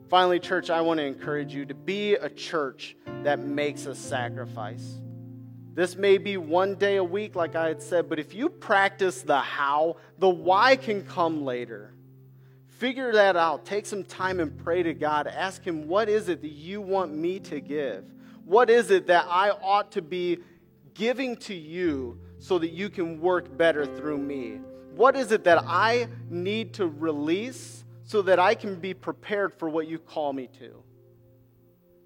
Finally, 0.10 0.40
church, 0.40 0.70
I 0.70 0.82
want 0.82 0.98
to 0.98 1.06
encourage 1.06 1.54
you 1.54 1.66
to 1.66 1.76
be 1.76 2.16
a 2.16 2.30
church 2.30 2.98
that 3.24 3.40
makes 3.40 3.86
a 3.86 3.94
sacrifice. 3.94 5.00
This 5.80 5.96
may 5.96 6.18
be 6.18 6.36
one 6.36 6.76
day 6.76 6.98
a 6.98 7.04
week, 7.06 7.38
like 7.38 7.56
I 7.56 7.70
had 7.70 7.82
said, 7.82 8.10
but 8.10 8.20
if 8.20 8.34
you 8.34 8.50
practice 8.50 9.22
the 9.22 9.40
how, 9.40 9.96
the 10.18 10.28
why 10.28 10.76
can 10.76 11.06
come 11.06 11.46
later. 11.46 11.94
Figure 12.68 13.14
that 13.14 13.38
out. 13.38 13.66
Take 13.66 13.86
some 13.86 14.04
time 14.04 14.42
and 14.42 14.58
pray 14.58 14.84
to 14.84 14.94
God. 14.94 15.26
Ask 15.26 15.64
Him, 15.64 15.88
what 15.88 16.10
is 16.10 16.28
it 16.28 16.42
that 16.42 16.52
you 16.52 16.82
want 16.82 17.16
me 17.16 17.40
to 17.40 17.62
give? 17.62 18.12
What 18.44 18.70
is 18.70 18.92
it 18.92 19.08
that 19.08 19.26
I 19.30 19.52
ought 19.52 19.94
to 19.94 20.02
be 20.02 20.40
giving 20.96 21.38
to 21.38 21.54
you 21.54 22.20
so 22.40 22.60
that 22.60 22.72
you 22.72 22.90
can 22.90 23.22
work 23.22 23.58
better 23.58 23.86
through 23.86 24.18
me? 24.18 24.60
What 24.98 25.16
is 25.16 25.32
it 25.32 25.46
that 25.46 25.64
I 25.66 26.10
need 26.30 26.74
to 26.74 26.88
release 26.88 27.86
so 28.04 28.22
that 28.24 28.38
I 28.38 28.54
can 28.54 28.82
be 28.82 28.94
prepared 28.94 29.54
for 29.54 29.70
what 29.70 29.88
you 29.88 29.98
call 29.98 30.34
me 30.34 30.50
to? 30.60 30.84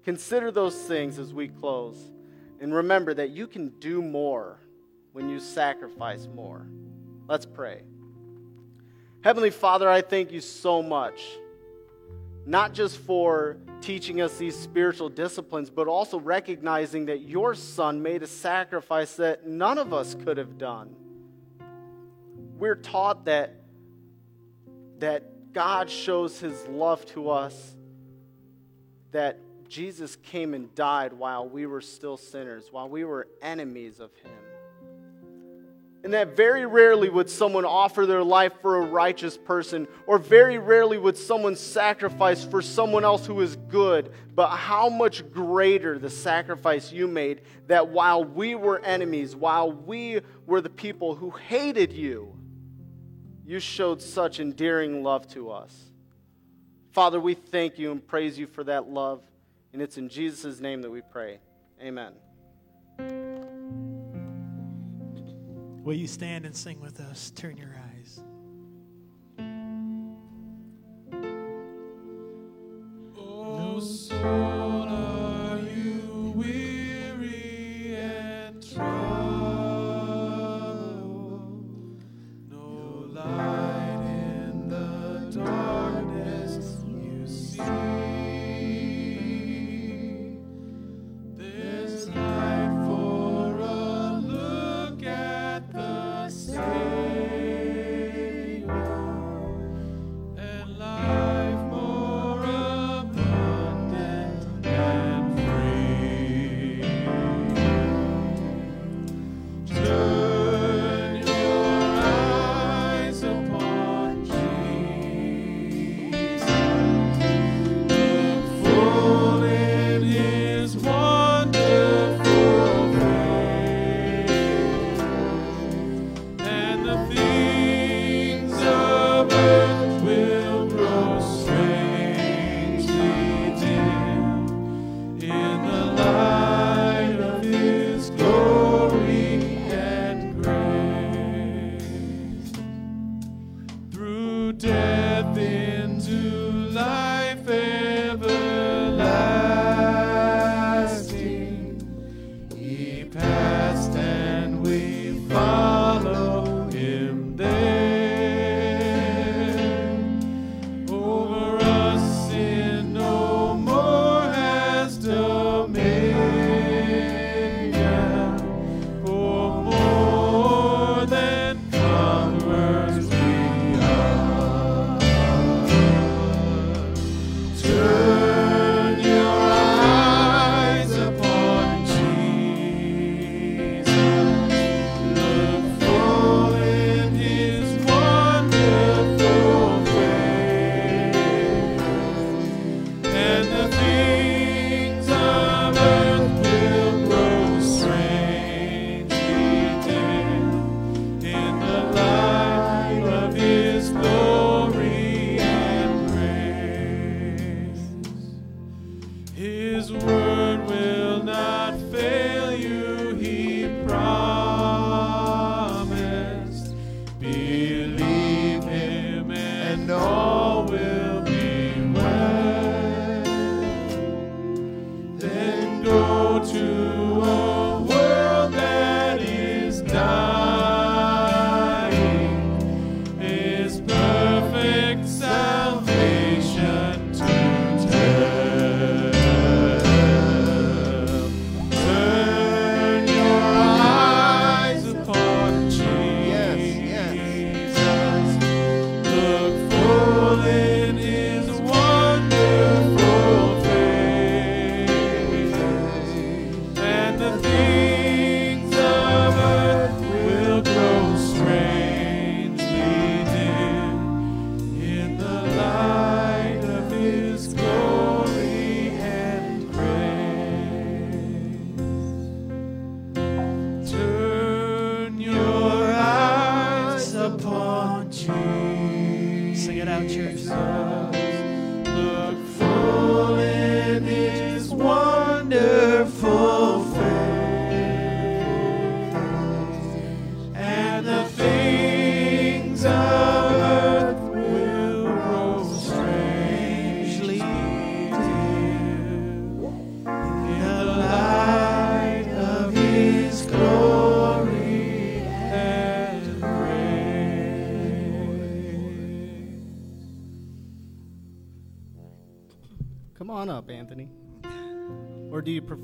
Consider 0.04 0.52
those 0.52 0.76
things 0.76 1.18
as 1.18 1.34
we 1.34 1.48
close. 1.48 2.13
And 2.64 2.72
remember 2.72 3.12
that 3.12 3.28
you 3.28 3.46
can 3.46 3.68
do 3.78 4.00
more 4.00 4.58
when 5.12 5.28
you 5.28 5.38
sacrifice 5.38 6.26
more. 6.34 6.66
Let's 7.28 7.44
pray. 7.44 7.82
Heavenly 9.20 9.50
Father, 9.50 9.86
I 9.86 10.00
thank 10.00 10.32
you 10.32 10.40
so 10.40 10.82
much, 10.82 11.22
not 12.46 12.72
just 12.72 12.96
for 12.96 13.58
teaching 13.82 14.22
us 14.22 14.38
these 14.38 14.58
spiritual 14.58 15.10
disciplines, 15.10 15.68
but 15.68 15.88
also 15.88 16.18
recognizing 16.18 17.04
that 17.04 17.20
your 17.20 17.54
Son 17.54 18.00
made 18.00 18.22
a 18.22 18.26
sacrifice 18.26 19.16
that 19.16 19.46
none 19.46 19.76
of 19.76 19.92
us 19.92 20.14
could 20.24 20.38
have 20.38 20.56
done. 20.56 20.96
We're 22.56 22.76
taught 22.76 23.26
that, 23.26 23.60
that 25.00 25.52
God 25.52 25.90
shows 25.90 26.40
his 26.40 26.66
love 26.68 27.04
to 27.08 27.28
us, 27.28 27.76
that 29.12 29.38
Jesus 29.68 30.16
came 30.16 30.54
and 30.54 30.74
died 30.74 31.12
while 31.12 31.48
we 31.48 31.66
were 31.66 31.80
still 31.80 32.16
sinners, 32.16 32.68
while 32.70 32.88
we 32.88 33.04
were 33.04 33.28
enemies 33.42 34.00
of 34.00 34.14
Him. 34.16 34.32
And 36.04 36.12
that 36.12 36.36
very 36.36 36.66
rarely 36.66 37.08
would 37.08 37.30
someone 37.30 37.64
offer 37.64 38.04
their 38.04 38.22
life 38.22 38.52
for 38.60 38.76
a 38.76 38.86
righteous 38.86 39.38
person, 39.38 39.88
or 40.06 40.18
very 40.18 40.58
rarely 40.58 40.98
would 40.98 41.16
someone 41.16 41.56
sacrifice 41.56 42.44
for 42.44 42.60
someone 42.60 43.04
else 43.04 43.24
who 43.24 43.40
is 43.40 43.56
good. 43.56 44.12
But 44.34 44.48
how 44.48 44.90
much 44.90 45.30
greater 45.30 45.98
the 45.98 46.10
sacrifice 46.10 46.92
you 46.92 47.08
made 47.08 47.40
that 47.68 47.88
while 47.88 48.22
we 48.22 48.54
were 48.54 48.80
enemies, 48.80 49.34
while 49.34 49.72
we 49.72 50.20
were 50.46 50.60
the 50.60 50.68
people 50.68 51.14
who 51.14 51.30
hated 51.30 51.90
you, 51.90 52.36
you 53.46 53.58
showed 53.58 54.02
such 54.02 54.40
endearing 54.40 55.02
love 55.02 55.26
to 55.28 55.50
us. 55.50 55.74
Father, 56.92 57.18
we 57.18 57.32
thank 57.32 57.78
you 57.78 57.92
and 57.92 58.06
praise 58.06 58.38
you 58.38 58.46
for 58.46 58.62
that 58.64 58.88
love. 58.88 59.22
And 59.74 59.82
it's 59.82 59.98
in 59.98 60.08
Jesus' 60.08 60.60
name 60.60 60.82
that 60.82 60.90
we 60.90 61.00
pray. 61.00 61.40
Amen. 61.82 62.12
Will 65.82 65.96
you 65.96 66.06
stand 66.06 66.46
and 66.46 66.54
sing 66.54 66.80
with 66.80 67.00
us? 67.00 67.32
Turn 67.32 67.56
your 67.56 67.70
eyes. 67.70 67.83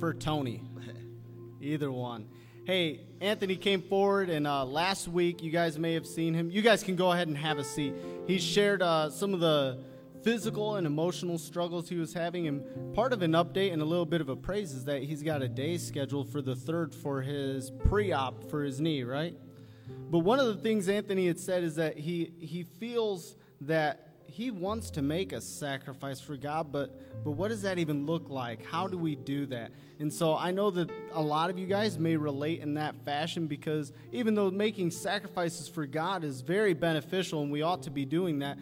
Or 0.03 0.13
do 0.13 0.17
you 0.17 0.19
prefer 0.19 0.19
Tony? 0.19 0.63
Either 1.61 1.93
one. 1.93 2.27
Hey, 2.65 3.01
Anthony 3.21 3.57
came 3.57 3.83
forward, 3.83 4.31
and 4.31 4.47
uh, 4.47 4.65
last 4.65 5.09
week 5.09 5.43
you 5.43 5.51
guys 5.51 5.79
may 5.79 5.95
have 5.95 6.07
seen 6.07 6.33
him. 6.33 6.51
You 6.51 6.63
guys 6.63 6.83
can 6.83 6.97
go 6.97 7.13
ahead 7.13 7.29
and 7.29 7.37
have 7.37 7.59
a 7.59 7.65
seat. 7.65 7.95
He 8.27 8.39
shared 8.39 8.81
uh, 8.81 9.11
some 9.11 9.35
of 9.35 9.41
the 9.41 9.79
physical 10.23 10.77
and 10.77 10.87
emotional 10.87 11.39
struggles 11.39 11.89
he 11.89 11.97
was 11.97 12.15
having, 12.15 12.49
and 12.49 12.95
part 12.95 13.13
of 13.13 13.23
an 13.23 13.33
update 13.33 13.73
and 13.73 13.83
a 13.83 13.85
little 13.85 14.07
bit 14.07 14.21
of 14.21 14.29
a 14.29 14.37
praise 14.37 14.73
is 14.73 14.85
that 14.87 15.03
he's 15.03 15.23
got 15.23 15.43
a 15.43 15.49
day 15.49 15.77
scheduled 15.77 16.31
for 16.31 16.41
the 16.41 16.57
third 16.57 16.95
for 16.95 17.21
his 17.21 17.71
pre-op 17.71 18.49
for 18.51 18.63
his 18.63 18.81
knee, 18.81 19.03
right? 19.03 19.37
But 20.11 20.21
one 20.21 20.39
of 20.39 20.47
the 20.47 20.57
things 20.63 20.89
Anthony 20.89 21.27
had 21.27 21.39
said 21.39 21.63
is 21.63 21.75
that 21.77 21.99
he 21.99 22.33
he 22.39 22.63
feels 22.63 23.37
that 23.63 24.10
he 24.31 24.51
wants 24.51 24.91
to 24.93 25.03
make 25.03 25.33
a 25.33 25.41
sacrifice 25.41 26.21
for 26.21 26.37
God, 26.37 26.73
but 26.73 27.25
but 27.25 27.33
what 27.33 27.49
does 27.49 27.63
that 27.63 27.79
even 27.79 28.07
look 28.07 28.31
like? 28.31 28.65
How 28.65 28.87
do 28.87 28.97
we 28.97 29.17
do 29.17 29.47
that? 29.47 29.73
And 29.99 30.13
so 30.13 30.37
I 30.37 30.51
know 30.51 30.71
that 30.71 30.91
a 31.13 31.21
lot 31.21 31.51
of 31.51 31.59
you 31.59 31.67
guys 31.67 31.99
may 31.99 32.17
relate 32.17 32.61
in 32.61 32.75
that 32.75 32.95
fashion 33.05 33.47
because 33.47 33.93
even 34.13 34.35
though 34.35 34.51
making 34.51 34.93
sacrifices 34.93 35.69
for 35.69 35.85
God 35.87 36.25
is 36.25 36.41
very 36.41 36.73
beneficial 36.73 37.43
and 37.43 37.51
we 37.51 37.63
ought 37.63 37.83
to 37.83 37.91
be 37.91 38.05
doing 38.07 38.39
that, 38.39 38.59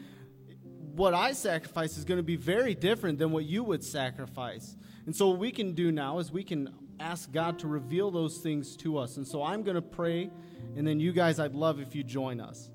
what 0.98 1.14
I 1.14 1.32
sacrifice 1.32 1.96
is 1.96 2.04
going 2.04 2.18
to 2.18 2.24
be 2.24 2.36
very 2.36 2.74
different 2.74 3.18
than 3.18 3.30
what 3.30 3.44
you 3.44 3.62
would 3.62 3.84
sacrifice. 3.84 4.76
And 5.06 5.14
so, 5.14 5.28
what 5.28 5.38
we 5.38 5.52
can 5.52 5.72
do 5.72 5.92
now 5.92 6.18
is 6.18 6.32
we 6.32 6.42
can 6.42 6.74
ask 6.98 7.30
God 7.30 7.60
to 7.60 7.68
reveal 7.68 8.10
those 8.10 8.38
things 8.38 8.76
to 8.78 8.98
us. 8.98 9.16
And 9.16 9.26
so, 9.26 9.42
I'm 9.42 9.62
going 9.62 9.76
to 9.76 9.82
pray, 9.82 10.30
and 10.76 10.86
then 10.86 10.98
you 10.98 11.12
guys, 11.12 11.38
I'd 11.38 11.54
love 11.54 11.80
if 11.80 11.94
you 11.94 12.02
join 12.02 12.40
us. 12.40 12.70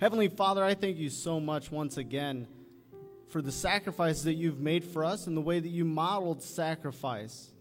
Heavenly 0.00 0.28
Father, 0.28 0.64
I 0.64 0.72
thank 0.72 0.96
you 0.96 1.10
so 1.10 1.38
much 1.40 1.70
once 1.70 1.98
again 1.98 2.48
for 3.28 3.42
the 3.42 3.52
sacrifices 3.52 4.24
that 4.24 4.32
you've 4.32 4.58
made 4.58 4.82
for 4.82 5.04
us 5.04 5.26
and 5.26 5.36
the 5.36 5.42
way 5.42 5.60
that 5.60 5.68
you 5.68 5.84
modeled 5.84 6.42
sacrifice. 6.42 7.52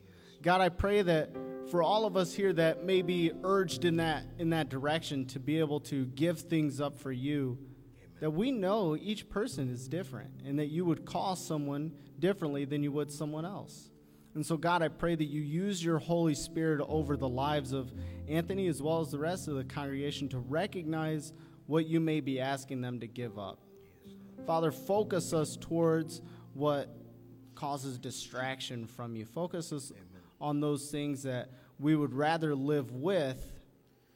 God, 0.42 0.62
I 0.62 0.70
pray 0.70 1.02
that 1.02 1.36
for 1.70 1.84
all 1.84 2.06
of 2.06 2.16
us 2.16 2.34
here 2.34 2.54
that 2.54 2.86
may 2.86 3.02
be 3.02 3.34
urged 3.44 3.84
in 3.84 3.98
that 3.98 4.24
in 4.38 4.52
that 4.52 4.70
direction 4.70 5.26
to 5.26 5.40
be 5.42 5.60
able 5.60 5.82
to 5.82 6.06
give 6.06 6.40
things 6.40 6.80
up 6.80 6.98
for 6.98 7.12
you, 7.12 7.58
that 8.22 8.32
we 8.32 8.52
know 8.52 8.96
each 8.96 9.28
person 9.28 9.70
is 9.70 9.90
different 9.90 10.32
and 10.46 10.58
that 10.60 10.68
you 10.68 10.86
would 10.86 11.04
call 11.04 11.36
someone 11.36 11.92
differently 12.20 12.64
than 12.64 12.84
you 12.84 12.94
would 12.94 13.12
someone 13.12 13.44
else. 13.44 13.90
And 14.34 14.46
so, 14.46 14.56
God, 14.56 14.82
I 14.82 14.88
pray 14.88 15.14
that 15.14 15.26
you 15.26 15.42
use 15.42 15.84
your 15.84 15.98
Holy 15.98 16.36
Spirit 16.36 16.86
over 16.88 17.18
the 17.18 17.28
lives 17.28 17.74
of 17.74 17.92
Anthony 18.30 18.68
as 18.68 18.82
well 18.82 19.02
as 19.02 19.12
the 19.12 19.20
rest 19.20 19.50
of 19.50 19.56
the 19.56 19.66
congregation 19.66 20.30
to 20.30 20.38
recognize 20.38 21.34
what 21.70 21.86
you 21.86 22.00
may 22.00 22.20
be 22.20 22.40
asking 22.40 22.82
them 22.82 23.00
to 23.00 23.06
give 23.06 23.38
up. 23.38 23.60
Father, 24.48 24.72
focus 24.72 25.34
us 25.34 25.56
towards 25.56 26.20
what 26.56 26.90
causes 27.54 28.00
distraction 28.00 28.88
from 28.88 29.16
you. 29.16 29.24
Focus 29.24 29.72
us 29.72 29.92
on 30.42 30.62
those 30.62 30.90
things 30.90 31.22
that 31.22 31.52
we 31.78 31.96
would 31.96 32.12
rather 32.12 32.56
live 32.56 32.92
with, 32.92 33.54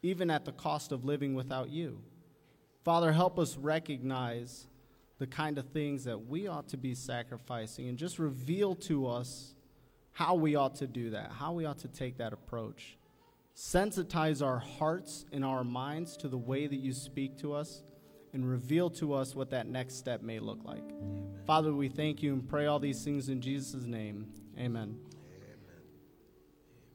even 0.02 0.32
at 0.32 0.46
the 0.46 0.52
cost 0.52 0.92
of 0.92 1.06
living 1.06 1.36
without 1.36 1.70
you. 1.70 2.02
Father, 2.84 3.12
help 3.12 3.38
us 3.38 3.56
recognize 3.56 4.66
the 5.20 5.28
kind 5.28 5.60
of 5.60 5.68
things 5.68 6.06
that 6.06 6.26
we 6.26 6.48
ought 6.48 6.68
to 6.70 6.78
be 6.78 6.96
sacrificing 6.96 7.88
and 7.88 8.00
just 8.00 8.18
reveal 8.18 8.74
to 8.74 9.06
us 9.06 9.54
how 10.12 10.34
we 10.34 10.56
ought 10.56 10.74
to 10.78 10.88
do 10.88 11.12
that, 11.12 11.32
how 11.32 11.54
we 11.54 11.66
ought 11.66 11.78
to 11.78 11.88
take 11.88 12.18
that 12.18 12.34
approach. 12.34 12.98
Sensitize 13.56 14.46
our 14.46 14.58
hearts 14.58 15.26
and 15.32 15.46
our 15.46 15.64
minds 15.64 16.18
to 16.18 16.28
the 16.28 16.38
way 16.38 16.66
that 16.68 16.80
you 16.80 16.92
speak 16.92 17.38
to 17.38 17.54
us 17.54 17.84
and 18.34 18.50
reveal 18.50 18.90
to 18.90 19.14
us 19.14 19.36
what 19.36 19.52
that 19.52 19.68
next 19.68 19.96
step 19.96 20.24
may 20.24 20.40
look 20.40 20.64
like. 20.66 20.84
Father, 21.46 21.74
we 21.74 21.88
thank 21.88 22.24
you 22.24 22.34
and 22.34 22.48
pray 22.48 22.66
all 22.66 22.80
these 22.80 23.04
things 23.04 23.30
in 23.30 23.42
Jesus' 23.42 23.86
name. 23.86 24.26
Amen. 24.58 24.98